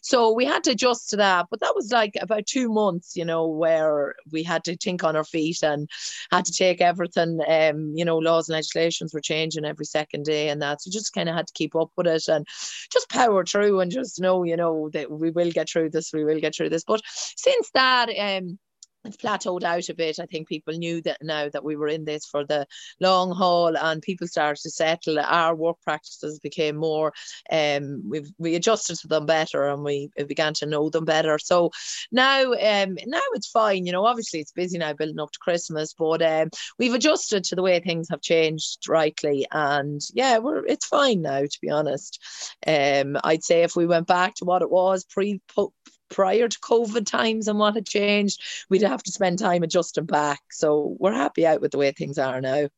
So 0.03 0.33
we 0.33 0.45
had 0.45 0.65
to 0.65 0.73
adjust 0.73 1.11
to 1.11 1.17
that. 1.17 1.47
But 1.51 1.61
that 1.61 1.75
was 1.75 1.91
like 1.91 2.17
about 2.21 2.47
two 2.47 2.69
months, 2.69 3.17
you 3.17 3.25
know, 3.25 3.47
where 3.47 4.15
we 4.31 4.43
had 4.43 4.65
to 4.65 4.77
think 4.77 5.05
on 5.05 5.17
our 5.17 5.25
feet 5.25 5.63
and 5.63 5.89
had 6.31 6.45
to 6.47 6.53
take 6.53 6.81
everything, 6.81 7.41
um, 7.47 7.93
you 7.95 8.05
know, 8.05 8.19
laws 8.19 8.49
and 8.49 8.57
legislations 8.63 9.13
were 9.13 9.21
changing 9.21 9.65
every 9.65 9.85
second 9.85 10.25
day 10.25 10.49
and 10.49 10.63
that. 10.63 10.83
So 10.83 10.91
just 10.91 11.13
kind 11.13 11.29
of 11.29 11.35
had 11.35 11.47
to 11.47 11.53
keep 11.55 11.75
up 11.75 11.91
with 11.97 12.07
it 12.07 12.29
and 12.29 12.47
just 12.93 13.09
power 13.09 13.45
through 13.45 13.81
and 13.81 13.91
just 13.91 14.21
know, 14.21 14.45
you 14.45 14.57
know, 14.57 14.91
that 14.93 15.11
we 15.11 15.31
will 15.31 15.51
get 15.51 15.69
through 15.69 15.91
this, 15.91 16.13
we 16.13 16.25
will 16.25 16.41
get 16.41 16.55
through 16.55 16.71
this. 16.71 16.85
But 16.85 17.03
since 17.05 17.71
that, 17.75 18.09
um, 18.19 18.59
it's 19.05 19.17
plateaued 19.17 19.65
out 19.65 19.89
a 19.89 19.95
bit. 19.95 20.19
I 20.21 20.27
think 20.27 20.49
people 20.49 20.75
knew 20.75 21.01
that 21.03 21.19
now 21.23 21.49
that 21.49 21.65
we 21.65 21.77
were 21.77 21.89
in 21.89 22.05
this 22.05 22.25
for 22.25 22.45
the 22.45 22.67
long 23.01 23.33
haul 23.33 23.77
and 23.77 24.01
people 24.03 24.27
started 24.27 24.63
to 24.63 24.71
settle. 24.71 25.19
Our 25.19 25.55
work 25.55 25.77
practices 25.83 26.39
became 26.39 26.77
more, 26.77 27.13
um, 27.51 28.03
we 28.09 28.25
we 28.39 28.55
adjusted 28.55 28.97
to 28.99 29.09
them 29.09 29.27
better 29.27 29.69
and 29.69 29.83
we, 29.83 30.11
we 30.17 30.25
began 30.25 30.55
to 30.55 30.67
know 30.67 30.89
them 30.91 31.05
better. 31.05 31.39
So 31.39 31.71
now, 32.11 32.53
um, 32.53 32.97
now 33.07 33.21
it's 33.35 33.49
fine. 33.49 33.87
You 33.87 33.93
know, 33.93 34.07
obviously 34.07 34.41
it's 34.41 34.53
busy 34.53 34.79
now 34.79 34.93
building 34.93 35.21
up 35.21 35.33
to 35.33 35.39
Christmas, 35.41 35.95
but 35.95 36.23
um, 36.23 36.51
we've 36.79 36.95
adjusted 36.95 37.45
to 37.45 37.57
the 37.57 37.63
way 37.63 37.81
things 37.81 38.09
have 38.11 38.21
changed 38.21 38.89
rightly. 38.89 39.47
And 39.51 40.01
yeah, 40.15 40.39
we're 40.39 40.65
it's 40.67 40.87
fine 40.87 41.23
now, 41.23 41.41
to 41.43 41.59
be 41.61 41.71
honest. 41.71 42.21
Um, 42.67 43.17
I'd 43.25 43.45
say 43.45 43.63
if 43.63 43.75
we 43.75 43.87
went 43.87 44.07
back 44.07 44.35
to 44.37 44.45
what 44.45 44.63
it 44.63 44.71
was 44.71 45.05
pre 45.05 45.41
prior 46.13 46.49
to 46.49 46.61
COVID 46.61 47.07
times 47.07 47.49
and 47.49 47.59
what 47.59 47.75
had 47.75 47.87
changed, 47.87 48.41
we'd 48.69 48.83
have 48.83 49.03
to 49.03 49.13
spend 49.13 49.39
time 49.39 49.63
adjusting 49.63 50.07
back. 50.07 50.41
So 50.51 50.97
we're 51.01 51.13
happy 51.13 51.47
out 51.47 51.61
with 51.61 51.73
the 51.73 51.79
way 51.79 51.91
things 51.93 52.19
are 52.19 52.41
now 52.41 52.69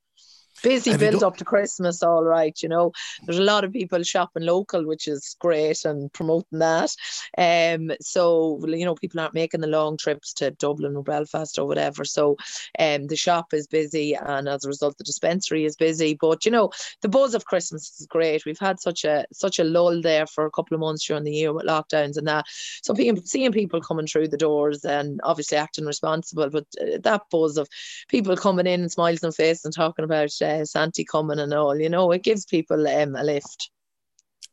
busy 0.65 0.97
build 0.97 1.23
up 1.23 1.37
to 1.37 1.45
Christmas, 1.45 2.03
all 2.03 2.25
right. 2.25 2.61
You 2.63 2.69
know, 2.69 2.93
there's 3.23 3.39
a 3.39 3.45
lot 3.45 3.65
of 3.65 3.73
people 3.73 4.03
shopping 4.03 4.45
local, 4.45 4.87
which 4.87 5.07
is 5.07 5.37
great 5.39 5.85
and 5.85 6.13
promoting 6.13 6.59
that. 6.59 6.95
Um, 7.39 7.93
so 8.01 8.61
you 8.67 8.85
know, 8.85 8.95
people 8.95 9.21
aren't 9.21 9.35
making 9.35 9.61
the 9.61 9.67
long 9.67 9.97
trips 9.97 10.33
to 10.35 10.51
Dublin 10.53 10.97
or 10.97 11.03
Belfast 11.03 11.59
or 11.59 11.67
whatever. 11.67 12.05
So, 12.05 12.37
um, 12.79 13.07
the 13.07 13.17
shop 13.17 13.53
is 13.53 13.67
busy, 13.67 14.15
and 14.15 14.49
as 14.49 14.65
a 14.65 14.69
result, 14.69 14.97
the 14.99 15.05
dispensary 15.05 15.65
is 15.65 15.77
busy. 15.77 16.17
But 16.21 16.45
you 16.45 16.51
know, 16.51 16.71
the 17.03 17.09
buzz 17.09 17.35
of 17.35 17.45
Christmas 17.45 18.01
is 18.01 18.07
great. 18.07 18.45
We've 18.45 18.59
had 18.59 18.81
such 18.81 19.05
a 19.05 19.27
such 19.33 19.59
a 19.59 19.65
lull 19.65 20.01
there 20.01 20.27
for 20.27 20.47
a 20.47 20.51
couple 20.51 20.75
of 20.75 20.81
months 20.81 21.07
during 21.07 21.25
the 21.25 21.33
year 21.33 21.53
with 21.53 21.67
lockdowns 21.67 22.17
and 22.17 22.27
that. 22.27 22.47
So, 22.83 22.95
being, 22.95 23.25
seeing 23.25 23.53
people 23.53 23.81
coming 23.81 24.07
through 24.07 24.29
the 24.29 24.37
doors 24.37 24.85
and 24.85 25.21
obviously 25.23 25.59
acting 25.59 25.85
responsible, 25.85 26.49
but 26.51 26.67
uh, 26.81 26.99
that 27.03 27.23
buzz 27.31 27.59
of 27.59 27.69
people 28.09 28.37
coming 28.37 28.67
in 28.67 28.81
and 28.81 28.93
smiles 28.93 29.23
on 29.23 29.33
face 29.33 29.65
and 29.65 29.75
talking 29.75 30.05
about. 30.05 30.31
Uh, 30.41 30.54
uh, 30.61 30.65
Santi 30.65 31.05
coming 31.05 31.39
and 31.39 31.53
all. 31.53 31.77
You 31.77 31.89
know, 31.89 32.13
it 32.13 32.23
gives 32.23 32.45
people 32.45 32.87
um, 32.87 33.17
a 33.17 33.23
lift. 33.23 33.71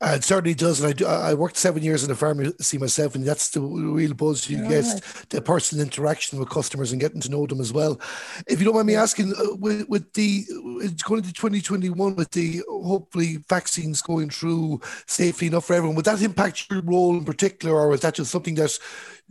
Uh, 0.03 0.13
it 0.15 0.23
certainly 0.23 0.55
does, 0.55 0.81
and 0.81 0.89
I 0.89 0.93
do, 0.93 1.05
I 1.05 1.35
worked 1.35 1.57
seven 1.57 1.83
years 1.83 2.03
in 2.03 2.09
a 2.09 2.15
pharmacy 2.15 2.79
myself, 2.79 3.13
and 3.13 3.23
that's 3.23 3.49
the 3.49 3.61
real 3.61 4.15
buzz 4.15 4.49
you 4.49 4.57
get 4.67 4.83
right. 4.83 5.01
the 5.29 5.43
personal 5.43 5.85
interaction 5.85 6.39
with 6.39 6.49
customers 6.49 6.91
and 6.91 6.99
getting 6.99 7.21
to 7.21 7.29
know 7.29 7.45
them 7.45 7.61
as 7.61 7.71
well. 7.71 8.01
If 8.47 8.57
you 8.57 8.65
don't 8.65 8.73
mind 8.73 8.87
me 8.87 8.95
asking, 8.95 9.35
uh, 9.37 9.55
with, 9.57 9.87
with 9.89 10.11
the 10.13 10.43
it's 10.81 11.03
going 11.03 11.19
into 11.19 11.33
twenty 11.33 11.61
twenty 11.61 11.91
one 11.91 12.15
with 12.15 12.31
the 12.31 12.63
hopefully 12.67 13.43
vaccines 13.47 14.01
going 14.01 14.31
through 14.31 14.81
safely 15.05 15.45
enough 15.45 15.65
for 15.65 15.75
everyone, 15.75 15.95
would 15.97 16.05
that 16.05 16.23
impact 16.23 16.71
your 16.71 16.81
role 16.81 17.15
in 17.15 17.23
particular, 17.23 17.75
or 17.75 17.93
is 17.93 18.01
that 18.01 18.15
just 18.15 18.31
something 18.31 18.55
that 18.55 18.75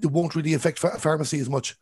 won't 0.03 0.37
really 0.37 0.55
affect 0.55 0.79
pharmacy 0.79 1.41
as 1.41 1.51
much? 1.51 1.75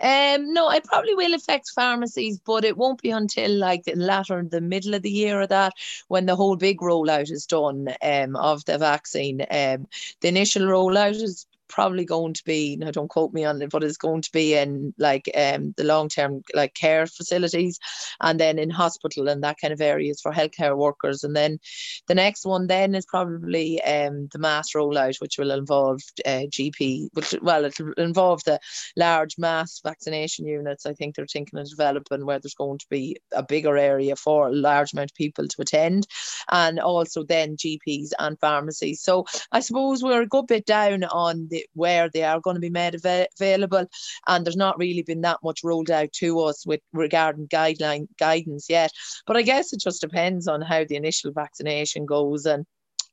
Um, 0.00 0.52
no, 0.54 0.70
it 0.70 0.84
probably 0.84 1.14
will 1.14 1.34
affect 1.34 1.70
pharmacies, 1.74 2.38
but 2.38 2.64
it 2.64 2.76
won't 2.76 3.02
be 3.02 3.10
until 3.10 3.50
like 3.50 3.84
the 3.84 3.94
latter, 3.96 4.42
the 4.42 4.60
middle 4.60 4.94
of 4.94 5.02
the 5.02 5.10
year 5.10 5.40
or 5.40 5.46
that, 5.46 5.74
when 6.08 6.26
the 6.26 6.36
whole 6.36 6.56
big 6.56 6.80
rollout 6.80 7.30
is 7.30 7.46
done 7.46 7.88
um, 8.02 8.34
of 8.36 8.64
the 8.64 8.78
vaccine. 8.78 9.42
Um, 9.50 9.86
the 10.20 10.28
initial 10.28 10.62
rollout 10.62 11.20
is 11.22 11.46
probably 11.70 12.04
going 12.04 12.34
to 12.34 12.42
be 12.44 12.76
now 12.76 12.90
don't 12.90 13.08
quote 13.08 13.32
me 13.32 13.44
on 13.44 13.60
it 13.62 13.70
but 13.70 13.84
it's 13.84 13.96
going 13.96 14.22
to 14.22 14.30
be 14.32 14.54
in 14.54 14.92
like 14.98 15.30
um 15.36 15.72
the 15.76 15.84
long 15.84 16.08
term 16.08 16.42
like 16.54 16.74
care 16.74 17.06
facilities 17.06 17.78
and 18.20 18.38
then 18.38 18.58
in 18.58 18.70
hospital 18.70 19.28
and 19.28 19.42
that 19.42 19.58
kind 19.60 19.72
of 19.72 19.80
areas 19.80 20.20
for 20.20 20.32
healthcare 20.32 20.76
workers. 20.76 21.24
And 21.24 21.34
then 21.34 21.58
the 22.06 22.14
next 22.14 22.44
one 22.44 22.66
then 22.66 22.94
is 22.94 23.06
probably 23.06 23.82
um 23.82 24.28
the 24.32 24.38
mass 24.38 24.72
rollout 24.74 25.20
which 25.20 25.38
will 25.38 25.50
involve 25.50 26.00
uh, 26.26 26.46
GP 26.48 27.08
which 27.12 27.34
well 27.42 27.64
it'll 27.64 27.92
involve 27.92 28.42
the 28.44 28.58
large 28.96 29.36
mass 29.38 29.80
vaccination 29.82 30.46
units 30.46 30.86
I 30.86 30.94
think 30.94 31.14
they're 31.14 31.26
thinking 31.26 31.58
of 31.58 31.68
developing 31.68 32.26
where 32.26 32.38
there's 32.38 32.54
going 32.54 32.78
to 32.78 32.86
be 32.90 33.16
a 33.32 33.42
bigger 33.42 33.76
area 33.76 34.16
for 34.16 34.48
a 34.48 34.52
large 34.52 34.92
amount 34.92 35.10
of 35.10 35.16
people 35.16 35.46
to 35.46 35.62
attend 35.62 36.06
and 36.50 36.80
also 36.80 37.24
then 37.24 37.56
GPs 37.56 38.10
and 38.18 38.38
pharmacies. 38.40 39.02
So 39.02 39.24
I 39.52 39.60
suppose 39.60 40.02
we're 40.02 40.22
a 40.22 40.26
good 40.26 40.46
bit 40.46 40.66
down 40.66 41.04
on 41.04 41.48
the 41.50 41.59
where 41.74 42.08
they 42.08 42.24
are 42.24 42.40
going 42.40 42.54
to 42.54 42.60
be 42.60 42.70
made 42.70 42.94
av- 42.94 43.26
available. 43.38 43.86
And 44.26 44.44
there's 44.44 44.56
not 44.56 44.78
really 44.78 45.02
been 45.02 45.22
that 45.22 45.38
much 45.42 45.64
rolled 45.64 45.90
out 45.90 46.12
to 46.14 46.40
us 46.40 46.66
with 46.66 46.80
regarding 46.92 47.48
guideline 47.48 48.06
guidance 48.18 48.66
yet. 48.68 48.92
But 49.26 49.36
I 49.36 49.42
guess 49.42 49.72
it 49.72 49.80
just 49.80 50.00
depends 50.00 50.48
on 50.48 50.60
how 50.60 50.84
the 50.84 50.96
initial 50.96 51.32
vaccination 51.32 52.06
goes 52.06 52.46
and 52.46 52.66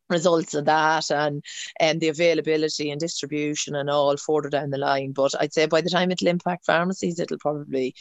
results 0.09 0.53
of 0.53 0.65
that 0.65 1.09
and 1.11 1.43
and 1.79 1.99
the 1.99 2.07
availability 2.07 2.91
and 2.91 2.99
distribution 2.99 3.75
and 3.75 3.89
all 3.89 4.15
further 4.17 4.49
down 4.49 4.69
the 4.69 4.77
line 4.77 5.11
but 5.11 5.33
i'd 5.41 5.53
say 5.53 5.65
by 5.65 5.81
the 5.81 5.89
time 5.89 6.11
it'll 6.11 6.27
impact 6.27 6.65
pharmacies 6.65 7.19
it'll 7.19 7.37
probably 7.37 7.93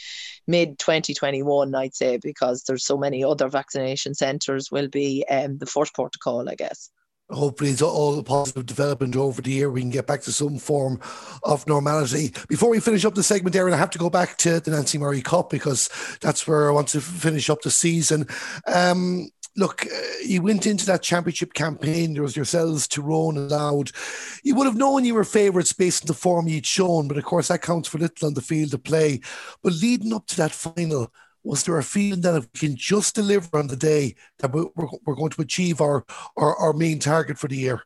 mid 0.47 0.79
2021 0.79 1.75
i'd 1.75 1.95
say 1.95 2.17
because 2.17 2.63
there's 2.63 2.85
so 2.85 2.97
many 2.97 3.23
other 3.23 3.49
vaccination 3.49 4.13
centres 4.13 4.71
will 4.71 4.87
be 4.87 5.25
um, 5.29 5.57
the 5.57 5.65
first 5.65 5.93
port 5.93 6.13
to 6.13 6.19
call 6.19 6.49
i 6.49 6.55
guess 6.55 6.89
hopefully 7.29 7.71
it's 7.71 7.81
all 7.81 8.21
positive 8.23 8.65
development 8.65 9.15
over 9.15 9.41
the 9.41 9.51
year. 9.51 9.69
We 9.69 9.81
can 9.81 9.89
get 9.89 10.07
back 10.07 10.21
to 10.21 10.31
some 10.31 10.57
form 10.57 10.99
of 11.43 11.67
normality. 11.67 12.33
Before 12.47 12.69
we 12.69 12.79
finish 12.79 13.05
up 13.05 13.15
the 13.15 13.23
segment, 13.23 13.55
Erin, 13.55 13.73
I 13.73 13.77
have 13.77 13.89
to 13.91 13.99
go 13.99 14.09
back 14.09 14.37
to 14.39 14.59
the 14.59 14.71
Nancy 14.71 14.97
Murray 14.97 15.21
Cup 15.21 15.49
because 15.49 15.89
that's 16.21 16.47
where 16.47 16.69
I 16.69 16.73
want 16.73 16.87
to 16.89 17.01
finish 17.01 17.49
up 17.49 17.61
the 17.61 17.71
season. 17.71 18.27
Um, 18.65 19.29
look, 19.57 19.85
uh, 19.85 19.99
you 20.23 20.41
went 20.41 20.65
into 20.65 20.85
that 20.85 21.03
championship 21.03 21.53
campaign. 21.53 22.13
There 22.13 22.23
was 22.23 22.35
yourselves, 22.35 22.87
Tyrone 22.87 23.37
and 23.37 23.51
Louth. 23.51 24.39
You 24.43 24.55
would 24.55 24.67
have 24.67 24.77
known 24.77 25.03
you 25.03 25.15
were 25.15 25.23
favourites 25.25 25.73
based 25.73 26.03
on 26.03 26.07
the 26.07 26.13
form 26.13 26.47
you'd 26.47 26.65
shown, 26.65 27.07
but 27.07 27.17
of 27.17 27.25
course 27.25 27.49
that 27.49 27.61
counts 27.61 27.89
for 27.89 27.97
little 27.97 28.27
on 28.27 28.35
the 28.35 28.41
field 28.41 28.73
of 28.73 28.83
play. 28.83 29.19
But 29.63 29.73
leading 29.73 30.13
up 30.13 30.27
to 30.27 30.37
that 30.37 30.51
final, 30.51 31.11
was 31.47 31.63
there 31.63 31.77
a 31.77 31.83
feeling 31.83 32.21
that 32.21 32.35
if 32.35 32.47
we 32.53 32.67
can 32.67 32.75
just 32.75 33.15
deliver 33.15 33.57
on 33.57 33.67
the 33.67 33.75
day, 33.75 34.15
that 34.39 34.51
we're, 34.51 34.67
we're 35.05 35.15
going 35.15 35.31
to 35.31 35.41
achieve 35.41 35.81
our, 35.81 36.05
our, 36.35 36.55
our 36.57 36.73
main 36.73 36.99
target 36.99 37.37
for 37.37 37.47
the 37.47 37.57
year? 37.57 37.81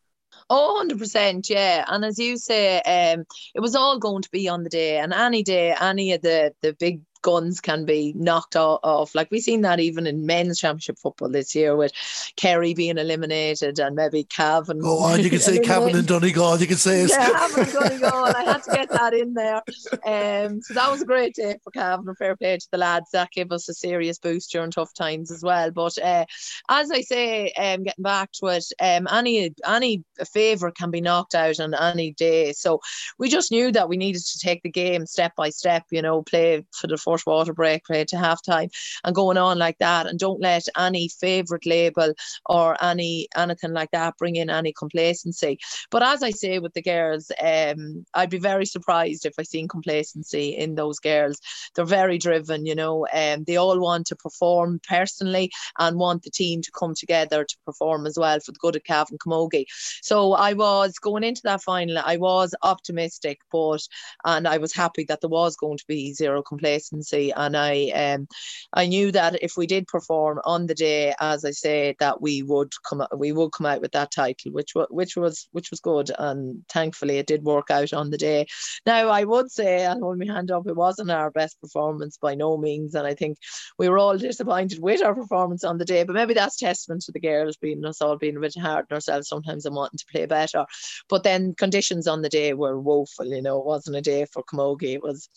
Oh, 0.49 0.83
100%, 0.85 1.49
yeah. 1.49 1.85
And 1.87 2.03
as 2.03 2.19
you 2.19 2.35
say, 2.35 2.81
um, 2.81 3.23
it 3.55 3.61
was 3.61 3.75
all 3.75 3.99
going 3.99 4.21
to 4.23 4.31
be 4.31 4.49
on 4.49 4.63
the 4.63 4.69
day. 4.69 4.97
And 4.97 5.13
any 5.13 5.43
day, 5.43 5.73
any 5.79 6.11
of 6.11 6.21
the, 6.21 6.53
the 6.61 6.73
big 6.73 7.01
guns 7.21 7.59
can 7.59 7.85
be 7.85 8.13
knocked 8.15 8.55
off. 8.55 9.15
Like 9.15 9.29
we've 9.31 9.41
seen 9.41 9.61
that 9.61 9.79
even 9.79 10.07
in 10.07 10.25
men's 10.25 10.59
championship 10.59 10.97
football 10.99 11.29
this 11.29 11.55
year 11.55 11.75
with 11.75 11.93
Kerry 12.35 12.73
being 12.73 12.97
eliminated 12.97 13.79
and 13.79 13.95
maybe 13.95 14.23
Cavan. 14.25 14.81
Oh, 14.83 15.13
and 15.13 15.23
you 15.23 15.29
can 15.29 15.39
say 15.39 15.59
Cavan 15.63 15.95
and 15.95 16.07
Donegal. 16.07 16.59
You 16.59 16.67
can 16.67 16.77
say 16.77 17.01
it. 17.01 17.09
Yeah, 17.09 17.29
Cavan 17.29 17.63
and 17.63 17.73
Donegal. 17.73 18.23
I 18.25 18.43
had 18.43 18.63
to 18.63 18.71
get 18.71 18.89
that 18.89 19.13
in 19.13 19.33
there. 19.33 19.61
Um, 20.05 20.61
so 20.61 20.73
that 20.73 20.91
was 20.91 21.01
a 21.01 21.05
great 21.05 21.35
day 21.35 21.57
for 21.63 21.71
Cavan. 21.71 22.07
And 22.07 22.17
fair 22.17 22.35
play 22.35 22.57
to 22.57 22.67
the 22.71 22.77
lads. 22.77 23.11
That 23.11 23.31
gave 23.31 23.51
us 23.51 23.69
a 23.69 23.73
serious 23.73 24.17
boost 24.17 24.51
during 24.51 24.71
tough 24.71 24.93
times 24.93 25.31
as 25.31 25.43
well. 25.43 25.71
But 25.71 25.97
uh, 25.97 26.25
as 26.69 26.91
I 26.91 27.01
say, 27.01 27.51
um, 27.53 27.83
getting 27.83 28.03
back 28.03 28.31
to 28.33 28.47
it, 28.47 28.65
um, 28.79 29.07
any 29.11 29.53
any 29.65 30.03
favourite 30.33 30.75
can 30.75 30.91
be 30.91 31.01
knocked 31.01 31.35
out 31.35 31.59
on 31.59 31.73
any 31.73 32.13
day. 32.13 32.53
So 32.53 32.79
we 33.17 33.29
just 33.29 33.51
knew 33.51 33.71
that 33.71 33.89
we 33.89 33.97
needed 33.97 34.23
to 34.23 34.39
take 34.39 34.63
the 34.63 34.69
game 34.69 35.05
step 35.05 35.35
by 35.35 35.49
step. 35.49 35.85
You 35.91 36.01
know, 36.01 36.23
play 36.23 36.65
for 36.71 36.87
the 36.87 36.97
water 37.25 37.53
break 37.53 37.89
right 37.89 38.07
to 38.07 38.17
half 38.17 38.41
time 38.43 38.69
and 39.03 39.15
going 39.15 39.37
on 39.37 39.57
like 39.57 39.77
that. 39.79 40.07
And 40.07 40.19
don't 40.19 40.41
let 40.41 40.63
any 40.77 41.09
favourite 41.09 41.65
label 41.65 42.13
or 42.45 42.81
any 42.83 43.27
anything 43.35 43.73
like 43.73 43.91
that 43.91 44.17
bring 44.17 44.35
in 44.35 44.49
any 44.49 44.73
complacency. 44.73 45.59
But 45.89 46.03
as 46.03 46.23
I 46.23 46.31
say 46.31 46.59
with 46.59 46.73
the 46.73 46.81
girls 46.81 47.31
um, 47.41 48.05
I'd 48.13 48.29
be 48.29 48.39
very 48.39 48.65
surprised 48.65 49.25
if 49.25 49.33
I 49.39 49.43
seen 49.43 49.67
complacency 49.67 50.49
in 50.57 50.75
those 50.75 50.99
girls. 50.99 51.39
They're 51.75 51.85
very 51.85 52.17
driven 52.17 52.65
you 52.65 52.75
know 52.75 53.05
and 53.05 53.39
um, 53.39 53.43
they 53.45 53.57
all 53.57 53.79
want 53.79 54.07
to 54.07 54.15
perform 54.15 54.79
personally 54.87 55.51
and 55.79 55.97
want 55.97 56.23
the 56.23 56.29
team 56.29 56.61
to 56.61 56.71
come 56.71 56.95
together 56.95 57.43
to 57.43 57.57
perform 57.65 58.05
as 58.05 58.17
well 58.17 58.39
for 58.39 58.51
the 58.51 58.59
good 58.59 58.75
of 58.75 58.83
Cavan 58.83 59.17
Camogie. 59.17 59.65
So 60.01 60.33
I 60.33 60.53
was 60.53 60.93
going 60.99 61.23
into 61.23 61.41
that 61.43 61.63
final 61.63 61.97
I 62.03 62.17
was 62.17 62.55
optimistic 62.61 63.39
but 63.51 63.81
and 64.25 64.47
I 64.47 64.57
was 64.57 64.73
happy 64.73 65.05
that 65.05 65.21
there 65.21 65.29
was 65.29 65.55
going 65.55 65.77
to 65.77 65.85
be 65.87 66.13
zero 66.13 66.41
complacency 66.41 67.00
and 67.35 67.55
I 67.57 67.89
um 67.89 68.27
I 68.73 68.87
knew 68.87 69.11
that 69.11 69.41
if 69.41 69.53
we 69.57 69.67
did 69.67 69.87
perform 69.87 70.39
on 70.45 70.67
the 70.67 70.75
day, 70.75 71.13
as 71.19 71.45
I 71.45 71.51
say, 71.51 71.95
that 71.99 72.21
we 72.21 72.43
would 72.43 72.71
come 72.87 73.05
we 73.17 73.31
would 73.31 73.51
come 73.51 73.65
out 73.65 73.81
with 73.81 73.91
that 73.93 74.11
title, 74.11 74.51
which 74.51 74.73
was 74.75 74.87
which 74.89 75.15
was 75.17 75.47
which 75.51 75.71
was 75.71 75.79
good, 75.79 76.11
and 76.17 76.63
thankfully 76.69 77.17
it 77.17 77.27
did 77.27 77.43
work 77.43 77.71
out 77.71 77.93
on 77.93 78.09
the 78.09 78.17
day. 78.17 78.47
Now 78.85 79.09
I 79.09 79.23
would 79.23 79.51
say, 79.51 79.85
I'll 79.85 79.99
hold 79.99 80.19
my 80.19 80.25
hand 80.25 80.51
up, 80.51 80.67
it 80.67 80.75
wasn't 80.75 81.11
our 81.11 81.31
best 81.31 81.59
performance 81.61 82.17
by 82.17 82.35
no 82.35 82.57
means, 82.57 82.95
and 82.95 83.07
I 83.07 83.15
think 83.15 83.37
we 83.77 83.89
were 83.89 83.97
all 83.97 84.17
disappointed 84.17 84.79
with 84.81 85.03
our 85.03 85.15
performance 85.15 85.63
on 85.63 85.77
the 85.77 85.85
day. 85.85 86.03
But 86.03 86.15
maybe 86.15 86.33
that's 86.33 86.57
testament 86.57 87.01
to 87.03 87.11
the 87.11 87.19
girls 87.19 87.57
being 87.57 87.85
us 87.85 88.01
all 88.01 88.17
being 88.17 88.37
a 88.37 88.39
bit 88.39 88.55
hard 88.57 88.85
on 88.91 88.95
ourselves 88.95 89.27
sometimes 89.27 89.65
and 89.65 89.75
wanting 89.75 89.97
to 89.97 90.05
play 90.11 90.25
better. 90.25 90.65
But 91.09 91.23
then 91.23 91.53
conditions 91.55 92.07
on 92.07 92.21
the 92.21 92.29
day 92.29 92.53
were 92.53 92.79
woeful. 92.79 93.25
You 93.25 93.41
know, 93.41 93.59
it 93.59 93.65
wasn't 93.65 93.97
a 93.97 94.01
day 94.01 94.25
for 94.25 94.43
Camogie. 94.43 94.93
It 94.95 95.03
was 95.03 95.29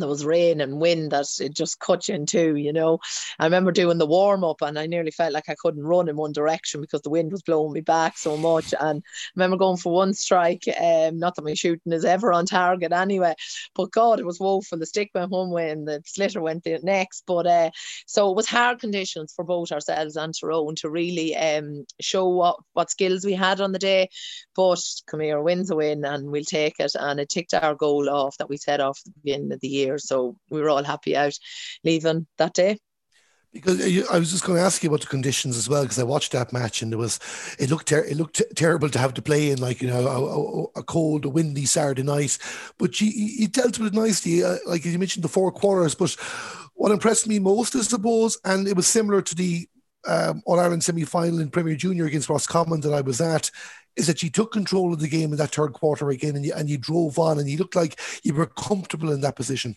there 0.00 0.08
was 0.08 0.24
rain 0.24 0.60
and 0.60 0.80
wind 0.80 1.12
that 1.12 1.26
it 1.40 1.54
just 1.54 1.80
cut 1.80 2.08
you 2.08 2.14
in 2.14 2.26
two, 2.26 2.56
you 2.56 2.72
know. 2.72 2.98
I 3.38 3.44
remember 3.44 3.72
doing 3.72 3.98
the 3.98 4.06
warm 4.06 4.44
up 4.44 4.62
and 4.62 4.78
I 4.78 4.86
nearly 4.86 5.10
felt 5.10 5.32
like 5.32 5.48
I 5.48 5.56
couldn't 5.58 5.82
run 5.82 6.08
in 6.08 6.16
one 6.16 6.32
direction 6.32 6.80
because 6.80 7.02
the 7.02 7.10
wind 7.10 7.32
was 7.32 7.42
blowing 7.42 7.72
me 7.72 7.80
back 7.80 8.18
so 8.18 8.36
much. 8.36 8.74
And 8.78 9.02
I 9.04 9.30
remember 9.36 9.56
going 9.56 9.76
for 9.76 9.92
one 9.92 10.14
strike, 10.14 10.64
um, 10.80 11.18
not 11.18 11.36
that 11.36 11.44
my 11.44 11.54
shooting 11.54 11.92
is 11.92 12.04
ever 12.04 12.32
on 12.32 12.46
target 12.46 12.92
anyway, 12.92 13.34
but 13.74 13.90
God, 13.90 14.20
it 14.20 14.26
was 14.26 14.40
woeful. 14.40 14.78
The 14.78 14.86
stick 14.86 15.10
went 15.14 15.30
one 15.30 15.50
way 15.50 15.70
and 15.70 15.86
the 15.86 16.02
sliotar 16.06 16.42
went 16.42 16.64
the 16.64 16.78
next. 16.82 17.24
But 17.26 17.46
uh, 17.46 17.70
so 18.06 18.30
it 18.30 18.36
was 18.36 18.48
hard 18.48 18.80
conditions 18.80 19.32
for 19.34 19.44
both 19.44 19.72
ourselves 19.72 20.16
and 20.16 20.34
Tyrone 20.38 20.74
to 20.76 20.90
really 20.90 21.36
um, 21.36 21.84
show 22.00 22.28
what, 22.28 22.56
what 22.72 22.90
skills 22.90 23.24
we 23.24 23.34
had 23.34 23.60
on 23.60 23.72
the 23.72 23.78
day. 23.78 24.08
But 24.56 24.80
come 25.06 25.20
here, 25.20 25.40
wins 25.40 25.70
a 25.70 25.76
win 25.76 26.04
and 26.04 26.30
we'll 26.30 26.44
take 26.44 26.80
it. 26.80 26.92
And 26.94 27.20
it 27.20 27.28
ticked 27.28 27.54
our 27.54 27.74
goal 27.74 28.08
off 28.08 28.36
that 28.38 28.48
we 28.48 28.56
set 28.56 28.80
off 28.80 29.02
the 29.04 29.12
beginning 29.22 29.52
of 29.52 29.60
the 29.60 29.68
year. 29.68 29.89
So 29.98 30.36
we 30.50 30.60
were 30.60 30.70
all 30.70 30.84
happy 30.84 31.16
out 31.16 31.38
leaving 31.84 32.26
that 32.38 32.54
day. 32.54 32.78
Because 33.52 33.80
I 34.08 34.16
was 34.16 34.30
just 34.30 34.44
going 34.44 34.58
to 34.58 34.64
ask 34.64 34.80
you 34.84 34.90
about 34.90 35.00
the 35.00 35.08
conditions 35.08 35.56
as 35.56 35.68
well, 35.68 35.82
because 35.82 35.98
I 35.98 36.04
watched 36.04 36.30
that 36.32 36.52
match 36.52 36.82
and 36.82 36.92
it 36.92 36.96
was, 36.96 37.18
it 37.58 37.68
looked 37.68 37.88
ter- 37.88 38.04
it 38.04 38.16
looked 38.16 38.40
terrible 38.54 38.88
to 38.88 38.98
have 38.98 39.12
to 39.14 39.22
play 39.22 39.50
in 39.50 39.60
like 39.60 39.82
you 39.82 39.88
know 39.88 40.70
a, 40.76 40.78
a, 40.78 40.82
cold, 40.84 41.24
windy 41.26 41.66
Saturday 41.66 42.04
night, 42.04 42.38
but 42.78 43.00
you 43.00 43.10
you 43.12 43.48
dealt 43.48 43.76
with 43.80 43.92
it 43.92 43.98
nicely, 43.98 44.44
uh, 44.44 44.58
like 44.66 44.84
you 44.84 44.96
mentioned 45.00 45.24
the 45.24 45.28
four 45.28 45.50
quarters. 45.50 45.96
But 45.96 46.12
what 46.74 46.92
impressed 46.92 47.26
me 47.26 47.40
most, 47.40 47.74
I 47.74 47.80
suppose, 47.80 48.38
and 48.44 48.68
it 48.68 48.76
was 48.76 48.86
similar 48.86 49.20
to 49.20 49.34
the 49.34 49.68
um, 50.06 50.42
All 50.46 50.60
Ireland 50.60 50.84
semi 50.84 51.04
final 51.04 51.40
in 51.40 51.50
Premier 51.50 51.74
Junior 51.74 52.06
against 52.06 52.28
Roscommon 52.28 52.80
that 52.82 52.94
I 52.94 53.00
was 53.00 53.20
at, 53.20 53.50
is 53.96 54.06
that 54.06 54.22
you 54.22 54.30
took 54.30 54.52
control 54.52 54.92
of 54.92 55.00
the 55.00 55.08
game 55.08 55.32
in 55.32 55.38
that 55.38 55.54
third 55.54 55.72
quarter 55.72 56.10
again 56.10 56.36
and 56.36 56.44
you, 56.44 56.52
and 56.54 56.68
you 56.68 56.78
drove 56.78 57.18
on 57.18 57.38
and 57.38 57.48
you 57.48 57.58
looked 57.58 57.76
like 57.76 58.00
you 58.22 58.34
were 58.34 58.46
comfortable 58.46 59.12
in 59.12 59.20
that 59.20 59.36
position. 59.36 59.76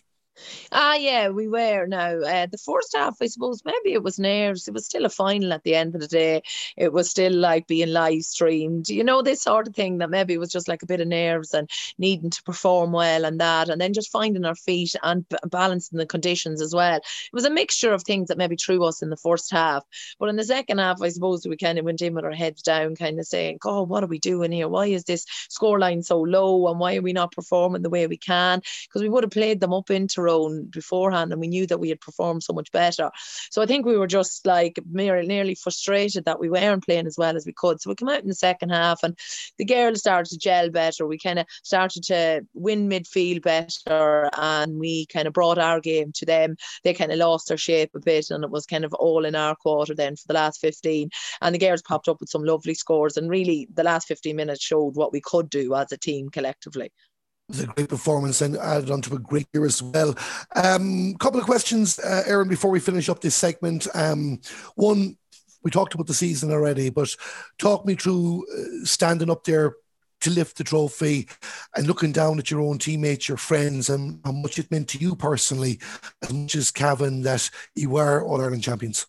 Ah, 0.72 0.94
yeah, 0.94 1.28
we 1.28 1.48
were 1.48 1.86
now. 1.86 2.18
Uh, 2.20 2.46
the 2.46 2.58
first 2.58 2.94
half, 2.96 3.16
I 3.20 3.26
suppose, 3.26 3.62
maybe 3.64 3.92
it 3.92 4.02
was 4.02 4.18
nerves. 4.18 4.66
It 4.68 4.74
was 4.74 4.86
still 4.86 5.04
a 5.04 5.10
final 5.10 5.52
at 5.52 5.62
the 5.62 5.74
end 5.74 5.94
of 5.94 6.00
the 6.00 6.08
day. 6.08 6.42
It 6.76 6.92
was 6.92 7.10
still 7.10 7.32
like 7.32 7.66
being 7.66 7.90
live 7.90 8.22
streamed, 8.22 8.88
you 8.88 9.04
know, 9.04 9.22
this 9.22 9.42
sort 9.42 9.68
of 9.68 9.74
thing 9.74 9.98
that 9.98 10.10
maybe 10.10 10.36
was 10.38 10.50
just 10.50 10.68
like 10.68 10.82
a 10.82 10.86
bit 10.86 11.00
of 11.00 11.08
nerves 11.08 11.54
and 11.54 11.70
needing 11.98 12.30
to 12.30 12.42
perform 12.42 12.92
well 12.92 13.24
and 13.24 13.40
that, 13.40 13.68
and 13.68 13.80
then 13.80 13.92
just 13.92 14.10
finding 14.10 14.44
our 14.44 14.54
feet 14.54 14.94
and 15.02 15.28
b- 15.28 15.36
balancing 15.46 15.98
the 15.98 16.06
conditions 16.06 16.60
as 16.60 16.74
well. 16.74 16.96
It 16.96 17.02
was 17.32 17.44
a 17.44 17.50
mixture 17.50 17.92
of 17.92 18.02
things 18.02 18.28
that 18.28 18.38
maybe 18.38 18.56
threw 18.56 18.84
us 18.84 19.02
in 19.02 19.10
the 19.10 19.16
first 19.16 19.50
half. 19.52 19.84
But 20.18 20.28
in 20.28 20.36
the 20.36 20.44
second 20.44 20.78
half, 20.78 21.00
I 21.02 21.08
suppose 21.10 21.46
we 21.46 21.56
kind 21.56 21.78
of 21.78 21.84
went 21.84 22.02
in 22.02 22.14
with 22.14 22.24
our 22.24 22.32
heads 22.32 22.62
down, 22.62 22.96
kind 22.96 23.18
of 23.18 23.26
saying, 23.26 23.58
God, 23.60 23.88
what 23.88 24.02
are 24.02 24.08
we 24.08 24.18
doing 24.18 24.52
here? 24.52 24.68
Why 24.68 24.86
is 24.86 25.04
this 25.04 25.26
scoreline 25.50 26.04
so 26.04 26.20
low? 26.20 26.68
And 26.68 26.78
why 26.80 26.96
are 26.96 27.02
we 27.02 27.12
not 27.12 27.32
performing 27.32 27.82
the 27.82 27.90
way 27.90 28.06
we 28.06 28.16
can? 28.16 28.60
Because 28.88 29.02
we 29.02 29.08
would 29.08 29.24
have 29.24 29.30
played 29.30 29.60
them 29.60 29.72
up 29.72 29.90
into 29.90 30.23
own 30.28 30.64
beforehand 30.66 31.32
and 31.32 31.40
we 31.40 31.48
knew 31.48 31.66
that 31.66 31.80
we 31.80 31.88
had 31.88 32.00
performed 32.00 32.42
so 32.42 32.52
much 32.52 32.70
better. 32.72 33.10
So 33.50 33.62
I 33.62 33.66
think 33.66 33.86
we 33.86 33.96
were 33.96 34.06
just 34.06 34.46
like 34.46 34.78
nearly, 34.90 35.26
nearly 35.26 35.54
frustrated 35.54 36.24
that 36.24 36.40
we 36.40 36.50
weren't 36.50 36.84
playing 36.84 37.06
as 37.06 37.16
well 37.18 37.36
as 37.36 37.46
we 37.46 37.52
could. 37.52 37.80
So 37.80 37.90
we 37.90 37.96
came 37.96 38.08
out 38.08 38.22
in 38.22 38.28
the 38.28 38.34
second 38.34 38.70
half 38.70 39.02
and 39.02 39.16
the 39.58 39.64
girls 39.64 40.00
started 40.00 40.30
to 40.30 40.38
gel 40.38 40.70
better. 40.70 41.06
We 41.06 41.18
kind 41.18 41.38
of 41.38 41.46
started 41.62 42.02
to 42.04 42.46
win 42.54 42.88
midfield 42.88 43.42
better 43.42 44.30
and 44.36 44.78
we 44.78 45.06
kind 45.06 45.26
of 45.26 45.32
brought 45.32 45.58
our 45.58 45.80
game 45.80 46.12
to 46.14 46.26
them. 46.26 46.56
They 46.82 46.94
kind 46.94 47.12
of 47.12 47.18
lost 47.18 47.48
their 47.48 47.56
shape 47.56 47.90
a 47.94 48.00
bit 48.00 48.30
and 48.30 48.44
it 48.44 48.50
was 48.50 48.66
kind 48.66 48.84
of 48.84 48.94
all 48.94 49.24
in 49.24 49.34
our 49.34 49.56
quarter 49.56 49.94
then 49.94 50.16
for 50.16 50.26
the 50.28 50.34
last 50.34 50.60
15. 50.60 51.10
And 51.40 51.54
the 51.54 51.58
girls 51.58 51.82
popped 51.82 52.08
up 52.08 52.20
with 52.20 52.30
some 52.30 52.44
lovely 52.44 52.74
scores 52.74 53.16
and 53.16 53.30
really 53.30 53.68
the 53.74 53.82
last 53.82 54.08
15 54.08 54.36
minutes 54.36 54.62
showed 54.62 54.96
what 54.96 55.12
we 55.12 55.20
could 55.20 55.50
do 55.50 55.74
as 55.74 55.92
a 55.92 55.98
team 55.98 56.28
collectively 56.28 56.90
was 57.48 57.60
a 57.60 57.66
great 57.66 57.88
performance 57.88 58.40
and 58.40 58.56
added 58.56 58.90
on 58.90 59.02
to 59.02 59.14
a 59.14 59.18
great 59.18 59.46
year 59.52 59.64
as 59.64 59.82
well. 59.82 60.14
A 60.54 60.74
um, 60.74 61.14
couple 61.16 61.38
of 61.38 61.46
questions, 61.46 61.98
uh, 61.98 62.22
Erin, 62.26 62.48
before 62.48 62.70
we 62.70 62.80
finish 62.80 63.08
up 63.08 63.20
this 63.20 63.34
segment. 63.34 63.86
Um, 63.94 64.40
one, 64.76 65.16
we 65.62 65.70
talked 65.70 65.94
about 65.94 66.06
the 66.06 66.14
season 66.14 66.50
already, 66.50 66.90
but 66.90 67.14
talk 67.58 67.84
me 67.84 67.94
through 67.94 68.46
uh, 68.52 68.84
standing 68.84 69.30
up 69.30 69.44
there 69.44 69.74
to 70.20 70.30
lift 70.30 70.56
the 70.56 70.64
trophy 70.64 71.28
and 71.76 71.86
looking 71.86 72.12
down 72.12 72.38
at 72.38 72.50
your 72.50 72.60
own 72.60 72.78
teammates, 72.78 73.28
your 73.28 73.36
friends, 73.36 73.90
and 73.90 74.20
how 74.24 74.32
much 74.32 74.58
it 74.58 74.70
meant 74.70 74.88
to 74.88 74.98
you 74.98 75.14
personally, 75.14 75.80
as 76.22 76.32
much 76.32 76.54
as 76.54 76.70
Cavan 76.70 77.22
that 77.22 77.50
you 77.74 77.90
were 77.90 78.24
All 78.24 78.40
Ireland 78.40 78.62
champions. 78.62 79.06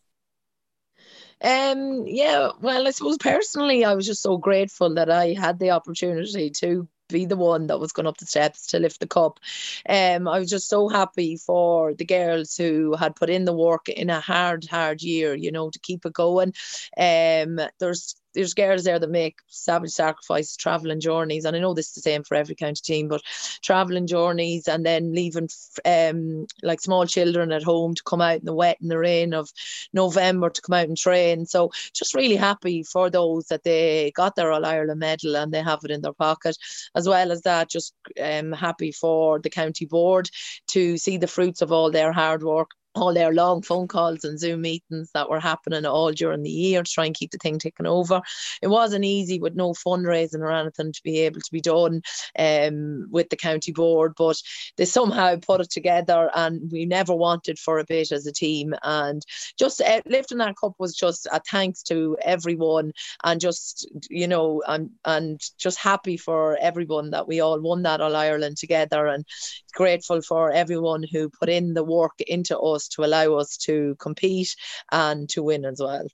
Um, 1.42 2.06
yeah, 2.06 2.52
well, 2.62 2.88
I 2.88 2.92
suppose 2.92 3.18
personally, 3.18 3.86
I 3.86 3.94
was 3.94 4.06
just 4.06 4.22
so 4.22 4.38
grateful 4.38 4.94
that 4.96 5.10
I 5.10 5.34
had 5.34 5.60
the 5.60 5.72
opportunity 5.72 6.50
to 6.50 6.88
be 7.10 7.26
the 7.26 7.36
one 7.36 7.68
that 7.68 7.80
was 7.80 7.92
going 7.92 8.08
up 8.08 8.18
the 8.18 8.26
steps 8.26 8.68
to 8.68 8.80
lift 8.80 9.00
the 9.00 9.08
cup. 9.08 9.40
Um, 9.88 10.28
I 10.28 10.40
was 10.40 10.50
just 10.50 10.70
so 10.70 10.88
happy 10.90 11.38
for 11.38 11.94
the 11.94 12.06
girls 12.06 12.56
who 12.56 12.96
had 12.96 13.16
put 13.16 13.30
in 13.30 13.46
the 13.46 13.54
work 13.54 13.90
in 13.90 14.10
a 14.10 14.20
hard, 14.20 14.66
hard 14.66 15.02
year, 15.02 15.36
you 15.36 15.52
know, 15.52 15.70
to 15.70 15.80
keep 15.80 16.06
it 16.06 16.14
going. 16.14 16.54
Um, 16.98 17.60
there's 17.80 18.16
there's 18.36 18.54
girls 18.54 18.84
there 18.84 19.00
that 19.00 19.10
make 19.10 19.40
savage 19.48 19.92
sacrifices, 19.92 20.56
traveling 20.56 21.00
journeys, 21.00 21.46
and 21.46 21.56
I 21.56 21.60
know 21.60 21.74
this 21.74 21.88
is 21.88 21.94
the 21.96 22.02
same 22.02 22.24
for 22.24 22.36
every 22.36 22.56
county 22.56 22.82
team, 22.84 23.08
but 23.08 23.22
traveling 23.64 24.06
journeys 24.06 24.68
and 24.68 24.86
then 24.86 25.14
leaving 25.14 25.50
um, 25.86 26.46
like 26.62 26.82
small 26.82 27.06
children 27.08 27.52
at 27.52 27.64
home 27.64 27.96
to 27.96 28.04
come 28.04 28.22
out 28.22 28.40
in 28.40 28.46
the 28.46 28.54
wet 28.54 28.78
and 28.82 28.92
the 28.92 28.98
rain 28.98 29.34
of 29.34 29.50
November 29.94 30.50
to 30.50 30.62
come 30.62 30.76
out 30.76 30.88
and 30.88 30.98
train. 30.98 31.46
So 31.46 31.72
just 31.94 32.14
really 32.14 32.36
happy 32.36 32.84
for 32.84 33.10
those 33.10 33.48
that 33.48 33.64
they 33.64 34.12
got 34.16 34.36
their 34.36 34.52
All 34.52 34.66
Ireland 34.66 35.00
medal 35.00 35.36
and 35.36 35.52
they 35.52 35.64
have 35.64 35.80
it 35.84 35.92
in 35.92 36.02
their 36.02 36.14
pocket. 36.14 36.58
As 36.96 37.08
well 37.08 37.32
as 37.32 37.42
that, 37.42 37.70
just 37.70 37.94
um, 38.22 38.52
happy 38.52 38.92
for 38.92 39.40
the 39.40 39.50
county 39.50 39.86
board 39.86 40.30
to 40.68 40.98
see 40.98 41.18
the 41.18 41.28
fruits 41.28 41.62
of 41.62 41.72
all 41.72 41.90
their 41.90 42.12
hard 42.12 42.44
work 42.44 42.70
all 42.96 43.14
their 43.14 43.34
long 43.34 43.62
phone 43.62 43.88
calls 43.88 44.24
and 44.24 44.40
Zoom 44.40 44.62
meetings 44.62 45.12
that 45.14 45.30
were 45.30 45.40
happening 45.40 45.86
all 45.86 46.12
during 46.12 46.44
the 46.44 46.50
year 46.50 46.84
to 46.84 46.92
try 46.92 47.06
and 47.06 47.16
keep 47.16 47.32
the 47.32 47.38
thing 47.38 47.60
ticking 47.60 47.86
over. 47.86 48.22
It 48.62 48.68
wasn't 48.68 49.06
easy 49.06 49.40
with 49.40 49.56
no 49.56 49.74
fundraising 49.74 50.40
or 50.40 50.52
anything 50.52 50.92
to 50.94 51.02
be 51.04 51.20
able 51.20 51.42
to 51.42 51.52
be 51.52 51.62
done 51.62 52.02
um, 52.38 53.08
with 53.12 53.30
the 53.30 53.36
county 53.36 53.72
board, 53.72 54.14
but 54.18 54.42
they 54.78 54.86
somehow 54.86 55.36
put 55.38 55.62
it 55.62 55.70
together 55.70 56.30
and 56.36 56.72
we 56.72 56.86
never 56.86 57.14
wanted 57.14 57.60
for 57.60 57.80
a 57.80 57.86
bit 57.86 58.12
as 58.12 58.26
a 58.26 58.32
team. 58.32 58.74
And 58.84 59.22
just 59.60 59.82
uh, 59.82 60.02
lifting 60.06 60.38
that 60.40 60.56
cup 60.60 60.74
was 60.80 60.96
just 60.96 61.28
a 61.32 61.42
thanks 61.50 61.84
to 61.84 62.18
everyone 62.22 62.94
and 63.24 63.42
just, 63.42 63.88
you 64.10 64.28
know, 64.28 64.64
and, 64.68 64.92
and 65.04 65.42
just 65.58 65.78
happy 65.78 66.18
for 66.18 66.58
everyone 66.58 67.12
that 67.12 67.28
we 67.28 67.42
all 67.42 67.60
won 67.60 67.84
that 67.84 68.02
All 68.02 68.16
Ireland 68.16 68.58
together 68.58 69.08
and 69.08 69.26
grateful 69.74 70.22
for 70.22 70.52
everyone 70.52 71.04
who 71.12 71.30
put 71.30 71.50
in 71.50 71.74
the 71.74 71.84
work 71.84 72.14
into 72.28 72.58
us 72.58 72.85
to 72.90 73.04
allow 73.04 73.36
us 73.36 73.58
to 73.58 73.96
compete 74.00 74.56
and 74.92 75.30
to 75.30 75.44
win 75.44 75.66
as 75.66 75.80
well. 75.80 76.08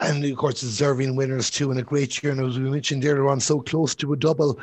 And 0.00 0.24
of 0.24 0.36
course, 0.36 0.60
deserving 0.60 1.16
winners 1.16 1.50
too, 1.50 1.70
and 1.70 1.80
a 1.80 1.82
great 1.82 2.22
year. 2.22 2.32
And 2.32 2.44
as 2.44 2.58
we 2.58 2.68
mentioned 2.68 3.04
earlier 3.04 3.28
on, 3.28 3.40
so 3.40 3.60
close 3.60 3.94
to 3.96 4.12
a 4.12 4.16
double. 4.16 4.58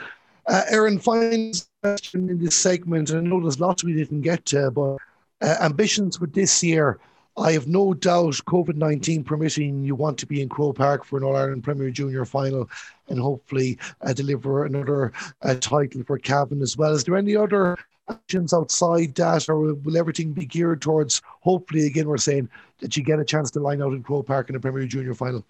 Uh, 0.47 0.63
Erin, 0.69 0.99
finds 0.99 1.69
question 1.83 2.29
in 2.29 2.43
this 2.43 2.55
segment, 2.55 3.09
and 3.09 3.19
I 3.19 3.29
know 3.29 3.41
there's 3.41 3.59
lots 3.59 3.83
we 3.83 3.93
didn't 3.93 4.21
get 4.21 4.45
to, 4.47 4.71
but 4.71 4.97
uh, 5.41 5.57
ambitions 5.61 6.17
for 6.17 6.27
this 6.27 6.63
year. 6.63 6.99
I 7.37 7.53
have 7.53 7.67
no 7.67 7.93
doubt, 7.93 8.33
COVID 8.45 8.75
19 8.75 9.23
permitting, 9.23 9.85
you 9.85 9.95
want 9.95 10.17
to 10.19 10.25
be 10.25 10.41
in 10.41 10.49
Croke 10.49 10.75
Park 10.75 11.05
for 11.05 11.17
an 11.17 11.23
All 11.23 11.35
Ireland 11.35 11.63
Premier 11.63 11.89
Junior 11.89 12.25
final 12.25 12.69
and 13.07 13.19
hopefully 13.19 13.79
uh, 14.01 14.11
deliver 14.11 14.65
another 14.65 15.13
uh, 15.41 15.55
title 15.55 16.03
for 16.03 16.17
Cavan 16.17 16.61
as 16.61 16.75
well. 16.75 16.93
Is 16.93 17.05
there 17.05 17.15
any 17.15 17.35
other 17.35 17.77
actions 18.11 18.53
outside 18.53 19.15
that, 19.15 19.49
or 19.49 19.73
will 19.73 19.97
everything 19.97 20.33
be 20.33 20.45
geared 20.45 20.81
towards 20.81 21.21
hopefully, 21.41 21.85
again, 21.85 22.07
we're 22.07 22.17
saying 22.17 22.49
that 22.79 22.95
you 22.95 23.03
get 23.03 23.19
a 23.19 23.25
chance 23.25 23.51
to 23.51 23.59
line 23.59 23.81
out 23.81 23.93
in 23.93 24.03
Croke 24.03 24.27
Park 24.27 24.49
in 24.49 24.55
a 24.55 24.59
Premier 24.59 24.85
Junior 24.85 25.13
final? 25.13 25.45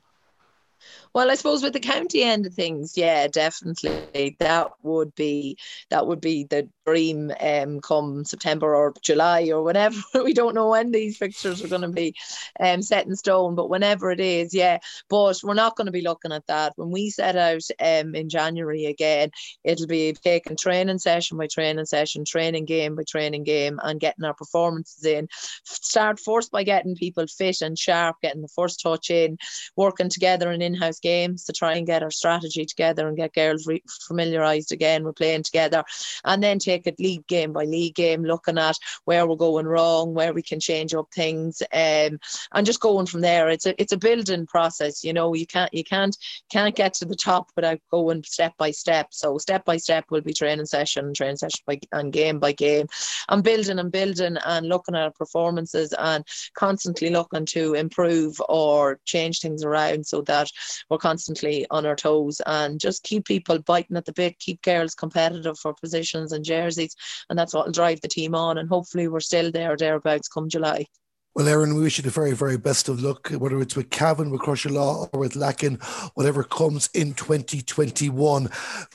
Well, 1.14 1.30
I 1.30 1.36
suppose 1.36 1.62
with 1.62 1.74
the 1.74 1.80
county 1.80 2.24
end 2.24 2.45
of 2.45 2.53
things, 2.53 2.97
yeah, 2.97 3.28
definitely 3.28 4.01
that 4.39 4.68
would 4.82 5.14
be 5.16 5.57
that 5.89 6.07
would 6.07 6.22
be 6.22 6.45
the 6.45 6.70
dream 6.86 7.32
um, 7.39 7.82
come 7.82 8.24
September 8.24 8.74
or 8.76 8.93
July 9.01 9.49
or 9.49 9.62
whenever. 9.62 9.99
we 10.24 10.34
don't 10.34 10.55
know 10.55 10.70
when 10.70 10.91
these 10.91 11.18
fixtures 11.18 11.62
are 11.64 11.68
going 11.68 11.82
to 11.82 11.89
be 11.89 12.16
um, 12.59 12.82
set 12.82 13.05
in 13.07 13.16
stone, 13.16 13.55
but 13.55 13.70
whenever 13.70 14.09
it 14.12 14.22
is, 14.22 14.53
yeah. 14.53 14.78
But 15.09 15.39
we're 15.43 15.53
not 15.53 15.76
going 15.76 15.86
to 15.86 15.91
be 15.91 16.01
looking 16.01 16.32
at 16.32 16.47
that. 16.47 16.74
When 16.78 16.91
we 16.91 17.09
set 17.09 17.36
out 17.36 17.62
um, 17.80 18.16
in 18.16 18.30
January 18.30 18.86
again, 18.86 19.32
it'll 19.66 19.88
be 19.88 20.14
taking 20.14 20.55
training 20.55 20.99
session 20.99 21.38
by 21.38 21.47
training 21.47 21.86
session, 21.86 22.24
training 22.26 22.66
game 22.66 22.95
by 22.95 23.03
training 23.07 23.43
game, 23.43 23.80
and 23.84 23.99
getting 23.99 24.24
our 24.24 24.34
performances 24.34 25.03
in. 25.03 25.28
Start 25.66 26.20
first 26.20 26.51
by 26.51 26.64
getting 26.64 26.95
people 26.95 27.28
fit 27.28 27.62
and 27.62 27.78
sharp, 27.78 28.16
getting 28.22 28.41
the 28.41 28.47
first 28.55 28.82
touch 28.82 29.09
in, 29.09 29.38
working 29.76 30.07
together 30.09 30.51
in 30.51 30.62
in-house 30.62 31.00
games 31.01 31.45
to 31.45 31.53
try 31.53 31.73
and 31.73 31.87
get 31.87 32.03
our 32.03 32.11
strategy 32.11 32.65
together 32.65 33.07
and 33.07 33.17
get 33.17 33.33
girls 33.33 33.67
re- 33.67 33.83
familiarised 34.07 34.71
again 34.71 35.03
with 35.03 35.15
playing 35.15 35.43
together, 35.43 35.83
and 36.25 36.41
then 36.43 36.59
take 36.59 36.87
it 36.87 36.99
league 36.99 37.27
game 37.27 37.53
by 37.53 37.65
league 37.65 37.95
game, 37.95 38.23
looking 38.23 38.57
at 38.57 38.77
where 39.05 39.27
we're 39.27 39.35
going 39.35 39.65
wrong, 39.65 40.13
where 40.13 40.33
we 40.33 40.41
can 40.41 40.59
change 40.59 40.93
up 40.93 41.07
things, 41.13 41.61
um, 41.73 42.19
and 42.53 42.65
just 42.65 42.79
going 42.79 43.05
from 43.05 43.21
there. 43.21 43.49
It's 43.49 43.65
a 43.65 43.79
it's 43.81 43.93
a 43.93 43.97
building 43.97 44.45
process. 44.45 45.03
You 45.03 45.13
know, 45.13 45.33
you 45.33 45.47
can't 45.47 45.73
you 45.73 45.83
can't 45.83 46.15
can't 46.51 46.75
get 46.75 46.93
to 46.95 47.05
the 47.05 47.15
top 47.15 47.49
without 47.55 47.79
going 47.89 48.23
step 48.23 48.53
by 48.57 48.71
step. 48.71 49.07
So 49.11 49.37
step 49.37 49.65
by 49.65 49.77
step 49.77 50.05
will 50.09 50.21
be 50.21 50.33
training 50.33 50.65
session, 50.65 51.13
training 51.13 51.37
session 51.37 51.59
by 51.65 51.79
and 51.91 52.13
game 52.13 52.39
by 52.39 52.51
game, 52.51 52.87
and 53.29 53.43
building 53.43 53.79
and 53.79 53.91
building 53.91 54.37
and 54.45 54.67
looking 54.67 54.95
at 54.95 55.03
our 55.03 55.11
performances 55.11 55.93
and 55.97 56.25
constantly 56.53 57.09
looking 57.09 57.45
to 57.45 57.73
improve 57.73 58.41
or 58.49 58.99
change 59.05 59.39
things 59.39 59.63
around 59.63 60.05
so 60.05 60.21
that 60.21 60.49
we're 60.91 60.97
constantly 60.97 61.65
on 61.71 61.85
our 61.85 61.95
toes 61.95 62.41
and 62.45 62.79
just 62.79 63.03
keep 63.03 63.25
people 63.25 63.57
biting 63.59 63.95
at 63.95 64.05
the 64.05 64.11
bit, 64.11 64.37
keep 64.39 64.61
girls 64.61 64.93
competitive 64.93 65.57
for 65.57 65.73
positions 65.73 66.33
and 66.33 66.43
jerseys, 66.43 66.95
and 67.29 67.39
that's 67.39 67.53
what 67.53 67.65
will 67.65 67.71
drive 67.71 68.01
the 68.01 68.09
team 68.09 68.35
on. 68.35 68.57
And 68.57 68.67
hopefully, 68.67 69.07
we're 69.07 69.21
still 69.21 69.51
there 69.51 69.77
thereabouts 69.77 70.27
come 70.27 70.49
July. 70.49 70.85
Well, 71.33 71.47
Erin, 71.47 71.75
we 71.75 71.83
wish 71.83 71.97
you 71.97 72.03
the 72.03 72.09
very, 72.09 72.33
very 72.33 72.57
best 72.57 72.89
of 72.89 73.01
luck, 73.01 73.29
whether 73.29 73.61
it's 73.61 73.77
with 73.77 73.89
Cavan, 73.89 74.31
with 74.31 74.41
Crosserlough, 74.41 75.09
or 75.13 75.19
with 75.21 75.35
Lacken, 75.35 75.81
whatever 76.15 76.43
comes 76.43 76.89
in 76.93 77.13
2021. 77.13 78.49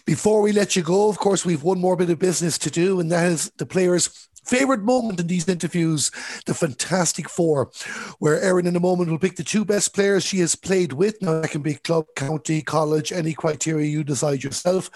Before 0.05 0.43
we 0.43 0.53
let 0.53 0.77
you 0.77 0.83
go, 0.83 1.09
of 1.09 1.17
course, 1.17 1.47
we've 1.47 1.63
one 1.63 1.81
more 1.81 1.97
bit 1.97 2.11
of 2.11 2.19
business 2.19 2.59
to 2.59 2.71
do, 2.71 3.01
and 3.01 3.11
that 3.11 3.25
is 3.25 3.51
the 3.57 3.65
players' 3.65 4.29
favorite 4.47 4.83
moment 4.83 5.21
in 5.21 5.27
these 5.27 5.49
interviews, 5.49 6.11
the 6.47 6.55
Fantastic 6.55 7.29
Four, 7.29 7.71
where 8.19 8.41
Erin 8.41 8.67
in 8.67 8.77
a 8.77 8.81
moment 8.81 9.11
will 9.11 9.19
pick 9.19 9.37
the 9.37 9.45
two 9.45 9.65
best 9.65 9.95
players 9.95 10.25
she 10.25 10.39
has 10.39 10.55
played 10.55 10.93
with. 10.93 11.21
Now, 11.21 11.41
that 11.41 11.51
can 11.51 11.63
be 11.63 11.75
club, 11.75 12.07
county, 12.17 12.63
college, 12.63 13.13
any 13.13 13.33
criteria 13.33 13.87
you 13.87 14.05
decide 14.05 14.45
yourself, 14.45 14.91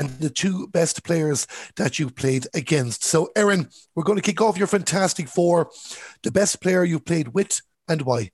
and 0.00 0.08
the 0.18 0.30
two 0.30 0.68
best 0.68 1.04
players 1.04 1.46
that 1.76 1.98
you've 1.98 2.16
played 2.16 2.46
against. 2.54 3.04
So, 3.04 3.30
Erin, 3.36 3.68
we're 3.94 4.04
going 4.04 4.16
to 4.16 4.22
kick 4.22 4.40
off 4.40 4.58
your 4.58 4.66
Fantastic 4.66 5.28
Four. 5.28 5.70
The 6.22 6.32
best 6.32 6.60
player 6.60 6.84
you've 6.84 7.04
played 7.04 7.28
with 7.28 7.60
and 7.88 8.02
why? 8.02 8.30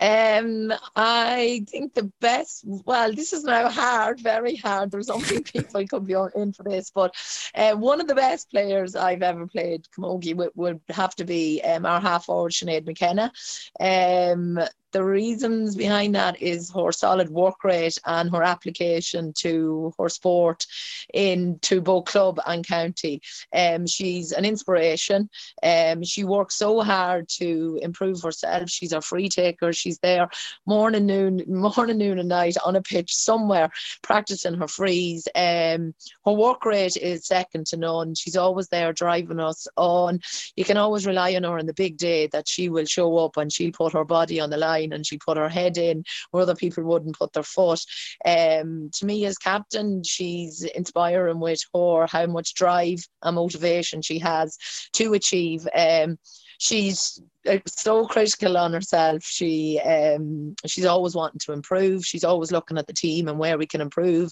Um, 0.00 0.72
I 0.96 1.64
think 1.68 1.94
the 1.94 2.10
best. 2.20 2.64
Well, 2.64 3.12
this 3.12 3.32
is 3.32 3.44
now 3.44 3.68
hard, 3.68 4.20
very 4.20 4.56
hard. 4.56 4.90
There's 4.90 5.10
only 5.10 5.42
people 5.44 5.86
could 5.86 6.06
be 6.06 6.16
in 6.34 6.52
for 6.52 6.62
this, 6.62 6.90
but 6.90 7.14
uh, 7.54 7.74
one 7.74 8.00
of 8.00 8.08
the 8.08 8.14
best 8.14 8.50
players 8.50 8.96
I've 8.96 9.22
ever 9.22 9.46
played 9.46 9.86
camogie 9.96 10.34
would, 10.34 10.50
would 10.54 10.80
have 10.88 11.14
to 11.16 11.24
be 11.24 11.60
um, 11.62 11.84
our 11.84 12.00
half 12.00 12.24
forward 12.24 12.52
Sinead 12.52 12.86
McKenna. 12.86 13.32
Um, 13.78 14.58
the 14.92 15.04
reasons 15.04 15.76
behind 15.76 16.14
that 16.14 16.40
is 16.42 16.70
her 16.74 16.92
solid 16.92 17.30
work 17.30 17.62
rate 17.64 17.98
and 18.06 18.30
her 18.30 18.42
application 18.42 19.32
to 19.38 19.92
her 19.98 20.08
sport 20.08 20.66
into 21.14 21.80
both 21.80 22.06
club 22.06 22.40
and 22.46 22.66
county. 22.66 23.20
Um, 23.54 23.86
she's 23.86 24.32
an 24.32 24.44
inspiration. 24.44 25.30
Um, 25.62 26.02
she 26.02 26.24
works 26.24 26.56
so 26.56 26.80
hard 26.80 27.28
to 27.38 27.78
improve 27.82 28.22
herself. 28.22 28.68
She's 28.70 28.92
a 28.92 29.00
free 29.00 29.28
taker. 29.28 29.72
She's 29.72 29.98
there 29.98 30.28
morning, 30.66 31.06
noon, 31.06 31.42
morning, 31.48 31.98
noon, 31.98 32.18
and 32.18 32.28
night 32.28 32.56
on 32.64 32.76
a 32.76 32.82
pitch 32.82 33.14
somewhere 33.14 33.70
practicing 34.02 34.54
her 34.54 34.68
frees. 34.68 35.26
Um, 35.34 35.94
her 36.24 36.32
work 36.32 36.64
rate 36.64 36.96
is 36.96 37.26
second 37.26 37.66
to 37.66 37.76
none. 37.76 38.14
She's 38.14 38.36
always 38.36 38.68
there 38.68 38.92
driving 38.92 39.40
us 39.40 39.66
on. 39.76 40.20
You 40.56 40.64
can 40.64 40.76
always 40.76 41.06
rely 41.06 41.34
on 41.34 41.44
her 41.44 41.58
on 41.58 41.66
the 41.66 41.74
big 41.74 41.96
day 41.96 42.26
that 42.28 42.48
she 42.48 42.68
will 42.68 42.86
show 42.86 43.18
up 43.18 43.36
and 43.36 43.52
she'll 43.52 43.72
put 43.72 43.92
her 43.92 44.04
body 44.04 44.40
on 44.40 44.50
the 44.50 44.56
line 44.56 44.79
line 44.80 44.92
and 44.92 45.06
she 45.06 45.18
put 45.18 45.36
her 45.36 45.48
head 45.48 45.78
in 45.78 46.04
where 46.30 46.42
other 46.42 46.54
people 46.54 46.84
wouldn't 46.84 47.18
put 47.18 47.32
their 47.32 47.42
foot. 47.42 47.80
Um, 48.24 48.90
to 48.94 49.06
me, 49.06 49.24
as 49.26 49.38
captain, 49.38 50.02
she's 50.04 50.62
inspiring 50.62 51.40
with 51.40 51.60
her 51.74 52.06
how 52.06 52.26
much 52.26 52.54
drive 52.54 53.00
and 53.22 53.36
motivation 53.36 54.02
she 54.02 54.18
has 54.18 54.56
to 54.94 55.14
achieve. 55.14 55.66
Um, 55.74 56.18
she's 56.60 57.22
so 57.66 58.06
critical 58.06 58.58
on 58.58 58.74
herself. 58.74 59.24
She 59.24 59.80
um, 59.80 60.54
she's 60.66 60.84
always 60.84 61.14
wanting 61.14 61.40
to 61.40 61.52
improve. 61.52 62.04
She's 62.04 62.22
always 62.22 62.52
looking 62.52 62.76
at 62.76 62.86
the 62.86 62.92
team 62.92 63.28
and 63.28 63.38
where 63.38 63.56
we 63.56 63.66
can 63.66 63.80
improve. 63.80 64.30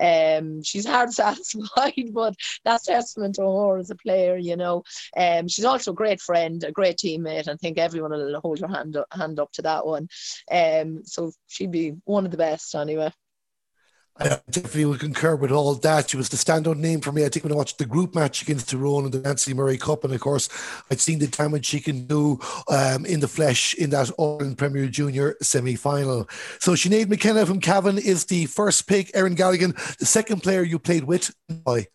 Um, 0.00 0.62
she's 0.62 0.86
hard 0.86 1.12
satisfied, 1.12 2.12
but 2.12 2.34
that's 2.64 2.86
testament 2.86 3.34
to 3.36 3.42
her 3.42 3.78
as 3.78 3.90
a 3.90 3.94
player. 3.96 4.36
You 4.36 4.56
know, 4.56 4.82
um, 5.16 5.48
she's 5.48 5.66
also 5.66 5.92
a 5.92 5.94
great 5.94 6.20
friend, 6.20 6.64
a 6.64 6.72
great 6.72 6.96
teammate. 6.96 7.46
I 7.46 7.56
think 7.56 7.78
everyone 7.78 8.10
will 8.10 8.40
hold 8.40 8.60
her 8.60 8.68
hand 8.68 8.96
hand 9.12 9.38
up 9.38 9.52
to 9.52 9.62
that 9.62 9.86
one. 9.86 10.08
Um, 10.50 11.04
so 11.04 11.32
she'd 11.46 11.70
be 11.70 11.94
one 12.04 12.24
of 12.24 12.30
the 12.30 12.38
best 12.38 12.74
anyway. 12.74 13.12
I 14.18 14.40
definitely 14.50 14.86
would 14.86 15.00
concur 15.00 15.36
with 15.36 15.50
all 15.50 15.74
that. 15.74 16.10
She 16.10 16.16
was 16.16 16.28
the 16.28 16.36
standout 16.36 16.78
name 16.78 17.00
for 17.00 17.12
me. 17.12 17.24
I 17.24 17.28
think 17.28 17.44
when 17.44 17.52
I 17.52 17.56
watched 17.56 17.78
the 17.78 17.84
group 17.84 18.14
match 18.14 18.42
against 18.42 18.70
Tyrone 18.70 19.04
in 19.04 19.10
the 19.10 19.20
Nancy 19.20 19.52
Murray 19.52 19.76
Cup, 19.76 20.04
and 20.04 20.14
of 20.14 20.20
course, 20.20 20.48
I'd 20.90 21.00
seen 21.00 21.18
the 21.18 21.26
damage 21.26 21.66
she 21.66 21.80
can 21.80 22.06
do 22.06 22.40
um, 22.68 23.04
in 23.04 23.20
the 23.20 23.28
flesh 23.28 23.74
in 23.74 23.90
that 23.90 24.10
Ireland 24.18 24.58
Premier 24.58 24.86
Junior 24.86 25.36
semi 25.42 25.74
final. 25.74 26.28
So 26.60 26.72
Sinead 26.72 27.08
McKenna 27.08 27.44
from 27.44 27.60
Cavan 27.60 27.98
is 27.98 28.24
the 28.24 28.46
first 28.46 28.86
pick. 28.86 29.10
Erin 29.14 29.36
Galligan, 29.36 29.74
the 29.98 30.06
second 30.06 30.42
player 30.42 30.62
you 30.62 30.78
played 30.78 31.04
with. 31.04 31.34
Why? 31.64 31.86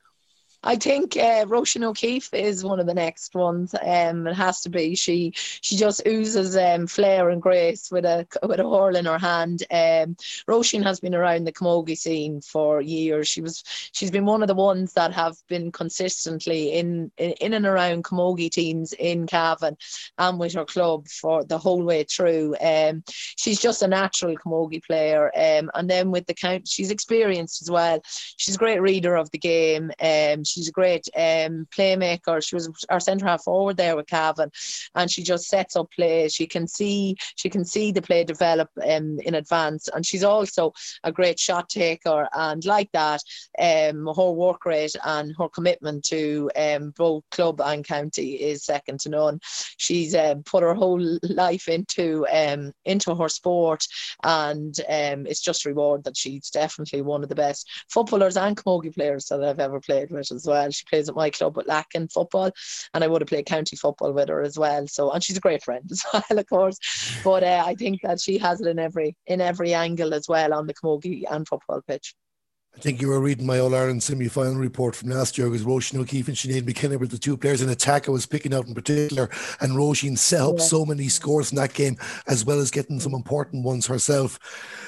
I 0.63 0.75
think 0.75 1.17
uh, 1.17 1.45
Roisin 1.45 1.83
O'Keefe 1.83 2.33
is 2.33 2.63
one 2.63 2.79
of 2.79 2.85
the 2.85 2.93
next 2.93 3.33
ones. 3.33 3.73
Um, 3.81 4.27
it 4.27 4.35
has 4.35 4.61
to 4.61 4.69
be. 4.69 4.93
She 4.95 5.31
she 5.35 5.75
just 5.75 6.03
oozes 6.07 6.55
um, 6.55 6.85
flair 6.85 7.29
and 7.31 7.41
grace 7.41 7.89
with 7.91 8.05
a 8.05 8.27
with 8.43 8.59
a 8.59 8.63
hurl 8.63 8.95
in 8.95 9.05
her 9.05 9.17
hand. 9.17 9.63
Um, 9.71 10.15
Roisin 10.47 10.83
has 10.83 10.99
been 10.99 11.15
around 11.15 11.45
the 11.45 11.51
camogie 11.51 11.97
scene 11.97 12.41
for 12.41 12.79
years. 12.79 13.27
She 13.27 13.41
was 13.41 13.63
she's 13.91 14.11
been 14.11 14.25
one 14.25 14.43
of 14.43 14.47
the 14.47 14.53
ones 14.53 14.93
that 14.93 15.11
have 15.13 15.35
been 15.49 15.71
consistently 15.71 16.73
in 16.73 17.11
in, 17.17 17.31
in 17.41 17.53
and 17.53 17.65
around 17.65 18.03
camogie 18.03 18.51
teams 18.51 18.93
in 18.93 19.25
Cavan 19.25 19.77
and 20.19 20.39
with 20.39 20.53
her 20.53 20.65
club 20.65 21.07
for 21.07 21.43
the 21.43 21.57
whole 21.57 21.83
way 21.83 22.03
through. 22.03 22.55
Um, 22.61 23.03
she's 23.07 23.59
just 23.59 23.81
a 23.81 23.87
natural 23.87 24.35
camogie 24.37 24.85
player. 24.85 25.31
Um, 25.35 25.71
and 25.73 25.89
then 25.89 26.11
with 26.11 26.27
the 26.27 26.35
count, 26.35 26.67
she's 26.67 26.91
experienced 26.91 27.63
as 27.63 27.71
well. 27.71 27.99
She's 28.37 28.55
a 28.55 28.59
great 28.59 28.81
reader 28.81 29.15
of 29.15 29.31
the 29.31 29.39
game. 29.39 29.91
Um, 29.99 30.43
she's 30.51 30.67
a 30.67 30.71
great 30.71 31.07
um, 31.15 31.67
playmaker. 31.75 32.43
She 32.45 32.55
was 32.55 32.69
our 32.89 32.99
centre 32.99 33.25
half 33.25 33.43
forward 33.43 33.77
there 33.77 33.95
with 33.95 34.07
Cavan, 34.07 34.51
and 34.95 35.09
she 35.09 35.23
just 35.23 35.47
sets 35.47 35.75
up 35.75 35.89
plays. 35.91 36.33
She 36.33 36.47
can 36.47 36.67
see 36.67 37.15
she 37.35 37.49
can 37.49 37.65
see 37.65 37.91
the 37.91 38.01
play 38.01 38.23
develop 38.23 38.69
um, 38.87 39.19
in 39.19 39.35
advance, 39.35 39.87
and 39.93 40.05
she's 40.05 40.23
also 40.23 40.73
a 41.03 41.11
great 41.11 41.39
shot 41.39 41.69
taker. 41.69 42.27
And 42.33 42.63
like 42.65 42.89
that, 42.93 43.21
um, 43.59 44.07
her 44.15 44.31
work 44.31 44.65
rate 44.65 44.95
and 45.03 45.33
her 45.37 45.49
commitment 45.49 46.03
to 46.05 46.49
um, 46.55 46.93
both 46.97 47.23
club 47.31 47.61
and 47.61 47.85
county 47.85 48.33
is 48.35 48.65
second 48.65 48.99
to 49.01 49.09
none. 49.09 49.39
She's 49.77 50.15
um, 50.15 50.43
put 50.43 50.63
her 50.63 50.73
whole 50.73 51.19
life 51.23 51.67
into 51.67 52.25
um, 52.31 52.73
into 52.85 53.15
her 53.15 53.29
sport, 53.29 53.85
and 54.23 54.75
um, 54.89 55.25
it's 55.27 55.41
just 55.41 55.65
reward 55.65 56.03
that 56.03 56.17
she's 56.17 56.49
definitely 56.49 57.01
one 57.01 57.23
of 57.23 57.29
the 57.29 57.35
best 57.35 57.67
footballers 57.89 58.37
and 58.37 58.57
camogie 58.57 58.93
players 58.93 59.25
that 59.25 59.43
I've 59.43 59.59
ever 59.59 59.79
played 59.79 60.11
with 60.11 60.31
as 60.41 60.47
well. 60.47 60.69
She 60.71 60.85
plays 60.89 61.09
at 61.09 61.15
my 61.15 61.29
club 61.29 61.57
at 61.57 61.67
Lacken 61.67 62.11
football, 62.11 62.51
and 62.93 63.03
I 63.03 63.07
would 63.07 63.21
have 63.21 63.29
played 63.29 63.45
county 63.45 63.75
football 63.75 64.13
with 64.13 64.29
her 64.29 64.41
as 64.41 64.57
well. 64.57 64.87
So, 64.87 65.11
and 65.11 65.23
she's 65.23 65.37
a 65.37 65.41
great 65.41 65.63
friend 65.63 65.87
as 65.91 66.03
well, 66.11 66.23
of 66.39 66.47
course. 66.47 66.77
But 67.23 67.43
uh, 67.43 67.63
I 67.65 67.75
think 67.75 68.01
that 68.03 68.19
she 68.19 68.37
has 68.39 68.61
it 68.61 68.67
in 68.67 68.79
every 68.79 69.15
in 69.27 69.41
every 69.41 69.73
angle 69.73 70.13
as 70.13 70.27
well 70.27 70.53
on 70.53 70.67
the 70.67 70.73
camogie 70.73 71.23
and 71.29 71.47
football 71.47 71.81
pitch. 71.87 72.15
I 72.75 72.79
think 72.79 73.01
you 73.01 73.09
were 73.09 73.19
reading 73.19 73.45
my 73.45 73.59
All 73.59 73.75
Ireland 73.75 74.01
semi 74.01 74.29
final 74.29 74.55
report 74.55 74.95
from 74.95 75.09
last 75.09 75.37
year 75.37 75.49
because 75.49 75.65
Roisin 75.65 75.99
O'Keefe 75.99 76.29
and 76.29 76.37
Sinead 76.37 76.65
McKenna 76.65 76.97
were 76.97 77.05
the 77.05 77.17
two 77.17 77.35
players 77.35 77.61
in 77.61 77.69
attack 77.69 78.07
I 78.07 78.11
was 78.11 78.25
picking 78.25 78.53
out 78.53 78.65
in 78.65 78.73
particular. 78.73 79.29
And 79.59 79.73
Roisin 79.73 80.17
set 80.17 80.41
up 80.41 80.55
yeah. 80.57 80.63
so 80.63 80.85
many 80.85 81.09
scores 81.09 81.51
in 81.51 81.57
that 81.57 81.73
game, 81.73 81.97
as 82.27 82.45
well 82.45 82.59
as 82.59 82.71
getting 82.71 82.99
some 82.99 83.13
important 83.13 83.65
ones 83.65 83.87
herself. 83.87 84.39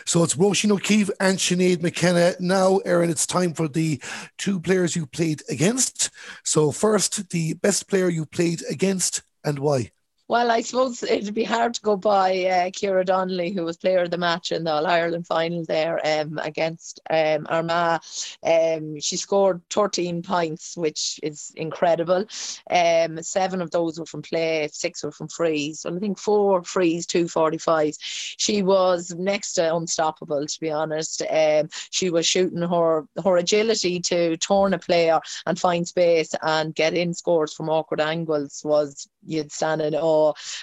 So 0.05 0.23
it's 0.23 0.35
Roisin 0.35 0.71
O'Keefe 0.71 1.09
and 1.19 1.37
Sinead 1.37 1.81
McKenna. 1.81 2.35
Now, 2.39 2.77
Erin, 2.79 3.09
it's 3.09 3.27
time 3.27 3.53
for 3.53 3.67
the 3.67 4.01
two 4.37 4.59
players 4.59 4.95
you 4.95 5.05
played 5.05 5.41
against. 5.49 6.09
So, 6.43 6.71
first, 6.71 7.29
the 7.29 7.53
best 7.55 7.89
player 7.89 8.09
you 8.09 8.25
played 8.25 8.63
against 8.69 9.23
and 9.43 9.59
why? 9.59 9.92
Well, 10.29 10.51
I 10.51 10.61
suppose 10.61 11.03
it'd 11.03 11.33
be 11.33 11.43
hard 11.43 11.73
to 11.73 11.81
go 11.81 11.97
by 11.97 12.31
uh, 12.45 12.69
Kira 12.69 13.05
Donnelly, 13.05 13.51
who 13.51 13.65
was 13.65 13.75
player 13.75 14.03
of 14.03 14.11
the 14.11 14.17
match 14.17 14.53
in 14.53 14.63
the 14.63 14.71
All 14.71 14.87
Ireland 14.87 15.27
final 15.27 15.65
there 15.65 15.99
um, 16.05 16.39
against 16.41 17.01
um, 17.09 17.45
Armagh. 17.49 17.99
Um, 18.41 19.01
she 19.01 19.17
scored 19.17 19.61
13 19.69 20.21
points, 20.21 20.77
which 20.77 21.19
is 21.21 21.51
incredible. 21.57 22.25
Um, 22.71 23.21
seven 23.21 23.61
of 23.61 23.71
those 23.71 23.99
were 23.99 24.05
from 24.05 24.21
play, 24.21 24.69
six 24.71 25.03
were 25.03 25.11
from 25.11 25.27
frees. 25.27 25.81
So 25.81 25.93
I 25.93 25.99
think 25.99 26.17
four 26.17 26.63
frees, 26.63 27.05
two 27.05 27.25
45s. 27.25 27.97
She 27.99 28.63
was 28.63 29.13
next 29.17 29.53
to 29.53 29.75
unstoppable, 29.75 30.47
to 30.47 30.59
be 30.61 30.71
honest. 30.71 31.21
Um, 31.29 31.67
she 31.91 32.09
was 32.09 32.25
shooting 32.25 32.61
her 32.61 33.05
her 33.21 33.37
agility 33.37 33.99
to 33.99 34.37
turn 34.37 34.73
a 34.73 34.79
player 34.79 35.19
and 35.45 35.59
find 35.59 35.85
space 35.85 36.33
and 36.41 36.73
get 36.73 36.93
in 36.93 37.13
scores 37.13 37.53
from 37.53 37.69
awkward 37.69 37.99
angles 37.99 38.61
was 38.63 39.09
you'd 39.25 39.51
stand 39.51 39.81
in 39.81 39.95
awe. 39.95 40.12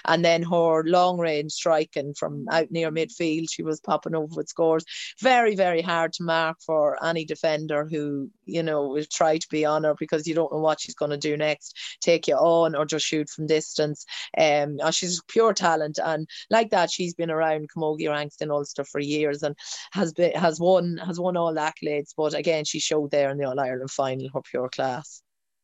And 0.05 0.23
then 0.23 0.43
her 0.43 0.83
long 0.83 1.17
range 1.19 1.51
striking 1.51 2.13
from 2.13 2.45
out 2.49 2.71
near 2.71 2.91
midfield, 2.91 3.47
she 3.51 3.63
was 3.63 3.79
popping 3.79 4.15
over 4.15 4.35
with 4.35 4.49
scores. 4.49 4.85
Very, 5.19 5.55
very 5.55 5.81
hard 5.81 6.13
to 6.13 6.23
mark 6.23 6.57
for 6.65 7.03
any 7.03 7.25
defender 7.25 7.87
who, 7.89 8.29
you 8.45 8.63
know, 8.63 8.87
will 8.87 9.05
try 9.11 9.37
to 9.37 9.47
be 9.49 9.65
on 9.65 9.83
her 9.83 9.95
because 9.99 10.27
you 10.27 10.35
don't 10.35 10.51
know 10.51 10.59
what 10.59 10.81
she's 10.81 10.95
going 10.95 11.11
to 11.11 11.17
do 11.17 11.37
next, 11.37 11.77
take 12.01 12.27
you 12.27 12.35
on 12.35 12.75
or 12.75 12.85
just 12.85 13.05
shoot 13.05 13.29
from 13.29 13.47
distance. 13.47 14.05
Um, 14.37 14.77
uh, 14.81 14.91
she's 14.91 15.21
pure 15.27 15.53
talent. 15.53 15.99
And 16.03 16.27
like 16.49 16.69
that, 16.71 16.91
she's 16.91 17.13
been 17.13 17.31
around 17.31 17.69
Camogie 17.75 18.09
ranks 18.09 18.37
in 18.41 18.51
Ulster 18.51 18.83
for 18.83 18.99
years 18.99 19.43
and 19.43 19.55
has 19.91 20.13
been, 20.13 20.33
has 20.33 20.59
won, 20.59 20.97
has 20.97 21.19
won 21.19 21.37
all 21.37 21.55
accolades. 21.55 22.13
But 22.15 22.33
again, 22.33 22.65
she 22.65 22.79
showed 22.79 23.11
there 23.11 23.29
in 23.29 23.37
the 23.37 23.45
All 23.45 23.59
Ireland 23.59 23.91
final 23.91 24.29
her 24.33 24.41
pure 24.41 24.69
class. 24.69 25.21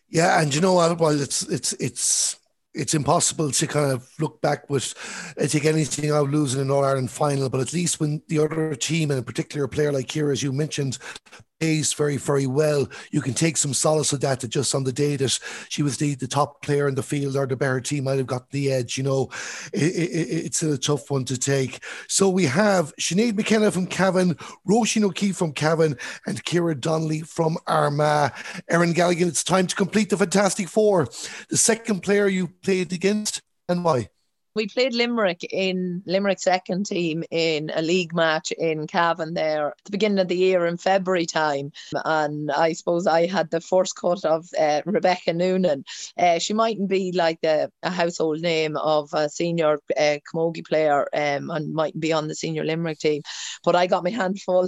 Yeah, 0.09 0.41
and 0.41 0.53
you 0.53 0.61
know 0.61 0.73
what? 0.73 0.97
Well, 0.99 1.19
it's 1.19 1.43
it's 1.43 1.73
it's 1.73 2.38
it's 2.78 2.93
impossible 2.93 3.51
to 3.51 3.67
kind 3.67 3.91
of 3.91 4.09
look 4.19 4.41
back 4.41 4.69
with 4.69 4.93
uh, 5.39 5.47
take 5.47 5.65
anything 5.65 6.11
out 6.11 6.30
losing 6.30 6.61
an 6.61 6.71
All 6.71 6.86
Ireland 6.86 7.11
final, 7.11 7.49
but 7.49 7.61
at 7.61 7.73
least 7.73 7.99
when 7.99 8.21
the 8.28 8.39
other 8.39 8.75
team 8.75 9.11
and 9.11 9.19
a 9.19 9.23
particular 9.23 9.67
player 9.67 9.91
like 9.91 10.07
Kira, 10.07 10.32
as 10.32 10.43
you 10.43 10.53
mentioned, 10.53 10.97
plays 11.60 11.93
very, 11.93 12.18
very 12.18 12.47
well. 12.47 12.88
You 13.12 13.22
can 13.22 13.34
take 13.34 13.58
some 13.58 13.74
solace 13.74 14.14
of 14.14 14.22
that, 14.22 14.39
that 14.39 14.49
just 14.49 14.76
on 14.76 14.84
the 14.84 14.91
day 14.91 15.16
that 15.16 15.39
she 15.70 15.84
was 15.84 15.97
the, 15.97 16.16
the 16.16 16.28
top 16.28 16.62
player 16.62 16.88
in 16.88 16.95
the 16.95 17.03
field 17.03 17.36
or 17.36 17.45
the 17.45 17.55
better 17.55 17.82
team 17.82 18.05
might 18.05 18.18
have 18.18 18.28
got 18.28 18.49
the 18.51 18.72
edge. 18.72 18.97
You 18.97 19.03
know, 19.03 19.30
it, 19.74 19.95
it, 19.95 20.45
it's 20.45 20.64
a 20.64 20.78
tough 20.78 21.10
one 21.10 21.26
to 21.26 21.38
take. 21.38 21.84
So 22.08 22.30
we 22.30 22.45
have 22.45 22.95
Sinead 22.97 23.36
McKenna 23.36 23.72
from 23.72 23.88
Cavan, 23.88 24.36
Roisin 24.68 25.03
O'Keefe 25.03 25.38
from 25.38 25.53
Cavan, 25.53 25.97
and 26.26 26.43
Kira 26.43 26.80
Donnelly 26.80 27.22
from 27.22 27.58
Armagh. 27.68 28.34
Erin 28.70 28.93
Galligan, 28.93 29.28
it's 29.28 29.43
time 29.43 29.68
to 29.68 29.76
complete 29.76 30.10
the 30.10 30.18
Fantastic 30.18 30.68
Four. 30.68 31.08
The 31.49 31.58
second 31.58 32.01
player 32.01 32.28
you 32.28 32.47
played 32.47 32.93
against 32.93 33.41
and 33.70 33.84
why? 33.84 34.10
We 34.58 34.68
played 34.68 34.95
Limerick 34.95 35.43
in 35.51 36.01
Limerick 36.08 36.39
second 36.39 36.88
team 36.88 37.24
in 37.30 37.72
a 37.76 37.82
league 37.84 38.14
match 38.16 38.51
in 38.51 38.88
Cavan 38.88 39.36
there 39.36 39.68
at 39.68 39.86
the 39.86 39.91
beginning 39.91 40.18
of 40.18 40.30
the 40.30 40.36
year 40.36 40.66
in 40.66 40.78
February 40.78 41.28
time. 41.28 41.72
And 41.93 42.51
I 42.51 42.74
suppose 42.74 43.05
I 43.05 43.28
had 43.28 43.51
the 43.51 43.62
first 43.62 43.95
cut 43.95 44.26
of 44.26 44.47
uh, 44.60 44.82
Rebecca 44.84 45.34
Noonan. 45.34 45.86
Uh, 46.18 46.39
she 46.39 46.55
mightn't 46.55 46.89
be 46.89 47.12
like 47.12 47.39
the, 47.41 47.72
a 47.84 47.91
household 47.91 48.41
name 48.41 48.76
of 48.78 49.14
a 49.14 49.30
senior 49.30 49.78
uh, 49.95 50.18
camogie 50.28 50.66
player 50.66 51.08
um, 51.14 51.51
and 51.51 51.72
mightn't 51.76 52.01
be 52.01 52.12
on 52.12 52.28
the 52.28 52.34
senior 52.34 52.64
Limerick 52.64 52.97
team, 52.97 53.22
but 53.64 53.76
I 53.76 53.86
got 53.86 54.03
my 54.03 54.10
hand 54.10 54.41
full, 54.41 54.68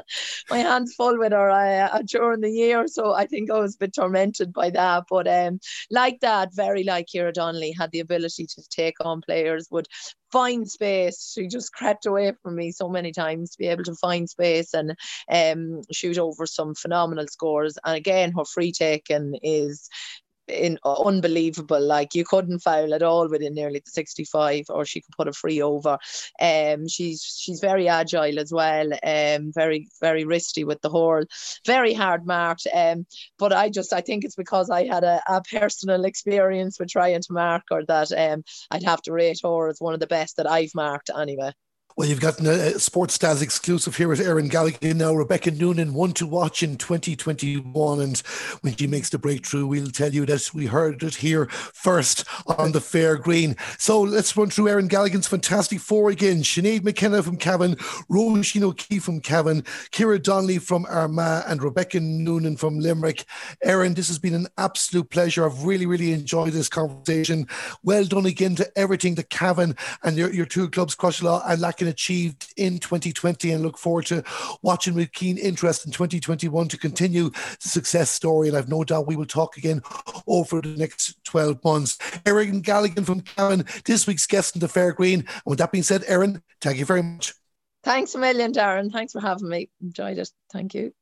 my 0.50 0.58
hands 0.58 0.94
full 0.94 1.18
with 1.18 1.32
her 1.32 1.50
uh, 1.50 2.02
during 2.04 2.42
the 2.42 2.50
year. 2.50 2.86
So 2.88 3.14
I 3.14 3.24
think 3.24 3.50
I 3.50 3.58
was 3.58 3.76
a 3.76 3.78
bit 3.78 3.94
tormented 3.94 4.52
by 4.52 4.68
that. 4.68 5.04
But 5.08 5.26
um, 5.26 5.60
like 5.90 6.20
that, 6.20 6.54
very 6.54 6.84
like 6.84 7.06
Kira 7.06 7.32
Donnelly, 7.32 7.72
had 7.72 7.90
the 7.90 8.00
ability 8.00 8.46
to 8.46 8.62
take 8.68 9.02
on 9.02 9.22
players 9.30 9.68
would 9.70 9.86
find 10.32 10.68
space. 10.68 11.32
She 11.34 11.46
just 11.46 11.72
crept 11.72 12.06
away 12.06 12.32
from 12.42 12.56
me 12.56 12.72
so 12.72 12.88
many 12.88 13.12
times 13.12 13.50
to 13.50 13.58
be 13.58 13.68
able 13.68 13.84
to 13.84 13.94
find 13.94 14.28
space 14.28 14.74
and 14.74 14.96
um, 15.30 15.82
shoot 15.92 16.18
over 16.18 16.46
some 16.46 16.74
phenomenal 16.74 17.26
scores. 17.28 17.78
And 17.84 17.96
again, 17.96 18.32
her 18.36 18.44
free 18.44 18.72
taking 18.72 19.38
is 19.42 19.88
in 20.48 20.78
unbelievable. 20.84 21.80
Like 21.80 22.14
you 22.14 22.24
couldn't 22.24 22.60
foul 22.60 22.94
at 22.94 23.02
all 23.02 23.28
within 23.28 23.54
nearly 23.54 23.80
the 23.80 23.90
65, 23.90 24.66
or 24.68 24.84
she 24.84 25.00
could 25.00 25.16
put 25.16 25.28
a 25.28 25.32
free 25.32 25.62
over. 25.62 25.98
Um, 26.40 26.88
she's 26.88 27.22
she's 27.22 27.60
very 27.60 27.88
agile 27.88 28.38
as 28.38 28.52
well. 28.52 28.92
Um, 29.02 29.52
very 29.52 29.88
very 30.00 30.24
wristy 30.24 30.64
with 30.64 30.80
the 30.82 30.90
hurl. 30.90 31.24
Very 31.66 31.94
hard 31.94 32.26
marked. 32.26 32.66
Um, 32.74 33.06
but 33.38 33.52
I 33.52 33.68
just 33.70 33.92
I 33.92 34.00
think 34.00 34.24
it's 34.24 34.36
because 34.36 34.70
I 34.70 34.86
had 34.86 35.04
a, 35.04 35.22
a 35.28 35.42
personal 35.42 36.04
experience 36.04 36.78
with 36.78 36.90
trying 36.90 37.20
to 37.20 37.32
mark 37.32 37.64
or 37.70 37.84
that 37.86 38.12
um 38.12 38.42
I'd 38.70 38.84
have 38.84 39.02
to 39.02 39.12
rate 39.12 39.40
her 39.42 39.68
as 39.68 39.80
one 39.80 39.94
of 39.94 40.00
the 40.00 40.06
best 40.06 40.36
that 40.36 40.50
I've 40.50 40.74
marked 40.74 41.10
anyway. 41.16 41.52
Well, 42.00 42.08
you've 42.08 42.18
got 42.18 42.40
a 42.40 42.80
Sports 42.80 43.18
Stats 43.18 43.42
exclusive 43.42 43.94
here 43.94 44.08
with 44.08 44.22
Erin 44.22 44.48
Galligan 44.48 44.96
now. 44.96 45.12
Rebecca 45.12 45.50
Noonan, 45.50 45.92
one 45.92 46.14
to 46.14 46.26
watch 46.26 46.62
in 46.62 46.78
2021. 46.78 48.00
And 48.00 48.18
when 48.62 48.74
she 48.74 48.86
makes 48.86 49.10
the 49.10 49.18
breakthrough, 49.18 49.66
we'll 49.66 49.90
tell 49.90 50.10
you 50.10 50.24
that 50.24 50.48
we 50.54 50.64
heard 50.64 51.02
it 51.02 51.16
here 51.16 51.44
first 51.50 52.24
on 52.46 52.72
the 52.72 52.80
fair 52.80 53.16
green. 53.16 53.54
So 53.76 54.00
let's 54.00 54.34
run 54.34 54.48
through 54.48 54.68
Erin 54.68 54.88
Galligan's 54.88 55.26
fantastic 55.26 55.78
four 55.78 56.08
again. 56.08 56.38
Sinead 56.38 56.84
McKenna 56.84 57.22
from 57.22 57.36
Cavan, 57.36 57.74
Roisin 58.08 58.62
O'Keefe 58.62 59.04
from 59.04 59.20
Cavan, 59.20 59.60
Kira 59.92 60.22
Donnelly 60.22 60.56
from 60.56 60.86
Armagh, 60.88 61.44
and 61.48 61.62
Rebecca 61.62 62.00
Noonan 62.00 62.56
from 62.56 62.80
Limerick. 62.80 63.26
Erin, 63.62 63.92
this 63.92 64.08
has 64.08 64.18
been 64.18 64.32
an 64.32 64.46
absolute 64.56 65.10
pleasure. 65.10 65.44
I've 65.44 65.64
really, 65.64 65.84
really 65.84 66.14
enjoyed 66.14 66.54
this 66.54 66.70
conversation. 66.70 67.46
Well 67.82 68.06
done 68.06 68.24
again 68.24 68.54
to 68.54 68.78
everything 68.78 69.16
that 69.16 69.28
Cavan 69.28 69.76
and 70.02 70.16
your, 70.16 70.32
your 70.32 70.46
two 70.46 70.70
clubs, 70.70 70.96
Crosserlough 70.96 71.42
and 71.46 71.60
Lacken, 71.60 71.89
achieved 71.90 72.52
in 72.56 72.78
2020 72.78 73.50
and 73.52 73.62
look 73.62 73.76
forward 73.76 74.06
to 74.06 74.24
watching 74.62 74.94
with 74.94 75.12
keen 75.12 75.36
interest 75.36 75.84
in 75.84 75.92
2021 75.92 76.68
to 76.68 76.78
continue 76.78 77.30
the 77.30 77.68
success 77.68 78.10
story. 78.10 78.48
And 78.48 78.56
I've 78.56 78.68
no 78.68 78.84
doubt 78.84 79.06
we 79.06 79.16
will 79.16 79.26
talk 79.26 79.56
again 79.56 79.82
over 80.26 80.60
the 80.60 80.68
next 80.76 81.22
12 81.24 81.62
months. 81.64 81.98
Erin 82.24 82.62
Galligan 82.62 83.04
from 83.04 83.20
Cavan, 83.20 83.64
this 83.84 84.06
week's 84.06 84.26
guest 84.26 84.56
in 84.56 84.60
the 84.60 84.68
Fair 84.68 84.92
Green. 84.92 85.20
And 85.20 85.42
with 85.44 85.58
that 85.58 85.72
being 85.72 85.84
said, 85.84 86.04
Erin, 86.06 86.42
thank 86.60 86.78
you 86.78 86.84
very 86.84 87.02
much. 87.02 87.34
Thanks 87.82 88.14
a 88.14 88.18
million, 88.18 88.52
Darren. 88.52 88.92
Thanks 88.92 89.12
for 89.12 89.20
having 89.20 89.48
me. 89.48 89.70
Enjoyed 89.80 90.18
it. 90.18 90.30
Thank 90.52 90.74
you. 90.74 90.92